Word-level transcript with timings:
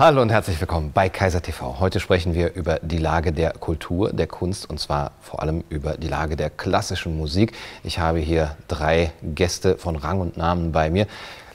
Hallo 0.00 0.22
und 0.22 0.30
herzlich 0.30 0.58
willkommen 0.58 0.92
bei 0.94 1.10
Kaiser 1.10 1.42
TV. 1.42 1.78
Heute 1.78 2.00
sprechen 2.00 2.32
wir 2.32 2.54
über 2.54 2.78
die 2.80 2.96
Lage 2.96 3.32
der 3.32 3.52
Kultur, 3.52 4.14
der 4.14 4.26
Kunst 4.26 4.70
und 4.70 4.80
zwar 4.80 5.10
vor 5.20 5.42
allem 5.42 5.62
über 5.68 5.98
die 5.98 6.08
Lage 6.08 6.36
der 6.36 6.48
klassischen 6.48 7.18
Musik. 7.18 7.52
Ich 7.84 7.98
habe 7.98 8.18
hier 8.18 8.56
drei 8.66 9.12
Gäste 9.20 9.76
von 9.76 9.96
Rang 9.96 10.22
und 10.22 10.38
Namen 10.38 10.72
bei 10.72 10.88
mir. 10.88 11.06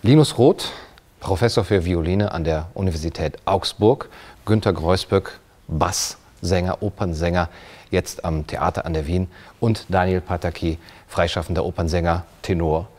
Linus 0.03 0.37
Roth, 0.37 0.73
Professor 1.19 1.63
für 1.63 1.85
Violine 1.85 2.31
an 2.33 2.43
der 2.43 2.67
Universität 2.75 3.39
Augsburg. 3.45 4.09
Günter 4.45 4.73
Greusböck, 4.73 5.39
Basssänger, 5.67 6.83
Opernsänger, 6.83 7.49
jetzt 7.89 8.25
am 8.25 8.45
Theater 8.45 8.85
an 8.85 8.93
der 8.93 9.07
Wien. 9.07 9.27
Und 9.59 9.87
Daniel 9.89 10.21
Pataki, 10.21 10.77
freischaffender 11.07 11.65
Opernsänger, 11.65 12.27
Tenor. 12.43 12.89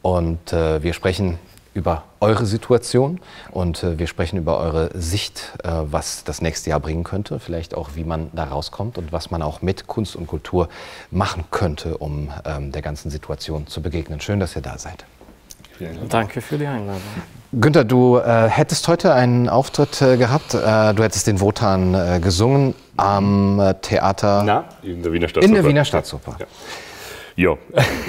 Und 0.00 0.54
äh, 0.54 0.82
wir 0.82 0.94
sprechen 0.94 1.38
über 1.74 2.04
eure 2.20 2.46
Situation 2.46 3.20
und 3.50 3.82
äh, 3.82 3.98
wir 3.98 4.06
sprechen 4.06 4.38
über 4.38 4.58
eure 4.58 4.90
Sicht, 4.94 5.52
äh, 5.62 5.68
was 5.68 6.24
das 6.24 6.40
nächste 6.40 6.70
Jahr 6.70 6.80
bringen 6.80 7.04
könnte, 7.04 7.40
vielleicht 7.40 7.74
auch, 7.74 7.90
wie 7.94 8.04
man 8.04 8.30
da 8.32 8.44
rauskommt 8.44 8.96
und 8.96 9.12
was 9.12 9.30
man 9.30 9.42
auch 9.42 9.60
mit 9.60 9.86
Kunst 9.86 10.16
und 10.16 10.26
Kultur 10.26 10.68
machen 11.10 11.44
könnte, 11.50 11.98
um 11.98 12.30
ähm, 12.44 12.72
der 12.72 12.82
ganzen 12.82 13.10
Situation 13.10 13.66
zu 13.66 13.82
begegnen. 13.82 14.20
Schön, 14.20 14.40
dass 14.40 14.56
ihr 14.56 14.62
da 14.62 14.78
seid. 14.78 15.04
Danke 16.08 16.40
für 16.40 16.56
die 16.56 16.66
Einladung. 16.66 17.02
Günther, 17.52 17.84
du 17.84 18.18
äh, 18.18 18.48
hättest 18.48 18.86
heute 18.86 19.12
einen 19.12 19.48
Auftritt 19.48 20.00
äh, 20.02 20.16
gehabt. 20.16 20.54
Äh, 20.54 20.94
du 20.94 21.02
hättest 21.02 21.26
den 21.26 21.40
Wotan 21.40 21.94
äh, 21.94 22.20
gesungen 22.20 22.74
am 22.96 23.60
Theater. 23.82 24.44
Na, 24.44 24.64
in 24.82 25.02
der 25.02 25.12
Wiener 25.12 25.28
Staatsoper. 25.28 25.48
In 25.48 25.54
der 25.54 25.64
Wiener 25.64 25.84
Staatsoper. 25.84 26.36
Ja. 26.38 26.46
Ja, 27.36 27.58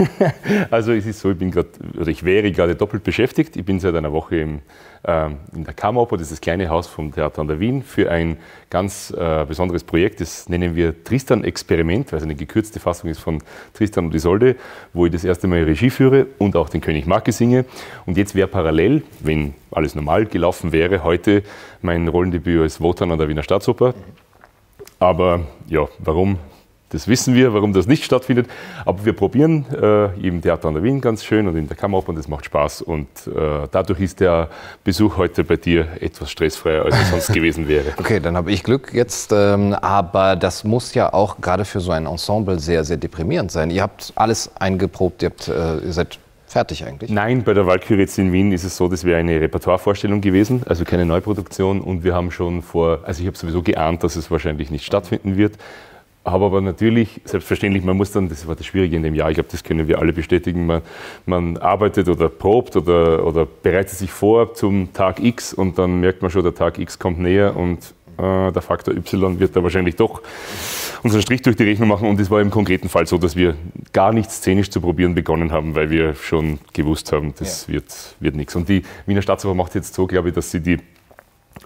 also 0.70 0.92
es 0.92 1.08
ist 1.08 1.20
so, 1.20 1.32
ich 1.32 1.38
bin 1.38 1.50
gerade, 1.50 1.70
ich 2.06 2.24
wäre 2.24 2.52
gerade 2.52 2.76
doppelt 2.76 3.04
beschäftigt. 3.04 3.56
Ich 3.56 3.66
bin 3.66 3.80
seit 3.80 3.96
einer 3.96 4.12
Woche 4.12 4.38
im, 4.38 4.60
äh, 5.02 5.30
in 5.56 5.64
der 5.64 5.74
Kammeroper, 5.74 6.18
das 6.18 6.28
ist 6.28 6.34
das 6.34 6.42
kleine 6.42 6.70
Haus 6.70 6.86
vom 6.86 7.12
Theater 7.12 7.42
an 7.42 7.48
der 7.48 7.60
Wien, 7.60 7.82
für 7.82 8.12
ein 8.12 8.38
ganz 8.70 9.12
äh, 9.18 9.46
besonderes 9.48 9.84
Projekt, 9.84 10.22
das 10.22 10.48
nennen 10.48 10.76
wir 10.76 11.04
Tristan-Experiment, 11.04 12.12
weil 12.12 12.18
es 12.18 12.24
eine 12.24 12.36
gekürzte 12.36 12.80
Fassung 12.80 13.10
ist 13.10 13.20
von 13.20 13.42
Tristan 13.74 14.06
und 14.06 14.14
Isolde, 14.14 14.58
wo 14.94 15.08
ich 15.08 15.12
das 15.12 15.24
erste 15.24 15.48
Mal 15.48 15.64
Regie 15.64 15.90
führe 15.90 16.28
und 16.38 16.56
auch 16.56 16.70
den 16.70 16.82
König 16.82 17.08
Marke 17.08 17.32
singe. 17.32 17.66
Und 18.06 18.18
jetzt 18.18 18.36
wäre 18.36 18.48
parallel, 18.48 19.02
wenn 19.22 19.56
alles 19.72 19.96
normal 19.96 20.28
gelaufen 20.28 20.72
wäre, 20.72 21.04
heute 21.04 21.42
mein 21.82 22.08
Rollendebüt 22.08 22.62
als 22.62 22.80
Wotan 22.80 23.12
an 23.12 23.18
der 23.18 23.28
Wiener 23.28 23.44
Staatsoper. 23.44 23.96
Aber 25.00 25.42
ja, 25.68 25.88
warum 25.98 26.38
das 26.96 27.08
wissen 27.10 27.36
wir, 27.36 27.54
warum 27.54 27.74
das 27.74 27.88
nicht 27.88 28.06
stattfindet. 28.06 28.48
Aber 28.86 29.06
wir 29.06 29.14
probieren 29.14 29.66
äh, 29.72 30.06
im 30.26 30.42
Theater 30.42 30.70
an 30.70 30.76
der 30.76 30.84
Wien 30.84 31.02
ganz 31.02 31.24
schön 31.24 31.48
und 31.48 31.58
in 31.58 31.68
der 31.68 31.76
Kammeroper 31.76 32.10
und 32.10 32.16
das 32.16 32.28
macht 32.28 32.46
Spaß. 32.46 32.82
Und 32.82 33.08
äh, 33.28 33.68
dadurch 33.70 34.00
ist 34.00 34.22
der 34.22 34.50
Besuch 34.84 35.18
heute 35.18 35.44
bei 35.44 35.58
dir 35.58 35.88
etwas 36.00 36.32
stressfreier, 36.32 36.86
als 36.86 36.96
es 36.96 37.10
sonst 37.10 37.34
gewesen 37.34 37.68
wäre. 37.68 37.94
Okay, 37.98 38.20
dann 38.20 38.38
habe 38.38 38.52
ich 38.52 38.64
Glück 38.64 38.94
jetzt. 38.94 39.34
Ähm, 39.34 39.74
aber 39.74 40.38
das 40.38 40.64
muss 40.64 40.94
ja 40.94 41.14
auch 41.14 41.42
gerade 41.42 41.66
für 41.66 41.82
so 41.82 41.92
ein 41.92 42.06
Ensemble 42.06 42.60
sehr, 42.60 42.86
sehr 42.86 42.98
deprimierend 42.98 43.52
sein. 43.52 43.70
Ihr 43.70 43.82
habt 43.82 44.14
alles 44.16 44.50
eingeprobt, 44.56 45.22
ihr, 45.22 45.30
habt, 45.30 45.50
äh, 45.50 45.86
ihr 45.86 45.94
seid 45.94 46.18
fertig 46.48 46.86
eigentlich? 46.86 47.12
Nein, 47.12 47.44
bei 47.44 47.54
der 47.54 47.68
Walküre 47.68 48.00
jetzt 48.00 48.18
in 48.18 48.32
Wien 48.32 48.54
ist 48.54 48.64
es 48.64 48.78
so, 48.78 48.88
das 48.88 49.04
wäre 49.04 49.20
eine 49.20 49.42
Repertoirevorstellung 49.42 50.22
gewesen, 50.22 50.62
also 50.66 50.86
keine 50.86 51.06
Neuproduktion. 51.06 51.82
Und 51.82 52.06
wir 52.06 52.14
haben 52.14 52.32
schon 52.32 52.62
vor, 52.62 53.00
also 53.04 53.20
ich 53.20 53.28
habe 53.28 53.38
sowieso 53.38 53.62
geahnt, 53.62 54.06
dass 54.06 54.16
es 54.16 54.32
wahrscheinlich 54.32 54.72
nicht 54.72 54.86
stattfinden 54.86 55.36
wird. 55.36 55.58
Habe 56.26 56.46
aber 56.46 56.60
natürlich, 56.60 57.22
selbstverständlich, 57.24 57.84
man 57.84 57.96
muss 57.96 58.12
dann, 58.12 58.30
das 58.30 58.48
war 58.48 58.56
das 58.56 58.66
Schwierige 58.66 58.96
in 58.96 59.04
dem 59.04 59.14
Jahr, 59.14 59.30
ich 59.30 59.36
glaube, 59.36 59.50
das 59.52 59.64
können 59.64 59.88
wir 59.88 60.00
alle 60.00 60.12
bestätigen, 60.12 60.66
man, 60.66 60.82
man 61.28 61.58
arbeitet 61.58 62.10
oder 62.10 62.30
probt 62.30 62.76
oder, 62.76 63.24
oder 63.26 63.46
bereitet 63.46 63.92
sich 63.92 64.12
vor 64.12 64.56
zum 64.56 64.92
Tag 64.92 65.24
X 65.24 65.54
und 65.54 65.78
dann 65.78 66.00
merkt 66.00 66.24
man 66.24 66.32
schon, 66.32 66.42
der 66.42 66.56
Tag 66.56 66.80
X 66.80 66.98
kommt 66.98 67.20
näher 67.20 67.56
und 67.56 67.94
äh, 68.18 68.52
der 68.52 68.62
Faktor 68.62 68.96
Y 68.96 69.40
wird 69.40 69.56
da 69.56 69.62
wahrscheinlich 69.62 69.98
doch 69.98 70.22
unseren 71.04 71.22
Strich 71.22 71.42
durch 71.44 71.56
die 71.56 71.64
Rechnung 71.64 71.90
machen. 71.90 72.10
Und 72.10 72.20
es 72.20 72.32
war 72.32 72.42
im 72.42 72.50
konkreten 72.50 72.90
Fall 72.90 73.06
so, 73.06 73.18
dass 73.18 73.36
wir 73.36 73.56
gar 73.94 74.12
nicht 74.12 74.32
szenisch 74.32 74.72
zu 74.72 74.82
probieren 74.82 75.16
begonnen 75.16 75.52
haben, 75.52 75.76
weil 75.76 75.90
wir 75.90 76.16
schon 76.16 76.60
gewusst 76.74 77.12
haben, 77.12 77.34
das 77.38 77.68
ja. 77.68 77.74
wird, 77.74 78.16
wird 78.20 78.36
nichts. 78.36 78.56
Und 78.56 78.70
die 78.70 78.84
Wiener 79.06 79.22
Staatsoper 79.22 79.54
macht 79.54 79.76
jetzt 79.76 79.94
so, 79.94 80.08
glaube 80.08 80.30
ich, 80.30 80.36
dass 80.36 80.52
sie 80.52 80.62
die 80.62 80.80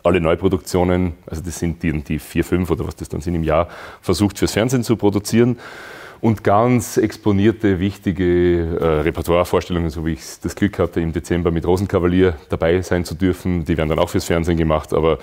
alle 0.03 0.21
Neuproduktionen, 0.21 1.13
also 1.25 1.41
das 1.41 1.59
sind 1.59 1.83
die, 1.83 1.91
die 2.03 2.19
vier, 2.19 2.43
fünf 2.43 2.69
oder 2.69 2.87
was 2.87 2.95
das 2.95 3.09
dann 3.09 3.21
sind 3.21 3.35
im 3.35 3.43
Jahr, 3.43 3.67
versucht 4.01 4.37
fürs 4.37 4.53
Fernsehen 4.53 4.83
zu 4.83 4.95
produzieren. 4.95 5.57
Und 6.21 6.43
ganz 6.43 6.97
exponierte, 6.97 7.79
wichtige 7.79 8.77
äh, 8.77 8.85
Repertoirevorstellungen, 9.01 9.89
so 9.89 10.05
wie 10.05 10.13
ich 10.13 10.21
das 10.41 10.53
Glück 10.53 10.77
hatte, 10.77 10.99
im 10.99 11.13
Dezember 11.13 11.49
mit 11.49 11.65
Rosenkavalier 11.65 12.35
dabei 12.49 12.81
sein 12.81 13.05
zu 13.05 13.15
dürfen, 13.15 13.63
die 13.63 13.77
werden 13.77 13.87
dann 13.87 13.99
auch 13.99 14.09
fürs 14.09 14.25
Fernsehen 14.25 14.57
gemacht, 14.57 14.93
aber 14.93 15.19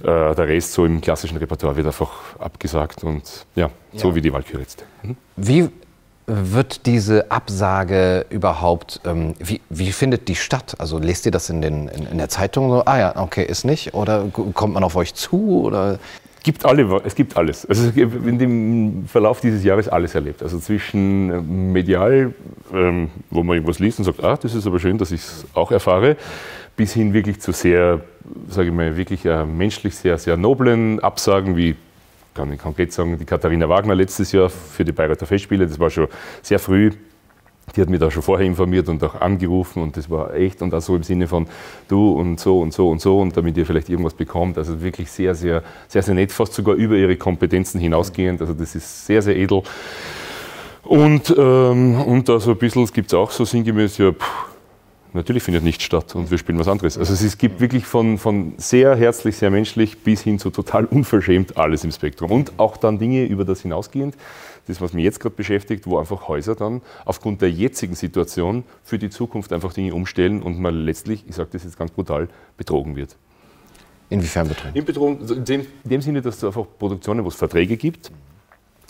äh, 0.00 0.34
der 0.34 0.48
Rest 0.48 0.72
so 0.72 0.84
im 0.84 1.00
klassischen 1.00 1.36
Repertoire 1.36 1.76
wird 1.76 1.86
einfach 1.86 2.36
abgesagt 2.40 3.04
und 3.04 3.46
ja, 3.54 3.70
so 3.94 4.08
ja. 4.08 4.14
wie 4.16 4.20
die 4.20 4.32
Walküre 4.32 4.62
jetzt. 4.62 4.84
Mhm. 5.04 5.16
Wie 5.36 5.68
wird 6.26 6.86
diese 6.86 7.30
Absage 7.30 8.26
überhaupt, 8.30 9.00
ähm, 9.04 9.34
wie, 9.38 9.60
wie, 9.68 9.92
findet 9.92 10.28
die 10.28 10.36
statt? 10.36 10.76
Also 10.78 10.98
lest 10.98 11.26
ihr 11.26 11.32
das 11.32 11.50
in, 11.50 11.62
den, 11.62 11.88
in, 11.88 12.06
in, 12.06 12.18
der 12.18 12.28
Zeitung 12.28 12.70
so, 12.70 12.84
ah 12.84 12.98
ja, 12.98 13.16
okay, 13.16 13.44
ist 13.44 13.64
nicht? 13.64 13.94
Oder 13.94 14.26
kommt 14.54 14.74
man 14.74 14.84
auf 14.84 14.94
euch 14.94 15.14
zu? 15.14 15.62
Oder? 15.64 15.98
Gibt 16.44 16.64
alle, 16.64 17.00
es 17.04 17.14
gibt 17.14 17.36
alles. 17.36 17.66
Also 17.66 17.90
in 17.96 18.38
dem 18.38 19.04
Verlauf 19.06 19.40
dieses 19.40 19.62
Jahres 19.62 19.88
alles 19.88 20.14
erlebt. 20.14 20.42
Also 20.42 20.58
zwischen 20.58 21.30
äh, 21.30 21.40
medial, 21.40 22.34
ähm, 22.72 23.10
wo 23.30 23.42
man 23.42 23.56
irgendwas 23.56 23.78
liest 23.78 23.98
und 23.98 24.04
sagt, 24.04 24.22
ah, 24.22 24.36
das 24.36 24.54
ist 24.54 24.66
aber 24.66 24.80
schön, 24.80 24.98
dass 24.98 25.12
ich 25.12 25.20
es 25.20 25.46
auch 25.54 25.70
erfahre, 25.70 26.16
bis 26.76 26.92
hin 26.94 27.12
wirklich 27.12 27.40
zu 27.40 27.52
sehr, 27.52 28.00
sage 28.48 28.68
ich 28.68 28.74
mal, 28.74 28.96
wirklich 28.96 29.24
äh, 29.24 29.44
menschlich 29.44 29.94
sehr, 29.94 30.18
sehr 30.18 30.36
noblen 30.36 31.00
Absagen 31.00 31.56
wie 31.56 31.76
kann 32.34 32.52
ich 32.52 32.58
konkret 32.58 32.92
sagen, 32.92 33.16
die 33.18 33.24
Katharina 33.24 33.68
Wagner 33.68 33.94
letztes 33.94 34.32
Jahr 34.32 34.48
für 34.48 34.84
die 34.84 34.92
Bayreuther 34.92 35.26
Festspiele, 35.26 35.66
das 35.66 35.78
war 35.78 35.90
schon 35.90 36.08
sehr 36.42 36.58
früh. 36.58 36.90
Die 37.76 37.80
hat 37.80 37.88
mich 37.88 38.00
da 38.00 38.10
schon 38.10 38.22
vorher 38.22 38.46
informiert 38.46 38.88
und 38.88 39.02
auch 39.04 39.20
angerufen 39.20 39.82
und 39.82 39.96
das 39.96 40.10
war 40.10 40.34
echt 40.34 40.62
und 40.62 40.74
auch 40.74 40.80
so 40.80 40.96
im 40.96 41.04
Sinne 41.04 41.28
von 41.28 41.46
du 41.88 42.12
und 42.12 42.40
so 42.40 42.60
und 42.60 42.72
so 42.72 42.90
und 42.90 43.00
so 43.00 43.20
und 43.20 43.36
damit 43.36 43.56
ihr 43.56 43.64
vielleicht 43.64 43.88
irgendwas 43.88 44.14
bekommt. 44.14 44.58
Also 44.58 44.82
wirklich 44.82 45.10
sehr, 45.10 45.34
sehr, 45.34 45.62
sehr, 45.86 46.02
sehr 46.02 46.14
nett, 46.14 46.32
fast 46.32 46.54
sogar 46.54 46.74
über 46.74 46.96
ihre 46.96 47.16
Kompetenzen 47.16 47.80
hinausgehend. 47.80 48.40
Also 48.40 48.52
das 48.52 48.74
ist 48.74 49.06
sehr, 49.06 49.22
sehr 49.22 49.36
edel. 49.36 49.62
Und, 50.82 51.34
ähm, 51.38 52.00
und 52.02 52.28
da 52.28 52.40
so 52.40 52.50
ein 52.50 52.58
bisschen, 52.58 52.82
es 52.82 52.92
gibt 52.92 53.14
auch 53.14 53.30
so 53.30 53.44
sinngemäß, 53.44 53.98
ja, 53.98 54.10
pff, 54.10 54.51
Natürlich 55.14 55.42
findet 55.42 55.62
nicht 55.62 55.82
statt 55.82 56.14
und 56.14 56.30
wir 56.30 56.38
spielen 56.38 56.58
was 56.58 56.68
anderes. 56.68 56.96
Also 56.96 57.12
es 57.12 57.36
gibt 57.36 57.60
wirklich 57.60 57.84
von, 57.84 58.16
von 58.16 58.54
sehr 58.56 58.96
herzlich, 58.96 59.36
sehr 59.36 59.50
menschlich 59.50 60.02
bis 60.02 60.22
hin 60.22 60.38
zu 60.38 60.48
total 60.48 60.86
unverschämt 60.86 61.58
alles 61.58 61.84
im 61.84 61.92
Spektrum. 61.92 62.30
Und 62.30 62.58
auch 62.58 62.78
dann 62.78 62.98
Dinge 62.98 63.24
über 63.24 63.44
das 63.44 63.60
hinausgehend, 63.60 64.16
das, 64.66 64.80
was 64.80 64.94
mich 64.94 65.04
jetzt 65.04 65.20
gerade 65.20 65.34
beschäftigt, 65.34 65.86
wo 65.86 65.98
einfach 65.98 66.28
Häuser 66.28 66.54
dann 66.54 66.80
aufgrund 67.04 67.42
der 67.42 67.50
jetzigen 67.50 67.94
Situation 67.94 68.64
für 68.84 68.98
die 68.98 69.10
Zukunft 69.10 69.52
einfach 69.52 69.74
Dinge 69.74 69.94
umstellen 69.94 70.40
und 70.40 70.58
man 70.58 70.74
letztlich, 70.74 71.24
ich 71.28 71.34
sage 71.34 71.50
das 71.52 71.64
jetzt 71.64 71.78
ganz 71.78 71.90
brutal, 71.90 72.28
betrogen 72.56 72.96
wird. 72.96 73.16
Inwiefern 74.08 74.48
betrogen? 74.48 74.72
In, 74.74 75.20
also 75.20 75.34
in, 75.34 75.44
dem, 75.44 75.60
in 75.84 75.90
dem 75.90 76.00
Sinne, 76.00 76.22
dass 76.22 76.36
es 76.36 76.44
einfach 76.44 76.66
Produktionen, 76.78 77.24
wo 77.24 77.28
es 77.28 77.34
Verträge 77.34 77.76
gibt, 77.76 78.10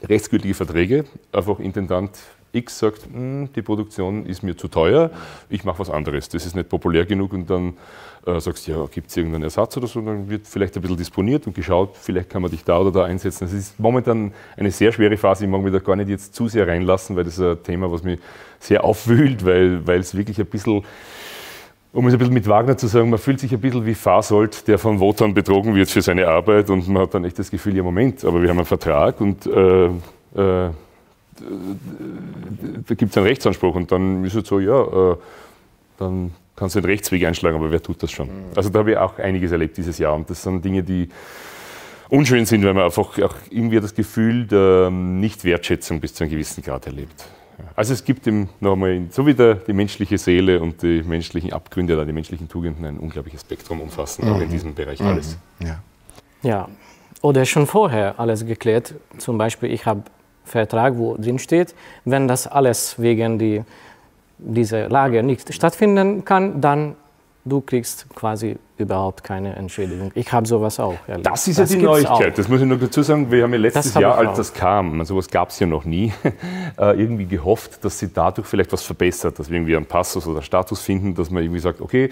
rechtsgültige 0.09 0.55
Verträge, 0.55 1.05
einfach 1.33 1.59
Intendant 1.59 2.17
X 2.53 2.79
sagt, 2.79 3.07
hm, 3.11 3.49
die 3.55 3.63
Produktion 3.63 4.27
ist 4.27 4.43
mir 4.43 4.57
zu 4.57 4.69
teuer, 4.69 5.11
ich 5.49 5.65
mache 5.65 5.79
was 5.79 5.91
anderes, 5.91 6.29
das 6.29 6.47
ist 6.47 6.55
nicht 6.55 6.69
populär 6.69 7.07
genug 7.07 7.33
und 7.33 7.49
dann 7.49 7.75
äh, 8.27 8.39
sagst 8.41 8.69
du, 8.69 8.73
ja, 8.73 8.87
gibt 8.87 9.11
es 9.11 9.17
irgendeinen 9.17 9.45
Ersatz 9.45 9.77
oder 9.77 9.87
so, 9.87 10.01
dann 10.01 10.29
wird 10.29 10.47
vielleicht 10.47 10.77
ein 10.77 10.83
bisschen 10.83 10.97
disponiert 10.97 11.47
und 11.47 11.55
geschaut, 11.55 11.97
vielleicht 11.97 12.31
kann 12.31 12.43
man 12.43 12.51
dich 12.51 12.63
da 12.63 12.79
oder 12.79 12.93
da 12.93 13.05
einsetzen. 13.05 13.45
Es 13.45 13.53
ist 13.53 13.81
momentan 13.81 14.33
eine 14.57 14.71
sehr 14.71 14.93
schwere 14.93 15.17
Phase, 15.17 15.45
ich 15.45 15.51
mag 15.51 15.63
mich 15.63 15.73
da 15.73 15.79
gar 15.79 15.97
nicht 15.97 16.09
jetzt 16.09 16.35
zu 16.35 16.49
sehr 16.49 16.69
reinlassen, 16.69 17.17
weil 17.17 17.25
das 17.25 17.39
ist 17.39 17.45
ein 17.45 17.63
Thema, 17.63 17.91
was 17.91 18.03
mich 18.03 18.21
sehr 18.61 18.85
aufwühlt, 18.85 19.45
weil, 19.45 19.83
es 19.99 20.17
wirklich 20.17 20.39
ein 20.39 20.47
bisschen 20.47 20.85
um 21.95 22.07
es 22.07 22.15
ein 22.15 22.19
bisschen 22.19 22.33
mit 22.33 22.49
Wagner 22.49 22.77
zu 22.77 22.87
sagen, 22.87 23.11
man 23.11 23.19
fühlt 23.19 23.39
sich 23.39 23.53
ein 23.53 23.61
bisschen 23.61 23.85
wie 23.85 23.95
Fasold, 23.95 24.67
der 24.67 24.79
von 24.79 24.99
Wotan 24.99 25.35
betrogen 25.35 25.75
wird 25.75 25.91
für 25.91 26.01
seine 26.01 26.27
Arbeit 26.27 26.71
und 26.71 26.89
man 26.89 27.03
hat 27.03 27.13
dann 27.13 27.25
echt 27.25 27.39
das 27.39 27.51
Gefühl, 27.51 27.77
ja 27.77 27.83
Moment, 27.83 28.25
aber 28.25 28.41
wir 28.41 28.49
haben 28.49 28.57
einen 28.57 28.67
Vertrag 28.67 29.21
und 29.21 29.45
äh, 29.47 29.87
äh, 30.35 30.71
da 32.87 32.95
gibt 32.95 33.11
es 33.11 33.17
einen 33.17 33.27
Rechtsanspruch 33.27 33.75
und 33.75 33.91
dann 33.91 34.25
ist 34.25 34.35
es 34.35 34.47
so, 34.47 34.61
ja, 34.61 35.13
äh, 35.13 35.17
dann 35.99 36.33
kannst 36.57 36.77
du 36.77 36.81
den 36.81 36.91
Rechtsweg 36.91 37.25
einschlagen, 37.25 37.57
aber 37.57 37.71
wer 37.71 37.83
tut 37.83 38.03
das 38.03 38.11
schon? 38.11 38.29
Mhm. 38.29 38.45
Also 38.55 38.71
da 38.71 38.81
habe 38.81 38.93
ich 38.93 38.97
auch 38.97 39.19
einiges 39.19 39.53
erlebt 39.53 39.77
dieses 39.77 39.99
Jahr 39.99 40.15
und 40.15 40.29
das 40.29 40.43
sind 40.43 40.65
Dinge, 40.65 40.83
die 40.83 41.09
unschön 42.09 42.45
sind, 42.45 42.65
weil 42.65 42.75
man 42.75 42.85
einfach 42.85 43.19
auch 43.19 43.35
irgendwie 43.51 43.81
das 43.81 43.95
Gefühl 43.95 44.47
der 44.47 44.91
Nichtwertschätzung 44.91 46.01
bis 46.01 46.15
zu 46.15 46.25
einem 46.25 46.33
gewissen 46.33 46.63
Grad 46.63 46.87
erlebt. 46.87 47.25
Also 47.75 47.95
es 47.95 48.05
gibt 48.05 48.27
im, 48.27 48.49
nochmal, 48.61 49.03
so 49.11 49.27
wie 49.27 49.35
der, 49.35 49.55
die 49.55 49.73
menschliche 49.73 50.19
Seele 50.19 50.61
und 50.61 50.83
die 50.83 51.03
menschlichen 51.03 51.53
Abgründe 51.53 51.95
oder 51.95 52.05
die 52.05 52.13
menschlichen 52.13 52.49
Tugenden 52.49 52.85
ein 52.85 52.99
unglaubliches 52.99 53.43
Spektrum 53.43 53.81
umfassen, 53.81 54.27
mhm. 54.27 54.33
auch 54.33 54.41
in 54.41 54.49
mhm. 54.49 54.53
diesem 54.53 54.75
Bereich 54.75 55.01
mhm. 55.01 55.07
alles. 55.07 55.39
Ja. 55.61 55.83
ja, 56.43 56.69
oder 57.23 57.45
schon 57.45 57.67
vorher 57.67 58.19
alles 58.19 58.45
geklärt. 58.45 58.95
Zum 59.19 59.39
Beispiel, 59.39 59.71
ich 59.71 59.87
habe 59.87 60.03
Vertrag, 60.45 60.97
wo 60.97 61.17
drin 61.17 61.39
steht, 61.39 61.75
wenn 62.05 62.29
das 62.29 62.47
alles 62.47 63.01
wegen 63.01 63.39
die, 63.39 63.63
dieser 64.39 64.89
Lage 64.89 65.23
nicht 65.23 65.53
stattfinden 65.55 66.25
kann, 66.25 66.61
dann 66.61 66.97
du 67.45 67.61
kriegst 67.61 68.07
quasi 68.15 68.57
überhaupt 68.79 69.25
keine 69.25 69.57
Entschädigung. 69.57 70.11
Ich 70.15 70.33
habe 70.33 70.47
sowas 70.47 70.79
auch. 70.79 70.97
Ehrlich. 71.09 71.25
Das 71.25 71.47
ist 71.49 71.59
ja 71.59 71.65
die 71.65 71.77
Neuigkeit. 71.77 72.33
Auch. 72.33 72.37
Das 72.37 72.49
muss 72.49 72.61
ich 72.61 72.67
noch 72.67 72.79
dazu 72.79 73.03
sagen. 73.03 73.31
Wir 73.31 73.45
haben 73.45 73.53
ja 73.53 73.59
letztes 73.59 73.95
Jahr, 73.95 74.17
als 74.17 74.37
das 74.37 74.53
kam, 74.53 75.05
sowas 75.05 75.29
gab 75.29 75.51
es 75.51 75.59
ja 75.59 75.67
noch 75.67 75.85
nie, 75.85 76.13
äh, 76.79 77.01
irgendwie 77.01 77.27
gehofft, 77.27 77.85
dass 77.85 77.99
sie 77.99 78.13
dadurch 78.13 78.47
vielleicht 78.47 78.73
was 78.73 78.83
verbessert, 78.83 79.39
dass 79.39 79.51
wir 79.51 79.57
irgendwie 79.57 79.77
einen 79.77 79.87
Passus 79.87 80.27
oder 80.27 80.43
Status 80.43 80.81
finden, 80.81 81.15
dass 81.15 81.31
man 81.31 81.43
irgendwie 81.43 81.61
sagt, 81.61 81.81
okay, 81.81 82.11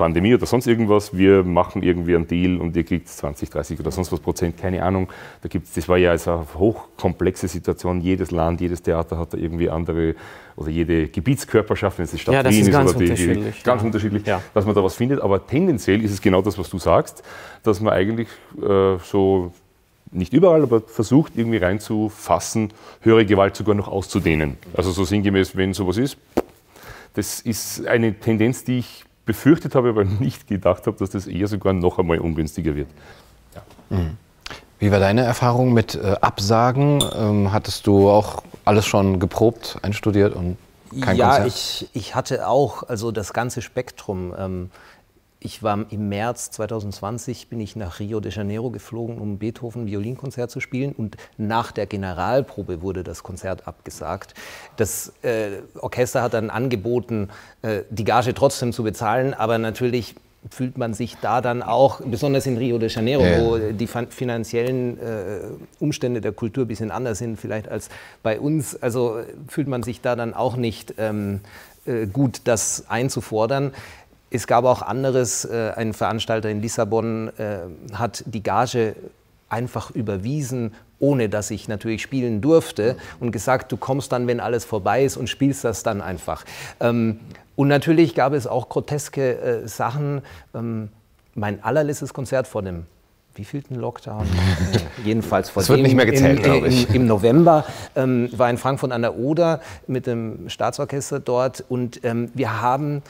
Pandemie 0.00 0.34
oder 0.34 0.46
sonst 0.46 0.66
irgendwas, 0.66 1.14
wir 1.14 1.44
machen 1.44 1.82
irgendwie 1.82 2.16
einen 2.16 2.26
Deal 2.26 2.56
und 2.56 2.74
ihr 2.74 2.84
kriegt 2.84 3.06
20, 3.06 3.50
30 3.50 3.80
oder 3.80 3.90
sonst 3.90 4.10
was 4.10 4.18
Prozent, 4.18 4.56
keine 4.56 4.82
Ahnung. 4.82 5.10
Da 5.42 5.48
gibt's, 5.50 5.74
das 5.74 5.86
war 5.90 5.98
ja 5.98 6.10
also 6.12 6.32
eine 6.32 6.46
hochkomplexe 6.54 7.48
Situation. 7.48 8.00
Jedes 8.00 8.30
Land, 8.30 8.62
jedes 8.62 8.80
Theater 8.80 9.18
hat 9.18 9.34
da 9.34 9.36
irgendwie 9.36 9.68
andere 9.68 10.14
oder 10.56 10.70
jede 10.70 11.08
Gebietskörperschaft, 11.08 11.98
wenn 11.98 12.04
es 12.06 12.12
die 12.12 12.18
Stadt 12.18 12.34
ja, 12.34 12.44
Wien 12.44 12.62
ist, 12.62 12.68
ist 12.68 12.74
oder 12.74 12.92
die, 12.94 13.14
die 13.14 13.52
ganz 13.62 13.82
ja. 13.82 13.86
unterschiedlich, 13.86 14.26
ja. 14.26 14.40
dass 14.54 14.64
man 14.64 14.74
da 14.74 14.82
was 14.82 14.94
findet. 14.94 15.20
Aber 15.20 15.46
tendenziell 15.46 16.02
ist 16.02 16.12
es 16.12 16.22
genau 16.22 16.40
das, 16.40 16.58
was 16.58 16.70
du 16.70 16.78
sagst, 16.78 17.22
dass 17.62 17.78
man 17.80 17.92
eigentlich 17.92 18.28
äh, 18.56 18.96
so 19.04 19.52
nicht 20.12 20.32
überall, 20.32 20.62
aber 20.62 20.80
versucht 20.80 21.34
irgendwie 21.36 21.58
reinzufassen, 21.58 22.72
höhere 23.02 23.26
Gewalt 23.26 23.54
sogar 23.54 23.74
noch 23.74 23.88
auszudehnen. 23.88 24.56
Also 24.72 24.92
so 24.92 25.04
sinngemäß, 25.04 25.56
wenn 25.56 25.74
sowas 25.74 25.98
ist, 25.98 26.16
das 27.12 27.40
ist 27.40 27.86
eine 27.86 28.18
Tendenz, 28.18 28.64
die 28.64 28.78
ich 28.78 29.04
befürchtet 29.30 29.76
habe, 29.76 29.90
aber 29.90 30.04
nicht 30.26 30.48
gedacht 30.48 30.86
habe, 30.86 30.96
dass 30.96 31.10
das 31.10 31.28
eher 31.28 31.46
sogar 31.46 31.72
noch 31.72 31.98
einmal 32.00 32.18
ungünstiger 32.18 32.74
wird. 32.74 32.88
Ja. 33.54 33.62
Mhm. 33.96 34.16
Wie 34.80 34.90
war 34.90 34.98
deine 34.98 35.22
Erfahrung 35.22 35.72
mit 35.72 35.94
äh, 35.94 36.16
Absagen? 36.20 37.04
Ähm, 37.14 37.52
hattest 37.52 37.86
du 37.86 38.10
auch 38.10 38.42
alles 38.64 38.86
schon 38.86 39.20
geprobt, 39.20 39.78
einstudiert 39.82 40.34
und 40.34 40.56
kein 41.00 41.16
ja, 41.16 41.36
Konzert? 41.36 41.46
ich, 41.46 41.88
ich 41.92 42.14
hatte 42.16 42.48
auch 42.48 42.82
also 42.88 43.12
das 43.12 43.32
ganze 43.32 43.62
Spektrum. 43.62 44.34
Ähm, 44.36 44.70
ich 45.40 45.62
war 45.62 45.86
im 45.90 46.08
März 46.10 46.50
2020 46.50 47.48
bin 47.48 47.60
ich 47.60 47.74
nach 47.74 47.98
Rio 47.98 48.20
de 48.20 48.30
Janeiro 48.30 48.70
geflogen, 48.70 49.18
um 49.18 49.38
Beethoven 49.38 49.86
Violinkonzert 49.86 50.50
zu 50.50 50.60
spielen 50.60 50.92
und 50.92 51.16
nach 51.38 51.72
der 51.72 51.86
Generalprobe 51.86 52.82
wurde 52.82 53.02
das 53.02 53.22
Konzert 53.22 53.66
abgesagt. 53.66 54.34
Das 54.76 55.14
äh, 55.22 55.62
Orchester 55.80 56.22
hat 56.22 56.34
dann 56.34 56.50
angeboten, 56.50 57.30
äh, 57.62 57.82
die 57.88 58.04
Gage 58.04 58.34
trotzdem 58.34 58.74
zu 58.74 58.82
bezahlen, 58.82 59.32
aber 59.32 59.56
natürlich 59.56 60.14
fühlt 60.48 60.78
man 60.78 60.94
sich 60.94 61.16
da 61.20 61.40
dann 61.40 61.62
auch, 61.62 62.00
besonders 62.00 62.46
in 62.46 62.56
Rio 62.56 62.78
de 62.78 62.88
Janeiro, 62.88 63.24
ja. 63.24 63.40
wo 63.40 63.58
die 63.72 63.86
finanziellen 63.86 64.98
äh, 64.98 65.40
Umstände 65.78 66.20
der 66.20 66.32
Kultur 66.32 66.64
ein 66.64 66.68
bisschen 66.68 66.90
anders 66.90 67.18
sind 67.18 67.38
vielleicht 67.38 67.68
als 67.68 67.88
bei 68.22 68.40
uns, 68.40 68.80
also 68.80 69.20
fühlt 69.48 69.68
man 69.68 69.82
sich 69.82 70.00
da 70.00 70.16
dann 70.16 70.32
auch 70.32 70.56
nicht 70.56 70.94
ähm, 70.96 71.40
äh, 71.84 72.06
gut, 72.06 72.42
das 72.44 72.84
einzufordern. 72.88 73.72
Es 74.30 74.46
gab 74.46 74.64
auch 74.64 74.82
anderes, 74.82 75.44
äh, 75.44 75.72
ein 75.76 75.92
Veranstalter 75.92 76.48
in 76.48 76.62
Lissabon 76.62 77.30
äh, 77.36 77.58
hat 77.92 78.22
die 78.26 78.42
Gage 78.42 78.94
einfach 79.48 79.90
überwiesen, 79.90 80.72
ohne 81.00 81.28
dass 81.28 81.50
ich 81.50 81.66
natürlich 81.66 82.02
spielen 82.02 82.40
durfte 82.40 82.96
und 83.18 83.32
gesagt, 83.32 83.72
du 83.72 83.76
kommst 83.76 84.12
dann, 84.12 84.26
wenn 84.26 84.38
alles 84.38 84.64
vorbei 84.64 85.04
ist 85.04 85.16
und 85.16 85.28
spielst 85.28 85.64
das 85.64 85.82
dann 85.82 86.00
einfach. 86.00 86.44
Ähm, 86.78 87.20
und 87.56 87.68
natürlich 87.68 88.14
gab 88.14 88.32
es 88.32 88.46
auch 88.46 88.68
groteske 88.68 89.38
äh, 89.38 89.68
Sachen. 89.68 90.22
Ähm, 90.54 90.88
mein 91.34 91.62
allerletztes 91.64 92.14
Konzert 92.14 92.46
vor 92.46 92.62
dem 92.62 92.84
wievielten 93.34 93.76
Lockdown? 93.76 94.26
äh, 94.26 94.78
jedenfalls 95.04 95.50
vor 95.50 95.62
das 95.62 95.68
wird 95.68 95.82
nicht 95.82 95.94
mehr 95.94 96.06
gezählt, 96.06 96.42
glaube 96.42 96.68
ich. 96.68 96.88
Im, 96.88 96.96
Im, 96.96 97.06
November 97.06 97.64
ähm, 97.96 98.28
war 98.32 98.50
in 98.50 98.58
Frankfurt 98.58 98.92
an 98.92 99.02
der 99.02 99.16
Oder 99.16 99.60
mit 99.86 100.06
dem 100.06 100.48
Staatsorchester 100.48 101.20
dort 101.20 101.64
und 101.68 102.04
ähm, 102.04 102.30
wir 102.34 102.60
haben 102.60 103.02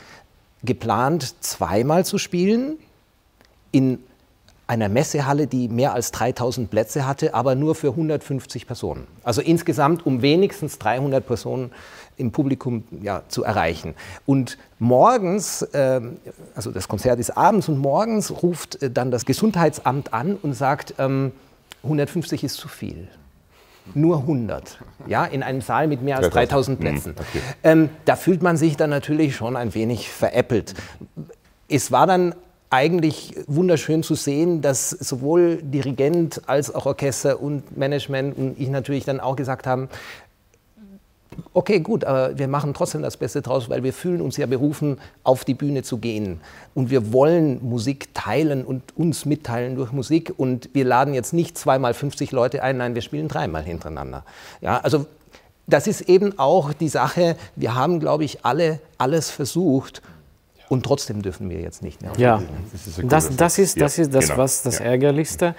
geplant, 0.62 1.42
zweimal 1.42 2.04
zu 2.04 2.18
spielen 2.18 2.78
in 3.72 3.98
einer 4.66 4.88
Messehalle, 4.88 5.48
die 5.48 5.68
mehr 5.68 5.94
als 5.94 6.12
3000 6.12 6.70
Plätze 6.70 7.04
hatte, 7.04 7.34
aber 7.34 7.56
nur 7.56 7.74
für 7.74 7.88
150 7.88 8.68
Personen. 8.68 9.08
Also 9.24 9.40
insgesamt, 9.40 10.06
um 10.06 10.22
wenigstens 10.22 10.78
300 10.78 11.26
Personen 11.26 11.72
im 12.16 12.30
Publikum 12.30 12.84
ja, 13.02 13.22
zu 13.28 13.42
erreichen. 13.42 13.94
Und 14.26 14.58
morgens, 14.78 15.62
äh, 15.62 16.00
also 16.54 16.70
das 16.70 16.86
Konzert 16.86 17.18
ist 17.18 17.36
abends 17.36 17.68
und 17.68 17.78
morgens 17.78 18.30
ruft 18.42 18.80
äh, 18.80 18.90
dann 18.90 19.10
das 19.10 19.24
Gesundheitsamt 19.24 20.14
an 20.14 20.36
und 20.40 20.52
sagt, 20.52 20.94
ähm, 20.98 21.32
150 21.82 22.44
ist 22.44 22.56
zu 22.56 22.68
viel 22.68 23.08
nur 23.94 24.18
100, 24.18 24.78
ja, 25.06 25.24
in 25.24 25.42
einem 25.42 25.60
Saal 25.60 25.88
mit 25.88 26.02
mehr 26.02 26.18
als 26.18 26.30
3000 26.30 26.78
hm, 26.78 26.84
Plätzen. 26.84 27.14
Okay. 27.18 27.40
Ähm, 27.62 27.88
da 28.04 28.16
fühlt 28.16 28.42
man 28.42 28.56
sich 28.56 28.76
dann 28.76 28.90
natürlich 28.90 29.36
schon 29.36 29.56
ein 29.56 29.74
wenig 29.74 30.10
veräppelt. 30.10 30.74
Es 31.68 31.92
war 31.92 32.06
dann 32.06 32.34
eigentlich 32.70 33.34
wunderschön 33.48 34.02
zu 34.02 34.14
sehen, 34.14 34.62
dass 34.62 34.90
sowohl 34.90 35.60
Dirigent 35.60 36.48
als 36.48 36.72
auch 36.72 36.86
Orchester 36.86 37.40
und 37.40 37.76
Management 37.76 38.38
und 38.38 38.60
ich 38.60 38.68
natürlich 38.68 39.04
dann 39.04 39.18
auch 39.18 39.34
gesagt 39.34 39.66
haben, 39.66 39.88
okay, 41.52 41.80
gut, 41.80 42.04
aber 42.04 42.38
wir 42.38 42.48
machen 42.48 42.74
trotzdem 42.74 43.02
das 43.02 43.16
Beste 43.16 43.42
draus, 43.42 43.68
weil 43.68 43.82
wir 43.82 43.92
fühlen 43.92 44.20
uns 44.20 44.36
ja 44.36 44.46
berufen, 44.46 44.98
auf 45.24 45.44
die 45.44 45.54
Bühne 45.54 45.82
zu 45.82 45.98
gehen. 45.98 46.40
Und 46.74 46.90
wir 46.90 47.12
wollen 47.12 47.60
Musik 47.62 48.14
teilen 48.14 48.64
und 48.64 48.82
uns 48.96 49.24
mitteilen 49.24 49.76
durch 49.76 49.92
Musik. 49.92 50.32
Und 50.36 50.70
wir 50.72 50.84
laden 50.84 51.14
jetzt 51.14 51.32
nicht 51.32 51.58
zweimal 51.58 51.94
50 51.94 52.32
Leute 52.32 52.62
ein, 52.62 52.78
nein, 52.78 52.94
wir 52.94 53.02
spielen 53.02 53.28
dreimal 53.28 53.62
hintereinander. 53.62 54.24
Ja, 54.60 54.78
also 54.78 55.06
das 55.66 55.86
ist 55.86 56.02
eben 56.02 56.38
auch 56.38 56.72
die 56.72 56.88
Sache, 56.88 57.36
wir 57.56 57.74
haben, 57.74 58.00
glaube 58.00 58.24
ich, 58.24 58.44
alle 58.44 58.80
alles 58.98 59.30
versucht. 59.30 60.02
Und 60.68 60.84
trotzdem 60.84 61.22
dürfen 61.22 61.50
wir 61.50 61.60
jetzt 61.60 61.82
nicht 61.82 62.00
mehr. 62.00 62.12
Auf 62.12 62.18
ja, 62.18 62.40
das, 63.02 63.26
das, 63.26 63.36
das, 63.36 63.58
ist, 63.58 63.80
das 63.80 63.98
ist 63.98 64.14
das, 64.14 64.26
genau. 64.26 64.38
was 64.38 64.62
das 64.62 64.78
Ärgerlichste 64.78 65.56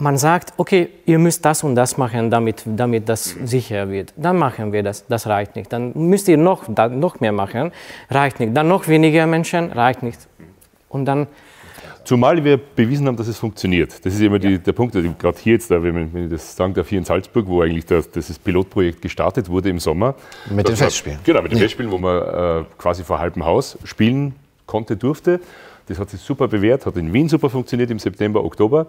man 0.00 0.16
sagt, 0.16 0.54
okay, 0.56 0.88
ihr 1.04 1.18
müsst 1.18 1.44
das 1.44 1.62
und 1.62 1.74
das 1.74 1.96
machen, 1.96 2.30
damit, 2.30 2.62
damit 2.64 3.08
das 3.08 3.36
sicher 3.44 3.90
wird. 3.90 4.12
Dann 4.16 4.38
machen 4.38 4.72
wir 4.72 4.82
das, 4.82 5.06
das 5.06 5.26
reicht 5.26 5.56
nicht. 5.56 5.72
Dann 5.72 5.92
müsst 5.94 6.26
ihr 6.28 6.36
noch, 6.36 6.68
noch 6.68 7.20
mehr 7.20 7.32
machen, 7.32 7.70
reicht 8.08 8.40
nicht. 8.40 8.56
Dann 8.56 8.68
noch 8.68 8.88
weniger 8.88 9.26
Menschen, 9.26 9.70
reicht 9.72 10.02
nicht. 10.02 10.18
Und 10.88 11.04
dann... 11.04 11.26
Zumal 12.02 12.42
wir 12.42 12.56
bewiesen 12.56 13.06
haben, 13.06 13.16
dass 13.16 13.28
es 13.28 13.38
funktioniert. 13.38 14.04
Das 14.04 14.14
ist 14.14 14.20
immer 14.20 14.38
die, 14.38 14.58
der 14.58 14.72
Punkt, 14.72 14.96
also 14.96 15.08
gerade 15.18 15.38
hier 15.38 15.52
jetzt, 15.52 15.68
wenn 15.68 16.24
ich 16.24 16.30
das 16.30 16.56
sagen 16.56 16.72
darf, 16.72 16.88
hier 16.88 16.98
in 16.98 17.04
Salzburg, 17.04 17.46
wo 17.46 17.60
eigentlich 17.60 17.84
das, 17.84 18.10
das 18.10 18.38
Pilotprojekt 18.38 19.02
gestartet 19.02 19.48
wurde 19.50 19.68
im 19.68 19.78
Sommer. 19.78 20.14
Mit 20.48 20.66
den 20.66 20.76
Festspielen. 20.76 21.18
Genau, 21.22 21.42
mit 21.42 21.52
den 21.52 21.58
ja. 21.58 21.64
Festspielen, 21.64 21.92
wo 21.92 21.98
man 21.98 22.62
äh, 22.62 22.64
quasi 22.78 23.04
vor 23.04 23.18
halbem 23.18 23.44
Haus 23.44 23.78
spielen 23.84 24.34
konnte, 24.66 24.96
durfte. 24.96 25.40
Das 25.86 25.98
hat 25.98 26.08
sich 26.08 26.20
super 26.20 26.48
bewährt, 26.48 26.86
hat 26.86 26.96
in 26.96 27.12
Wien 27.12 27.28
super 27.28 27.50
funktioniert 27.50 27.90
im 27.90 27.98
September, 27.98 28.42
Oktober 28.44 28.86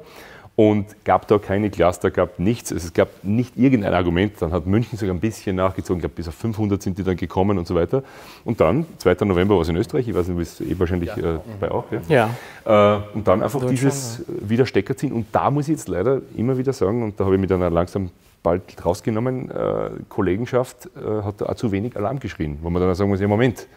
und 0.56 1.06
gab 1.06 1.28
da 1.28 1.38
keine 1.38 1.70
Cluster, 1.70 2.12
gab 2.12 2.38
nichts. 2.38 2.72
Also 2.72 2.88
es 2.88 2.94
gab 2.94 3.10
nicht 3.24 3.58
irgendein 3.58 3.94
Argument. 3.94 4.34
Dann 4.40 4.52
hat 4.52 4.68
München 4.68 4.98
sogar 4.98 5.16
ein 5.16 5.20
bisschen 5.20 5.56
nachgezogen. 5.56 6.00
Ich 6.00 6.02
glaube, 6.02 6.16
bis 6.16 6.28
auf 6.28 6.36
500 6.36 6.82
sind 6.82 6.98
die 6.98 7.04
dann 7.04 7.16
gekommen 7.16 7.58
und 7.58 7.68
so 7.68 7.74
weiter. 7.74 8.04
Und 8.44 8.60
dann, 8.60 8.86
2. 8.98 9.26
November 9.26 9.56
war 9.56 9.62
es 9.62 9.70
in 9.70 9.78
Österreich, 9.78 10.08
ich 10.08 10.14
weiß 10.14 10.28
nicht, 10.28 10.38
wie 10.38 10.42
es 10.42 10.62
eh 10.62 10.78
wahrscheinlich 10.78 11.10
ja. 11.16 11.36
äh, 11.36 11.40
bei 11.60 11.72
auch. 11.72 11.86
Ja. 12.10 12.30
ja. 12.66 12.98
Äh, 12.98 13.02
und 13.16 13.28
dann 13.28 13.42
einfach 13.42 13.66
dieses 13.66 14.20
ja. 14.20 14.50
wieder 14.50 14.66
Stecker 14.66 14.96
ziehen. 14.96 15.14
Und 15.14 15.28
da 15.32 15.50
muss 15.50 15.68
ich 15.68 15.78
jetzt 15.78 15.88
leider 15.88 16.22
immer 16.36 16.58
wieder 16.58 16.74
sagen, 16.74 17.02
und 17.04 17.20
da 17.20 17.26
habe 17.26 17.36
ich 17.36 17.42
mich 17.42 17.50
dann 17.50 17.62
langsam 17.74 18.10
bald 18.44 18.64
rausgenommen, 18.86 19.52
äh, 19.52 19.90
Kollegenschaft 20.10 20.90
äh, 20.98 21.24
hat 21.24 21.42
da 21.42 21.46
auch 21.46 21.56
zu 21.56 21.72
wenig 21.72 21.96
Alarm 21.96 22.20
geschrien, 22.20 22.58
wo 22.62 22.70
man 22.70 22.82
dann 22.82 22.94
sagen 22.96 23.10
muss, 23.10 23.22
ja 23.22 23.28
Moment, 23.28 23.68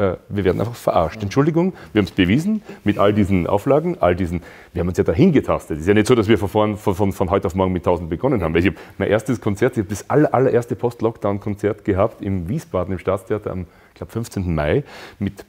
äh, 0.00 0.16
wir 0.28 0.44
werden 0.44 0.60
einfach 0.60 0.74
verarscht. 0.74 1.22
Entschuldigung, 1.22 1.74
wir 1.92 2.00
haben 2.00 2.06
es 2.06 2.12
bewiesen 2.12 2.62
mit 2.84 2.98
all 2.98 3.12
diesen 3.12 3.46
Auflagen, 3.46 3.98
all 4.00 4.16
diesen, 4.16 4.42
wir 4.72 4.80
haben 4.80 4.88
uns 4.88 4.96
ja 4.96 5.04
dahin 5.04 5.32
getastet. 5.32 5.76
Es 5.76 5.82
ist 5.82 5.88
ja 5.88 5.94
nicht 5.94 6.06
so, 6.06 6.14
dass 6.14 6.28
wir 6.28 6.38
von, 6.38 6.76
von, 6.78 7.12
von, 7.12 7.30
heute 7.30 7.46
auf 7.46 7.54
morgen 7.54 7.72
mit 7.72 7.82
1000 7.82 8.08
begonnen 8.08 8.42
haben. 8.42 8.56
Ich 8.56 8.66
habe 8.66 8.76
mein 8.98 9.08
erstes 9.08 9.40
Konzert, 9.40 9.72
ich 9.72 9.78
habe 9.80 9.90
das 9.90 10.08
aller, 10.08 10.32
allererste 10.32 10.74
Post-Lockdown-Konzert 10.74 11.84
gehabt 11.84 12.22
im 12.22 12.48
Wiesbaden 12.48 12.92
im 12.92 12.98
Staatstheater 12.98 13.50
am, 13.50 13.66
ich 13.88 13.94
glaube, 13.94 14.12
15. 14.12 14.54
Mai 14.54 14.84
mit 15.18 15.44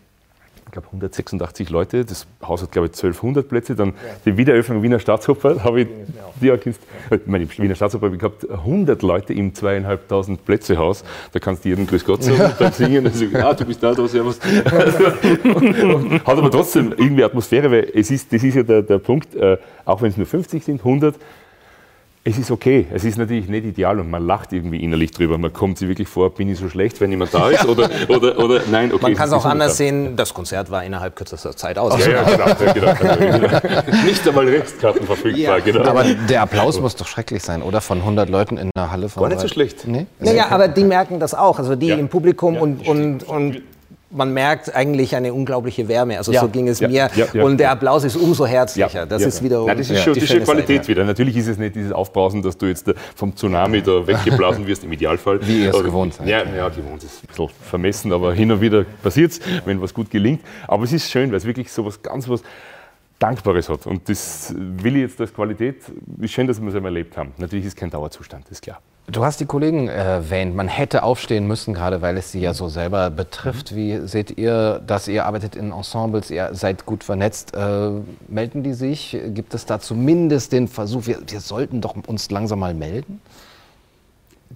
ich 0.72 0.74
glaube 0.74 0.88
186 0.88 1.70
Leute, 1.70 2.06
das 2.06 2.26
Haus 2.42 2.62
hat 2.62 2.72
glaube 2.72 2.88
ich 2.88 2.94
1200 2.94 3.46
Plätze, 3.48 3.76
dann 3.76 3.90
ja. 3.90 3.94
die 4.26 4.38
Wiedereröffnung 4.38 4.82
Wiener 4.82 5.00
Staatsoper, 5.00 5.66
habe 5.66 5.82
ich, 5.82 5.88
ja, 6.40 6.58
meine 7.26 7.50
Wiener 7.58 7.76
Staatsoper 7.76 8.06
habe 8.06 8.16
ich 8.16 8.22
gehabt, 8.22 8.50
100 8.50 9.02
Leute 9.02 9.34
im 9.34 9.54
zweieinhalbtausend 9.54 10.46
Plätze 10.46 10.78
Haus, 10.78 11.04
da 11.34 11.40
kannst 11.40 11.66
du 11.66 11.70
jeden 11.70 11.88
Grüß 11.88 12.06
Gott 12.06 12.24
sagen 12.24 12.42
und 12.42 12.62
dann 12.62 12.72
singen. 12.72 13.12
Sagen, 13.12 13.36
ah, 13.36 13.54
du 13.54 13.66
bist 13.66 13.84
da, 13.84 13.94
da, 13.94 14.08
servus. 14.08 14.40
hat 16.26 16.26
aber 16.26 16.50
trotzdem 16.50 16.94
irgendwie 16.96 17.26
Atmosphäre, 17.26 17.70
weil 17.70 17.92
es 17.94 18.10
ist, 18.10 18.32
das 18.32 18.42
ist 18.42 18.56
ja 18.56 18.64
der, 18.64 18.82
der 18.82 19.00
Punkt, 19.00 19.36
äh, 19.36 19.58
auch 19.84 20.02
wenn 20.02 20.12
es 20.12 20.16
nur 20.16 20.26
50 20.26 20.64
sind, 20.64 20.80
100, 20.80 21.16
es 22.24 22.38
ist 22.38 22.52
okay. 22.52 22.86
Es 22.94 23.04
ist 23.04 23.18
natürlich 23.18 23.48
nicht 23.48 23.66
ideal 23.66 24.00
und 24.00 24.12
man 24.12 24.26
lacht 24.26 24.54
irgendwie 24.54 24.84
innerlich 24.84 25.10
drüber. 25.10 25.40
Man 25.40 25.52
kommt 25.52 25.80
sich 25.80 25.88
wirklich 25.88 26.08
vor, 26.08 26.30
bin 26.30 26.50
ich 26.50 26.60
so 26.60 26.70
schlecht, 26.70 27.02
wenn 27.02 27.10
niemand 27.10 27.34
da 27.34 27.50
ist? 27.50 27.66
Oder, 27.66 27.90
oder, 28.10 28.38
oder 28.38 28.62
nein, 28.70 28.94
okay. 28.94 29.02
Man 29.02 29.16
kann 29.16 29.28
es 29.28 29.34
auch 29.34 29.46
anders 29.46 29.78
sehen, 29.78 30.16
das 30.16 30.32
Konzert 30.32 30.70
war 30.70 30.84
innerhalb 30.84 31.16
kürzester 31.16 31.56
Zeit 31.56 31.80
aus. 31.80 31.98
Ja, 32.06 32.12
ja, 32.12 32.24
genau, 32.74 32.94
genau, 32.96 33.40
genau. 33.40 34.06
Nicht 34.06 34.28
einmal 34.28 34.48
Restkarten 34.48 35.06
verfügbar. 35.06 35.58
Ja. 35.58 35.60
Genau. 35.60 35.84
Aber 35.84 36.04
der 36.04 36.44
Applaus 36.44 36.80
muss 36.80 36.96
doch 36.96 37.08
schrecklich 37.08 37.42
sein, 37.42 37.64
oder? 37.64 37.82
Von 37.82 38.00
100 38.00 38.30
Leuten 38.30 38.58
in 38.58 38.70
einer 38.76 38.92
Halle 38.92 39.10
von. 39.10 39.24
War 39.24 39.30
nicht 39.30 39.42
so 39.42 39.48
schlecht. 39.48 39.88
Nee? 39.88 40.06
Naja, 40.20 40.48
aber 40.52 40.68
die 40.68 40.84
merken 40.84 41.20
das 41.20 41.34
auch. 41.34 41.58
Also 41.58 41.76
die 41.76 41.88
ja. 41.88 41.96
im 41.96 42.08
Publikum 42.08 42.56
und, 42.56 42.88
und, 42.88 43.24
und 43.24 43.62
man 44.12 44.34
merkt 44.34 44.74
eigentlich 44.76 45.16
eine 45.16 45.34
unglaubliche 45.34 45.88
Wärme. 45.88 46.18
Also 46.18 46.32
ja, 46.32 46.42
so 46.42 46.50
ging 46.50 46.68
es 46.68 46.80
ja, 46.80 46.88
mir. 46.88 47.10
Ja, 47.16 47.44
und 47.44 47.58
der 47.58 47.72
Applaus 47.72 48.04
ist 48.04 48.16
umso 48.16 48.46
herzlicher. 48.46 49.06
Das 49.06 49.22
ist 49.22 49.44
wiederum. 49.44 49.68
Nein, 49.68 49.78
das 49.78 49.90
ist 49.90 50.04
schon, 50.04 50.14
die 50.14 50.28
schöne 50.28 50.42
Qualität 50.42 50.78
Seite. 50.78 50.88
wieder. 50.90 51.04
Natürlich 51.06 51.38
ist 51.38 51.48
es 51.48 51.58
nicht 51.58 51.76
dieses 51.76 51.92
Aufbrausen, 51.92 52.42
dass 52.42 52.58
du 52.58 52.66
jetzt 52.68 52.92
vom 53.16 53.36
Tsunami 53.36 53.82
da 53.82 54.06
weggeblasen 54.06 54.68
wirst, 54.68 54.84
im 54.84 54.92
Idealfall. 54.92 55.40
Wie 55.48 55.64
ihr 55.64 55.74
es 55.74 55.84
gewohnt 55.84 56.14
seid. 56.14 56.28
Ja, 56.28 56.44
ja, 56.44 56.70
gewohnt 56.70 57.04
ist 57.04 57.24
ein 57.24 57.28
bisschen 57.28 57.50
vermessen, 57.62 58.14
aber 58.14 58.34
hin 58.34 58.52
und 58.52 58.62
wieder 58.62 58.86
passiert 59.02 59.32
es, 59.32 59.40
wenn 59.66 59.82
was 59.82 59.94
gut 59.94 60.10
gelingt. 60.10 60.42
Aber 60.68 60.84
es 60.84 60.94
ist 60.94 61.10
schön, 61.10 61.32
weil 61.32 61.38
es 61.38 61.46
wirklich 61.46 61.72
so 61.72 61.86
was 61.86 62.02
ganz 62.02 62.28
was 62.28 62.44
Dankbares 63.20 63.70
hat. 63.70 63.86
Und 63.86 64.10
das 64.10 64.54
will 64.58 64.96
ich 64.96 65.04
jetzt 65.04 65.22
als 65.22 65.34
Qualität. 65.34 65.78
Ist 66.20 66.32
schön, 66.32 66.48
dass 66.48 66.60
wir 66.60 66.68
es 66.68 66.76
einmal 66.76 66.92
erlebt 66.92 67.16
haben. 67.18 67.32
Natürlich 67.38 67.66
ist 67.66 67.74
es 67.74 67.76
kein 67.76 67.90
Dauerzustand, 67.90 68.50
ist 68.50 68.62
klar. 68.62 68.82
Du 69.08 69.26
hast 69.26 69.40
die 69.40 69.46
Kollegen 69.46 69.88
erwähnt. 69.88 70.56
Man 70.56 70.68
hätte 70.68 71.04
aufstehen 71.04 71.48
müssen, 71.48 71.74
gerade 71.74 72.02
weil 72.02 72.18
es 72.18 72.32
sie 72.32 72.40
ja 72.40 72.54
so 72.54 72.70
selber 72.70 73.10
betrifft. 73.10 73.76
Wie 73.76 74.08
seht 74.08 74.38
ihr 74.38 74.82
das? 74.86 75.08
Ihr 75.08 75.26
arbeitet 75.26 75.56
in 75.56 75.72
Ensembles, 75.72 76.30
ihr 76.30 76.52
seid 76.54 76.86
gut 76.86 77.04
vernetzt. 77.04 77.54
Äh, 77.54 77.90
melden 78.28 78.64
die 78.64 78.74
sich? 78.74 79.18
Gibt 79.30 79.54
es 79.54 79.66
da 79.66 79.80
zumindest 79.80 80.54
den 80.54 80.68
Versuch, 80.68 81.08
wir, 81.08 81.20
wir 81.28 81.42
sollten 81.42 81.82
doch 81.82 81.96
uns 82.08 82.30
langsam 82.30 82.60
mal 82.60 82.74
melden? 82.74 83.22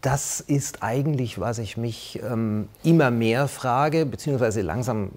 Das 0.01 0.39
ist 0.41 0.83
eigentlich, 0.83 1.39
was 1.39 1.57
ich 1.57 1.75
mich 1.75 2.21
ähm, 2.23 2.67
immer 2.83 3.11
mehr 3.11 3.47
frage, 3.47 4.05
beziehungsweise 4.05 4.61
langsam 4.61 5.09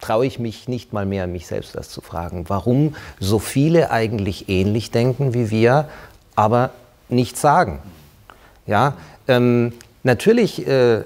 traue 0.00 0.26
ich 0.26 0.38
mich 0.38 0.66
nicht 0.66 0.92
mal 0.92 1.04
mehr, 1.06 1.26
mich 1.26 1.46
selbst 1.46 1.74
das 1.74 1.90
zu 1.90 2.00
fragen, 2.00 2.46
warum 2.48 2.94
so 3.18 3.38
viele 3.38 3.90
eigentlich 3.90 4.48
ähnlich 4.48 4.90
denken 4.90 5.34
wie 5.34 5.50
wir, 5.50 5.88
aber 6.34 6.70
nichts 7.08 7.40
sagen. 7.40 7.80
Ja, 8.70 8.94
ähm, 9.26 9.72
natürlich 10.04 10.64
äh, 10.64 11.02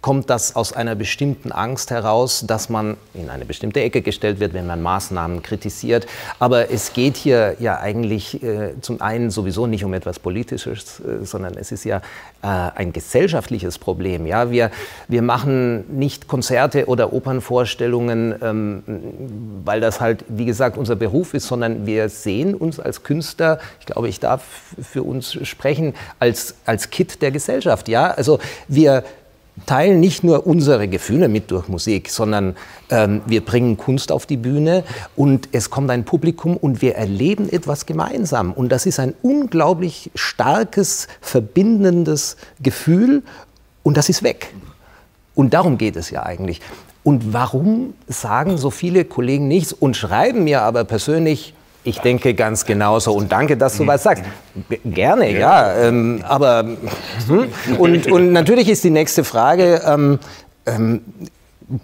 kommt 0.00 0.30
das 0.30 0.56
aus 0.56 0.72
einer 0.72 0.94
bestimmten 0.94 1.52
Angst 1.52 1.90
heraus, 1.90 2.44
dass 2.46 2.68
man 2.68 2.96
in 3.14 3.30
eine 3.30 3.44
bestimmte 3.44 3.80
Ecke 3.80 4.02
gestellt 4.02 4.40
wird, 4.40 4.54
wenn 4.54 4.66
man 4.66 4.82
Maßnahmen 4.82 5.42
kritisiert. 5.42 6.06
Aber 6.38 6.70
es 6.70 6.92
geht 6.92 7.16
hier 7.16 7.56
ja 7.58 7.78
eigentlich 7.78 8.42
äh, 8.42 8.74
zum 8.80 9.00
einen 9.00 9.30
sowieso 9.30 9.66
nicht 9.66 9.84
um 9.84 9.94
etwas 9.94 10.18
Politisches, 10.18 11.00
äh, 11.00 11.24
sondern 11.24 11.56
es 11.56 11.72
ist 11.72 11.84
ja 11.84 11.98
äh, 12.42 12.46
ein 12.46 12.92
gesellschaftliches 12.92 13.78
Problem. 13.78 14.26
Ja? 14.26 14.50
Wir, 14.50 14.70
wir 15.08 15.22
machen 15.22 15.98
nicht 15.98 16.28
Konzerte 16.28 16.86
oder 16.86 17.12
Opernvorstellungen, 17.12 18.34
ähm, 18.42 18.82
weil 19.64 19.80
das 19.80 20.00
halt, 20.00 20.24
wie 20.28 20.44
gesagt, 20.44 20.78
unser 20.78 20.96
Beruf 20.96 21.34
ist, 21.34 21.46
sondern 21.46 21.86
wir 21.86 22.08
sehen 22.08 22.54
uns 22.54 22.78
als 22.78 23.02
Künstler, 23.02 23.58
ich 23.80 23.86
glaube, 23.86 24.08
ich 24.08 24.20
darf 24.20 24.42
für 24.80 25.02
uns 25.02 25.32
sprechen, 25.46 25.94
als, 26.18 26.54
als 26.64 26.90
Kit 26.90 27.22
der 27.22 27.30
Gesellschaft. 27.30 27.88
Ja? 27.88 28.10
Also 28.10 28.38
wir 28.68 29.04
teilen 29.64 30.00
nicht 30.00 30.22
nur 30.22 30.46
unsere 30.46 30.86
Gefühle 30.86 31.28
mit 31.28 31.50
durch 31.50 31.68
Musik, 31.68 32.10
sondern 32.10 32.56
ähm, 32.90 33.22
wir 33.26 33.44
bringen 33.44 33.78
Kunst 33.78 34.12
auf 34.12 34.26
die 34.26 34.36
Bühne 34.36 34.84
und 35.16 35.48
es 35.52 35.70
kommt 35.70 35.90
ein 35.90 36.04
Publikum 36.04 36.56
und 36.56 36.82
wir 36.82 36.96
erleben 36.96 37.48
etwas 37.48 37.86
gemeinsam. 37.86 38.52
Und 38.52 38.70
das 38.70 38.84
ist 38.84 39.00
ein 39.00 39.14
unglaublich 39.22 40.10
starkes, 40.14 41.08
verbindendes 41.22 42.36
Gefühl 42.60 43.22
und 43.82 43.96
das 43.96 44.10
ist 44.10 44.22
weg. 44.22 44.52
Und 45.34 45.54
darum 45.54 45.78
geht 45.78 45.96
es 45.96 46.10
ja 46.10 46.24
eigentlich. 46.24 46.60
Und 47.02 47.32
warum 47.32 47.94
sagen 48.08 48.58
so 48.58 48.70
viele 48.70 49.04
Kollegen 49.04 49.48
nichts 49.48 49.72
und 49.72 49.96
schreiben 49.96 50.44
mir 50.44 50.62
aber 50.62 50.84
persönlich, 50.84 51.54
ich 51.86 52.00
denke 52.00 52.34
ganz 52.34 52.64
genauso 52.64 53.12
und 53.12 53.30
danke, 53.30 53.56
dass 53.56 53.76
du 53.76 53.86
was 53.86 54.02
sagst. 54.02 54.24
Gerne, 54.84 55.30
ja. 55.38 55.74
Ähm, 55.76 56.22
aber 56.26 56.64
hm? 57.28 57.46
und, 57.78 58.10
und 58.10 58.32
natürlich 58.32 58.68
ist 58.68 58.82
die 58.82 58.90
nächste 58.90 59.22
Frage, 59.22 59.82
ähm, 59.86 60.18
ähm, 60.66 61.02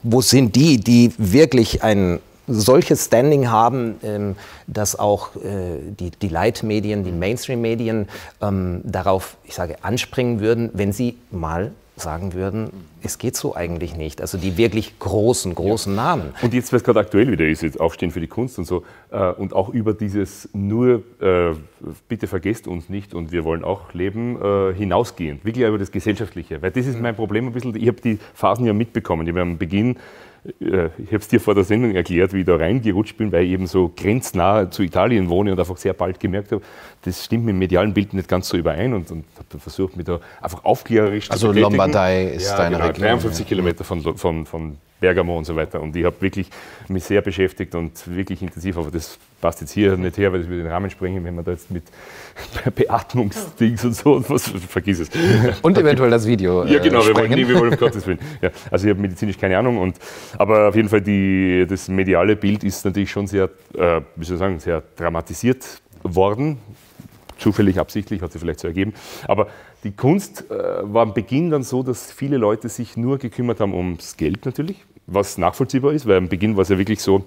wo 0.02 0.20
sind 0.20 0.56
die, 0.56 0.78
die 0.78 1.12
wirklich 1.18 1.82
ein 1.82 2.18
solches 2.48 3.04
Standing 3.04 3.50
haben, 3.50 3.96
ähm, 4.02 4.36
dass 4.66 4.98
auch 4.98 5.36
äh, 5.36 5.78
die, 5.98 6.10
die 6.10 6.28
Leitmedien, 6.28 7.04
die 7.04 7.12
Mainstream-Medien 7.12 8.08
ähm, 8.40 8.80
darauf, 8.82 9.36
ich 9.44 9.54
sage, 9.54 9.76
anspringen 9.82 10.40
würden, 10.40 10.70
wenn 10.74 10.92
sie 10.92 11.16
mal 11.30 11.70
sagen 11.96 12.32
würden, 12.32 12.70
es 13.02 13.18
geht 13.18 13.36
so 13.36 13.54
eigentlich 13.54 13.96
nicht. 13.96 14.20
Also 14.20 14.38
die 14.38 14.56
wirklich 14.56 14.98
großen, 14.98 15.54
großen 15.54 15.94
ja. 15.94 16.02
Namen. 16.02 16.34
Und 16.42 16.54
jetzt, 16.54 16.72
was 16.72 16.84
gerade 16.84 17.00
aktuell 17.00 17.30
wieder 17.30 17.46
ist, 17.46 17.62
jetzt 17.62 17.80
Aufstehen 17.80 18.10
für 18.10 18.20
die 18.20 18.26
Kunst 18.26 18.58
und 18.58 18.64
so, 18.64 18.84
äh, 19.10 19.30
und 19.32 19.52
auch 19.52 19.68
über 19.68 19.94
dieses 19.94 20.48
nur, 20.52 21.02
äh, 21.20 21.54
bitte 22.08 22.26
vergesst 22.26 22.66
uns 22.66 22.88
nicht 22.88 23.14
und 23.14 23.32
wir 23.32 23.44
wollen 23.44 23.64
auch 23.64 23.92
leben, 23.92 24.40
äh, 24.40 24.74
hinausgehen. 24.74 25.40
Wirklich 25.42 25.66
über 25.66 25.78
das 25.78 25.90
Gesellschaftliche. 25.90 26.62
Weil 26.62 26.70
das 26.70 26.86
ist 26.86 27.00
mein 27.00 27.16
Problem 27.16 27.46
ein 27.46 27.52
bisschen, 27.52 27.74
ich 27.76 27.88
habe 27.88 28.00
die 28.00 28.18
Phasen 28.34 28.64
ja 28.66 28.72
mitbekommen. 28.72 29.26
Ich 29.26 29.32
habe 29.32 29.42
am 29.42 29.58
Beginn 29.58 29.96
äh, 30.60 30.86
ich 30.98 31.06
habe 31.08 31.18
es 31.18 31.28
dir 31.28 31.40
vor 31.40 31.54
der 31.54 31.64
Sendung 31.64 31.94
erklärt, 31.94 32.32
wie 32.32 32.40
ich 32.40 32.46
da 32.46 32.56
reingerutscht 32.56 33.16
bin, 33.16 33.30
weil 33.30 33.44
ich 33.44 33.52
eben 33.52 33.66
so 33.66 33.92
grenznah 33.94 34.70
zu 34.70 34.82
Italien 34.82 35.28
wohne 35.28 35.52
und 35.52 35.60
einfach 35.60 35.76
sehr 35.76 35.92
bald 35.92 36.18
gemerkt 36.18 36.52
habe, 36.52 36.62
das 37.02 37.24
stimmt 37.24 37.44
mit 37.44 37.54
dem 37.54 37.58
medialen 37.58 37.94
Bild 37.94 38.12
nicht 38.14 38.28
ganz 38.28 38.48
so 38.48 38.56
überein 38.56 38.92
und, 38.92 39.10
und 39.10 39.24
habe 39.38 39.58
versucht, 39.58 39.96
mich 39.96 40.06
da 40.06 40.20
einfach 40.40 40.64
aufklärerisch 40.64 41.30
also 41.30 41.48
zu 41.48 41.54
betätigen. 41.54 41.80
Also 41.80 41.86
Lombardei 41.92 42.24
ist 42.32 42.50
ja, 42.50 42.56
deine 42.56 42.76
genau, 42.76 42.91
Region. 42.94 43.18
53 43.18 43.46
Kilometer 43.46 43.84
von, 43.84 44.16
von, 44.16 44.46
von 44.46 44.78
Bergamo 45.02 45.36
und 45.36 45.44
so 45.44 45.54
weiter. 45.54 45.82
Und 45.82 45.94
ich 45.94 46.04
habe 46.04 46.16
wirklich 46.20 46.48
mich 46.88 47.04
sehr 47.04 47.20
beschäftigt 47.20 47.74
und 47.74 47.92
wirklich 48.16 48.40
intensiv, 48.40 48.78
aber 48.78 48.90
das 48.90 49.18
passt 49.40 49.60
jetzt 49.60 49.72
hier 49.72 49.96
nicht 49.96 50.16
her, 50.16 50.32
weil 50.32 50.40
das 50.40 50.48
würde 50.48 50.62
den 50.62 50.70
Rahmen 50.70 50.88
sprengen, 50.88 51.24
wenn 51.24 51.34
man 51.34 51.44
da 51.44 51.50
jetzt 51.50 51.70
mit 51.70 51.82
Beatmungsdings 52.74 53.84
und 53.84 53.94
so, 53.94 54.14
und 54.14 54.30
was, 54.30 54.48
vergiss 54.48 55.00
es. 55.00 55.10
Und 55.62 55.76
eventuell 55.76 56.10
das 56.10 56.26
Video. 56.26 56.64
Ja, 56.72 56.78
genau, 56.78 57.04
wir 57.04 57.14
wollen, 57.14 57.30
nee, 57.30 57.46
wir 57.46 57.58
wollen 57.58 57.72
um 57.72 57.76
Gottes 57.78 58.06
Willen. 58.06 58.20
Ja, 58.40 58.50
also 58.70 58.86
ich 58.86 58.90
habe 58.90 59.02
medizinisch 59.02 59.36
keine 59.36 59.58
Ahnung, 59.58 59.78
und, 59.78 59.96
aber 60.38 60.68
auf 60.68 60.76
jeden 60.76 60.88
Fall 60.88 61.00
die, 61.00 61.66
das 61.68 61.88
mediale 61.88 62.36
Bild 62.36 62.62
ist 62.64 62.84
natürlich 62.84 63.10
schon 63.10 63.26
sehr, 63.26 63.50
äh, 63.74 64.00
wie 64.14 64.24
soll 64.24 64.36
ich 64.36 64.38
sagen, 64.38 64.60
sehr 64.60 64.82
dramatisiert 64.96 65.82
worden. 66.02 66.58
Zufällig, 67.38 67.78
absichtlich, 67.80 68.22
hat 68.22 68.30
sich 68.30 68.40
vielleicht 68.40 68.60
so 68.60 68.68
ergeben. 68.68 68.94
Aber 69.26 69.48
die 69.84 69.92
Kunst 69.92 70.50
äh, 70.50 70.54
war 70.82 71.02
am 71.02 71.14
Beginn 71.14 71.50
dann 71.50 71.62
so, 71.62 71.82
dass 71.82 72.12
viele 72.12 72.36
Leute 72.36 72.68
sich 72.68 72.96
nur 72.96 73.18
gekümmert 73.18 73.60
haben 73.60 73.74
ums 73.74 74.16
Geld 74.16 74.44
natürlich, 74.44 74.84
was 75.06 75.38
nachvollziehbar 75.38 75.92
ist, 75.92 76.06
weil 76.06 76.16
am 76.16 76.28
Beginn 76.28 76.56
war 76.56 76.62
es 76.62 76.68
ja 76.68 76.78
wirklich 76.78 77.00
so, 77.00 77.24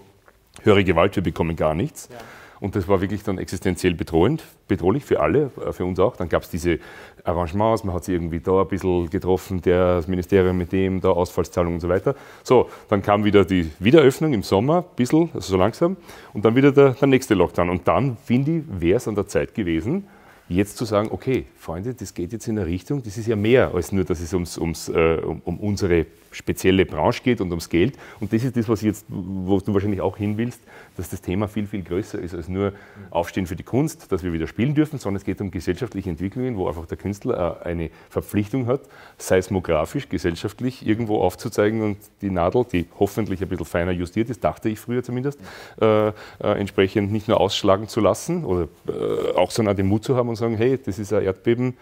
höhere 0.63 0.83
Gewalt, 0.83 1.15
wir 1.15 1.23
bekommen 1.23 1.55
gar 1.55 1.73
nichts. 1.73 2.09
Ja. 2.11 2.17
Und 2.61 2.75
das 2.75 2.87
war 2.87 3.01
wirklich 3.01 3.21
dann 3.21 3.37
existenziell 3.37 3.93
bedrohend, 3.93 4.43
bedrohlich 4.67 5.03
für 5.03 5.19
alle, 5.19 5.51
äh, 5.63 5.73
für 5.73 5.85
uns 5.85 5.99
auch. 5.99 6.15
Dann 6.15 6.29
gab 6.29 6.43
es 6.43 6.49
diese 6.49 6.79
Arrangements, 7.23 7.83
man 7.83 7.93
hat 7.93 8.05
sich 8.05 8.15
irgendwie 8.15 8.39
da 8.39 8.61
ein 8.61 8.67
bisschen 8.67 9.09
getroffen, 9.09 9.61
der, 9.61 9.97
das 9.97 10.07
Ministerium 10.07 10.57
mit 10.57 10.71
dem, 10.71 11.01
da 11.01 11.09
Ausfallszahlungen 11.09 11.75
und 11.75 11.81
so 11.81 11.89
weiter. 11.89 12.15
So, 12.43 12.69
dann 12.87 13.01
kam 13.01 13.25
wieder 13.25 13.43
die 13.43 13.69
Wiederöffnung 13.79 14.33
im 14.33 14.43
Sommer, 14.43 14.77
ein 14.77 14.95
bisschen, 14.95 15.29
also 15.33 15.51
so 15.51 15.57
langsam, 15.57 15.97
und 16.33 16.45
dann 16.45 16.55
wieder 16.55 16.71
der, 16.71 16.91
der 16.91 17.07
nächste 17.07 17.33
Lockdown. 17.33 17.69
Und 17.69 17.87
dann, 17.87 18.17
finde 18.23 18.51
ich, 18.57 18.63
wäre 18.69 18.97
es 18.97 19.07
an 19.07 19.15
der 19.15 19.27
Zeit 19.27 19.53
gewesen, 19.53 20.07
jetzt 20.47 20.77
zu 20.77 20.85
sagen, 20.85 21.09
okay, 21.11 21.45
Freunde, 21.65 21.95
das 21.95 22.13
geht 22.13 22.31
jetzt 22.31 22.47
in 22.47 22.59
eine 22.59 22.67
Richtung, 22.67 23.01
das 23.01 23.17
ist 23.17 23.25
ja 23.25 23.35
mehr 23.35 23.73
als 23.73 23.91
nur, 23.91 24.05
dass 24.05 24.19
es 24.19 24.33
ums, 24.33 24.57
ums, 24.57 24.87
äh, 24.87 25.17
um, 25.23 25.59
unsere 25.59 26.05
spezielle 26.35 26.85
Branche 26.85 27.23
geht 27.23 27.41
und 27.41 27.49
ums 27.49 27.69
Geld. 27.69 27.97
Und 28.19 28.31
das 28.33 28.43
ist 28.43 28.55
das, 28.55 28.67
was 28.69 28.81
jetzt, 28.81 29.05
wo 29.07 29.59
du 29.59 29.73
wahrscheinlich 29.73 30.01
auch 30.01 30.17
hin 30.17 30.37
willst, 30.37 30.61
dass 30.97 31.09
das 31.09 31.21
Thema 31.21 31.47
viel, 31.47 31.65
viel 31.65 31.81
größer 31.81 32.19
ist 32.19 32.35
als 32.35 32.49
nur 32.49 32.73
Aufstehen 33.09 33.47
für 33.47 33.55
die 33.55 33.63
Kunst, 33.63 34.11
dass 34.11 34.23
wir 34.23 34.33
wieder 34.33 34.47
spielen 34.47 34.75
dürfen, 34.75 34.99
sondern 34.99 35.17
es 35.17 35.25
geht 35.25 35.41
um 35.41 35.49
gesellschaftliche 35.49 36.09
Entwicklungen, 36.09 36.57
wo 36.57 36.67
einfach 36.67 36.85
der 36.85 36.97
Künstler 36.97 37.61
äh, 37.63 37.67
eine 37.67 37.89
Verpflichtung 38.09 38.67
hat, 38.67 38.81
seismografisch, 39.17 40.09
gesellschaftlich 40.09 40.85
irgendwo 40.85 41.21
aufzuzeigen 41.21 41.81
und 41.81 41.97
die 42.21 42.29
Nadel, 42.29 42.65
die 42.71 42.85
hoffentlich 42.99 43.41
ein 43.41 43.47
bisschen 43.47 43.65
feiner 43.65 43.91
justiert 43.91 44.29
ist, 44.29 44.43
dachte 44.43 44.69
ich 44.69 44.79
früher 44.79 45.03
zumindest, 45.03 45.39
äh, 45.81 46.09
äh, 46.09 46.13
entsprechend 46.39 47.11
nicht 47.11 47.27
nur 47.27 47.39
ausschlagen 47.39 47.87
zu 47.87 48.01
lassen 48.01 48.43
oder 48.43 48.67
äh, 48.87 49.35
auch 49.35 49.51
so 49.51 49.63
den 49.63 49.87
Mut 49.87 50.03
zu 50.03 50.15
haben 50.15 50.29
und 50.29 50.35
sagen, 50.35 50.57
hey, 50.57 50.77
das 50.83 50.99
ist 50.99 51.11
ein 51.13 51.23
Erdbeben 51.23 51.54
mhm. 51.63 51.73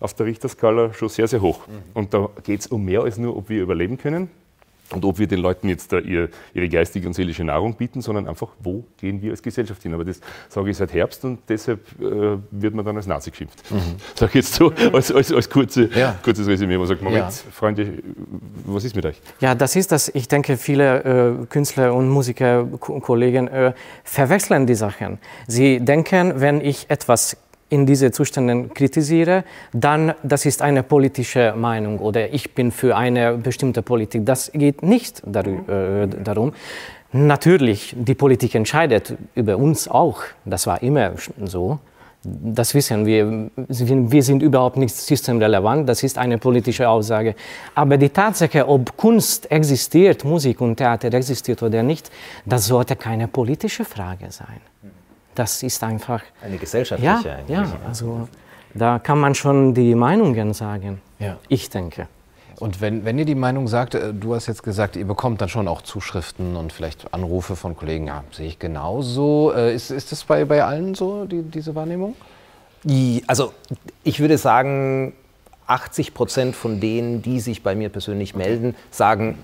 auf 0.00 0.14
der 0.14 0.26
Richterskala 0.26 0.92
schon 0.94 1.08
sehr, 1.08 1.28
sehr 1.28 1.40
hoch. 1.40 1.66
Mhm. 1.66 1.72
Und 1.94 2.14
da 2.14 2.28
geht 2.42 2.60
es 2.60 2.66
um 2.66 2.84
mehr 2.84 3.02
als 3.02 3.18
nur, 3.18 3.36
ob 3.36 3.48
wir 3.48 3.62
überleben 3.62 3.98
können, 3.98 4.28
und 4.92 5.04
ob 5.04 5.18
wir 5.18 5.26
den 5.26 5.40
Leuten 5.40 5.68
jetzt 5.68 5.92
da 5.92 5.98
ihr, 5.98 6.28
ihre 6.54 6.68
geistige 6.68 7.06
und 7.06 7.14
seelische 7.14 7.44
Nahrung 7.44 7.74
bieten, 7.74 8.02
sondern 8.02 8.28
einfach, 8.28 8.48
wo 8.60 8.84
gehen 8.98 9.20
wir 9.22 9.30
als 9.30 9.42
Gesellschaft 9.42 9.82
hin. 9.82 9.94
Aber 9.94 10.04
das 10.04 10.20
sage 10.48 10.70
ich 10.70 10.76
seit 10.76 10.92
Herbst 10.92 11.24
und 11.24 11.40
deshalb 11.48 11.80
äh, 12.00 12.38
wird 12.50 12.74
man 12.74 12.84
dann 12.84 12.96
als 12.96 13.06
Nazi 13.06 13.30
geschimpft. 13.30 13.70
Mhm. 13.70 13.76
Sage 14.14 14.30
ich 14.30 14.34
jetzt 14.34 14.54
so 14.54 14.72
als, 14.92 15.12
als, 15.12 15.32
als 15.32 15.48
kurze, 15.48 15.88
ja. 15.94 16.16
kurzes 16.22 16.46
Resümee. 16.46 16.76
Man 16.76 16.86
sagt, 16.86 17.02
Moment, 17.02 17.24
ja. 17.24 17.30
Freunde, 17.30 18.02
was 18.66 18.84
ist 18.84 18.94
mit 18.94 19.06
euch? 19.06 19.20
Ja, 19.40 19.54
das 19.54 19.76
ist 19.76 19.92
das. 19.92 20.08
Ich 20.14 20.28
denke, 20.28 20.56
viele 20.56 21.40
äh, 21.42 21.46
Künstler 21.46 21.94
und 21.94 22.08
Musiker, 22.08 22.64
Kollegen 22.78 23.48
äh, 23.48 23.72
verwechseln 24.04 24.66
die 24.66 24.74
Sachen. 24.74 25.18
Sie 25.46 25.80
denken, 25.80 26.34
wenn 26.36 26.60
ich 26.60 26.90
etwas 26.90 27.36
in 27.72 27.86
diese 27.86 28.10
Zuständen 28.12 28.74
kritisiere, 28.74 29.44
dann 29.72 30.14
das 30.22 30.44
ist 30.44 30.60
eine 30.60 30.82
politische 30.82 31.54
Meinung 31.56 31.98
oder 31.98 32.32
ich 32.32 32.54
bin 32.54 32.70
für 32.70 32.96
eine 32.96 33.38
bestimmte 33.38 33.82
Politik. 33.82 34.26
Das 34.26 34.52
geht 34.52 34.82
nicht 34.82 35.22
äh, 35.26 36.06
darum. 36.22 36.52
Natürlich, 37.12 37.94
die 37.98 38.14
Politik 38.14 38.54
entscheidet 38.54 39.16
über 39.34 39.56
uns 39.56 39.88
auch. 39.88 40.20
Das 40.44 40.66
war 40.66 40.82
immer 40.82 41.12
so. 41.44 41.78
Das 42.24 42.74
wissen 42.74 43.04
wir. 43.04 43.50
Wir 43.56 44.22
sind 44.22 44.42
überhaupt 44.42 44.76
nicht 44.76 44.94
systemrelevant. 44.94 45.88
Das 45.88 46.02
ist 46.02 46.18
eine 46.18 46.38
politische 46.38 46.88
Aussage. 46.88 47.34
Aber 47.74 47.96
die 47.96 48.10
Tatsache, 48.10 48.68
ob 48.68 48.96
Kunst 48.96 49.50
existiert, 49.50 50.24
Musik 50.24 50.60
und 50.60 50.76
Theater 50.76 51.12
existiert 51.12 51.62
oder 51.62 51.82
nicht, 51.82 52.10
das 52.46 52.66
sollte 52.66 52.96
keine 52.96 53.28
politische 53.28 53.84
Frage 53.84 54.30
sein. 54.30 54.60
Das 55.34 55.62
ist 55.62 55.82
einfach 55.82 56.22
eine 56.42 56.58
gesellschaftliche. 56.58 57.40
Ja, 57.48 57.62
ja. 57.62 57.72
Also 57.86 58.28
da 58.74 58.98
kann 58.98 59.18
man 59.18 59.34
schon 59.34 59.74
die 59.74 59.94
Meinungen 59.94 60.52
sagen. 60.54 61.00
Ja. 61.18 61.36
Ich 61.48 61.70
denke. 61.70 62.08
Und 62.58 62.80
wenn, 62.80 63.04
wenn 63.04 63.18
ihr 63.18 63.24
die 63.24 63.34
Meinung 63.34 63.66
sagt, 63.66 63.94
äh, 63.94 64.14
du 64.14 64.34
hast 64.34 64.46
jetzt 64.46 64.62
gesagt, 64.62 64.96
ihr 64.96 65.04
bekommt 65.04 65.40
dann 65.40 65.48
schon 65.48 65.66
auch 65.66 65.82
Zuschriften 65.82 66.54
und 66.54 66.72
vielleicht 66.72 67.12
Anrufe 67.12 67.56
von 67.56 67.76
Kollegen, 67.76 68.06
ja, 68.06 68.22
sehe 68.30 68.46
ich 68.46 68.58
genauso. 68.58 69.52
Äh, 69.52 69.74
ist, 69.74 69.90
ist 69.90 70.12
das 70.12 70.22
bei, 70.24 70.44
bei 70.44 70.62
allen 70.62 70.94
so, 70.94 71.24
die, 71.24 71.42
diese 71.42 71.74
Wahrnehmung? 71.74 72.14
Also 73.26 73.52
ich 74.04 74.20
würde 74.20 74.38
sagen, 74.38 75.12
80 75.66 76.14
Prozent 76.14 76.56
von 76.56 76.80
denen, 76.80 77.22
die 77.22 77.40
sich 77.40 77.62
bei 77.62 77.74
mir 77.74 77.88
persönlich 77.88 78.34
melden, 78.34 78.74
sagen, 78.90 79.38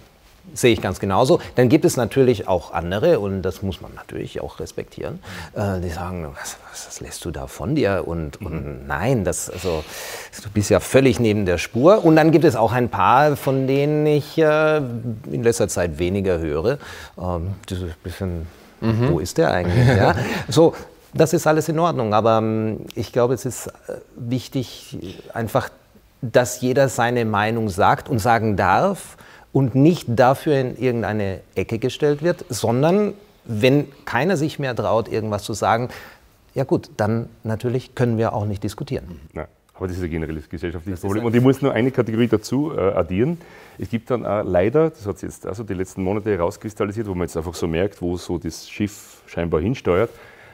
sehe 0.55 0.73
ich 0.73 0.81
ganz 0.81 1.01
genauso. 1.01 1.41
Dann 1.55 1.69
gibt 1.69 1.85
es 1.85 1.97
natürlich 1.97 2.49
auch 2.49 2.73
andere, 2.73 3.21
und 3.21 3.43
das 3.43 3.63
muss 3.63 3.81
man 3.81 3.95
natürlich 3.95 4.41
auch 4.41 4.61
respektieren, 4.61 5.21
äh, 5.55 5.81
die 5.81 5.91
sagen, 5.91 6.29
was, 6.39 6.57
was, 6.71 7.01
lässt 7.01 7.25
du 7.25 7.31
da 7.31 7.47
von 7.47 7.75
dir? 7.75 8.05
Und, 8.07 8.41
und 8.41 8.81
mhm. 8.81 8.87
nein, 8.87 9.25
das, 9.25 9.51
also, 9.51 9.85
du 10.43 10.51
bist 10.51 10.71
ja 10.71 10.81
völlig 10.81 11.21
neben 11.21 11.47
der 11.47 11.59
Spur. 11.59 12.05
Und 12.05 12.17
dann 12.17 12.33
gibt 12.33 12.45
es 12.45 12.57
auch 12.57 12.73
ein 12.73 12.89
paar, 12.89 13.37
von 13.37 13.67
denen 13.67 14.07
ich 14.07 14.39
äh, 14.39 14.79
in 14.79 15.43
letzter 15.43 15.69
Zeit 15.69 15.99
weniger 15.99 16.39
höre. 16.39 16.79
Ähm, 17.19 17.55
dieses 17.69 17.95
bisschen, 17.97 18.47
mhm. 18.81 19.11
wo 19.11 19.19
ist 19.19 19.39
der 19.39 19.53
eigentlich? 19.53 19.87
ja? 19.87 20.15
So, 20.49 20.75
das 21.15 21.33
ist 21.33 21.47
alles 21.47 21.69
in 21.69 21.79
Ordnung, 21.79 22.15
aber 22.15 22.39
ähm, 22.39 22.81
ich 22.95 23.13
glaube, 23.13 23.35
es 23.35 23.45
ist 23.45 23.69
äh, 23.69 23.73
wichtig, 24.17 25.23
einfach, 25.33 25.71
dass 26.21 26.61
jeder 26.61 26.89
seine 26.89 27.25
Meinung 27.25 27.69
sagt 27.69 28.09
und 28.09 28.19
sagen 28.19 28.57
darf 28.57 29.17
und 29.53 29.75
nicht 29.75 30.07
dafür 30.09 30.59
in 30.59 30.77
irgendeine 30.77 31.41
Ecke 31.55 31.79
gestellt 31.79 32.23
wird, 32.23 32.45
sondern 32.49 33.15
wenn 33.45 33.87
keiner 34.05 34.37
sich 34.37 34.59
mehr 34.59 34.77
traut, 34.77 35.09
irgendwas 35.09 35.43
zu 35.43 35.55
sagen, 35.55 35.89
ja 36.55 36.65
gut, 36.65 36.91
dann 36.97 37.29
natürlich 37.45 37.95
können 37.95 38.19
wir 38.19 38.33
auch 38.33 38.45
nicht 38.45 38.63
diskutieren. 38.63 39.21
Ja, 39.35 39.49
aber 39.75 39.87
das 39.87 39.97
ist 39.97 40.03
ein 40.03 40.11
generelles 40.11 40.49
gesellschaftliches 40.49 41.01
Problem. 41.01 41.25
Und 41.25 41.35
ich 41.35 41.43
muss 41.43 41.63
nur 41.63 41.73
eine 41.73 41.91
Kategorie 41.91 42.27
dazu 42.27 42.73
äh, 42.77 42.81
addieren. 42.81 43.39
Es 43.79 43.89
gibt 43.89 44.11
dann 44.11 44.27
auch 44.27 44.43
leider, 44.45 44.91
das 44.91 45.07
hat 45.07 45.19
sich 45.19 45.29
jetzt 45.29 45.47
also 45.47 45.63
die 45.63 45.75
letzten 45.75 46.03
Monate 46.03 46.31
herauskristallisiert, 46.31 47.07
wo 47.07 47.15
man 47.15 47.27
jetzt 47.27 47.37
einfach 47.37 47.55
so 47.55 47.67
merkt, 47.67 48.03
wo 48.03 48.17
so 48.17 48.39
das 48.39 48.69
Schiff 48.69 49.23
scheinbar 49.27 49.61
hinsteuert, 49.61 50.11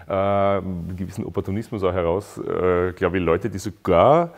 äh, 0.07 0.13
einen 0.13 0.95
gewissen 0.97 1.25
Opportunismus 1.25 1.83
auch 1.83 1.93
heraus, 1.93 2.39
äh, 2.39 2.93
glaube 2.93 3.19
ich, 3.19 3.25
Leute, 3.25 3.49
die 3.49 3.59
sogar 3.59 4.31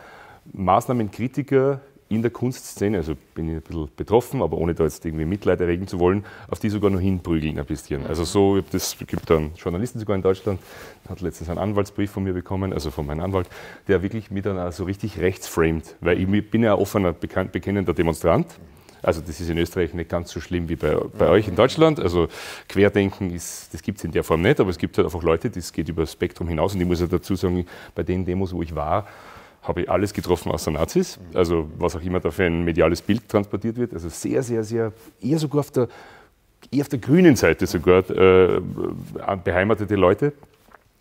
Maßnahmenkritiker 0.53 1.81
in 2.09 2.21
der 2.21 2.31
Kunstszene, 2.31 2.97
also 2.97 3.15
bin 3.35 3.49
ich 3.49 3.55
ein 3.55 3.61
bisschen 3.61 3.89
betroffen, 3.95 4.41
aber 4.41 4.57
ohne 4.57 4.73
da 4.73 4.83
jetzt 4.83 5.05
irgendwie 5.05 5.25
Mitleid 5.25 5.59
erregen 5.59 5.87
zu 5.87 5.99
wollen, 5.99 6.23
auf 6.49 6.59
die 6.59 6.69
sogar 6.69 6.89
noch 6.89 6.99
hinprügeln 6.99 7.59
ein 7.59 7.65
bisschen. 7.65 8.05
Also 8.07 8.23
so, 8.23 8.61
das 8.61 8.97
gibt 9.05 9.29
dann 9.29 9.51
Journalisten 9.55 9.99
sogar 9.99 10.15
in 10.15 10.21
Deutschland, 10.21 10.59
hat 11.09 11.21
letztens 11.21 11.49
einen 11.49 11.59
Anwaltsbrief 11.59 12.11
von 12.11 12.23
mir 12.23 12.33
bekommen, 12.33 12.71
also 12.71 12.91
von 12.91 13.05
meinem 13.05 13.21
Anwalt, 13.21 13.49
der 13.87 14.01
wirklich 14.01 14.31
mir 14.31 14.41
dann 14.41 14.57
auch 14.57 14.71
so 14.71 14.85
richtig 14.85 15.19
rechtsframed, 15.19 15.95
weil 15.99 16.19
ich 16.19 16.49
bin 16.49 16.63
ja 16.63 16.75
ein 16.75 16.79
offener, 16.79 17.13
bekennender 17.13 17.93
Demonstrant. 17.93 18.47
Also 19.03 19.21
das 19.21 19.39
ist 19.39 19.49
in 19.49 19.57
Österreich 19.57 19.93
nicht 19.93 20.09
ganz 20.09 20.31
so 20.31 20.39
schlimm 20.39 20.69
wie 20.69 20.75
bei, 20.75 20.95
bei 21.17 21.29
euch 21.29 21.47
in 21.47 21.55
Deutschland. 21.55 21.99
Also 21.99 22.27
Querdenken 22.67 23.31
ist, 23.31 23.73
das 23.73 23.81
gibt 23.81 23.99
es 23.99 24.03
in 24.03 24.11
der 24.11 24.23
Form 24.23 24.41
nicht, 24.41 24.59
aber 24.59 24.69
es 24.69 24.77
gibt 24.77 24.97
halt 24.97 25.05
einfach 25.05 25.23
Leute, 25.23 25.49
das 25.49 25.71
geht 25.71 25.87
über 25.87 26.01
das 26.03 26.13
Spektrum 26.13 26.47
hinaus. 26.47 26.73
Und 26.73 26.81
ich 26.81 26.87
muss 26.87 26.99
ja 26.99 27.07
dazu 27.07 27.35
sagen, 27.35 27.65
bei 27.93 28.03
den 28.03 28.25
Demos, 28.25 28.53
wo 28.53 28.61
ich 28.63 28.73
war, 28.75 29.07
habe 29.67 29.81
ich 29.81 29.89
alles 29.89 30.13
getroffen 30.13 30.51
außer 30.51 30.71
Nazis, 30.71 31.19
also 31.33 31.69
was 31.77 31.95
auch 31.95 32.01
immer 32.01 32.19
da 32.19 32.31
für 32.31 32.45
ein 32.45 32.63
mediales 32.63 33.01
Bild 33.01 33.27
transportiert 33.27 33.77
wird. 33.77 33.93
Also 33.93 34.09
sehr, 34.09 34.41
sehr, 34.41 34.63
sehr, 34.63 34.93
eher 35.21 35.39
sogar 35.39 35.59
auf 35.59 35.71
der, 35.71 35.87
eher 36.71 36.81
auf 36.81 36.89
der 36.89 36.99
grünen 36.99 37.35
Seite 37.35 37.67
sogar 37.67 38.09
äh, 38.09 38.61
beheimatete 39.43 39.95
Leute. 39.95 40.33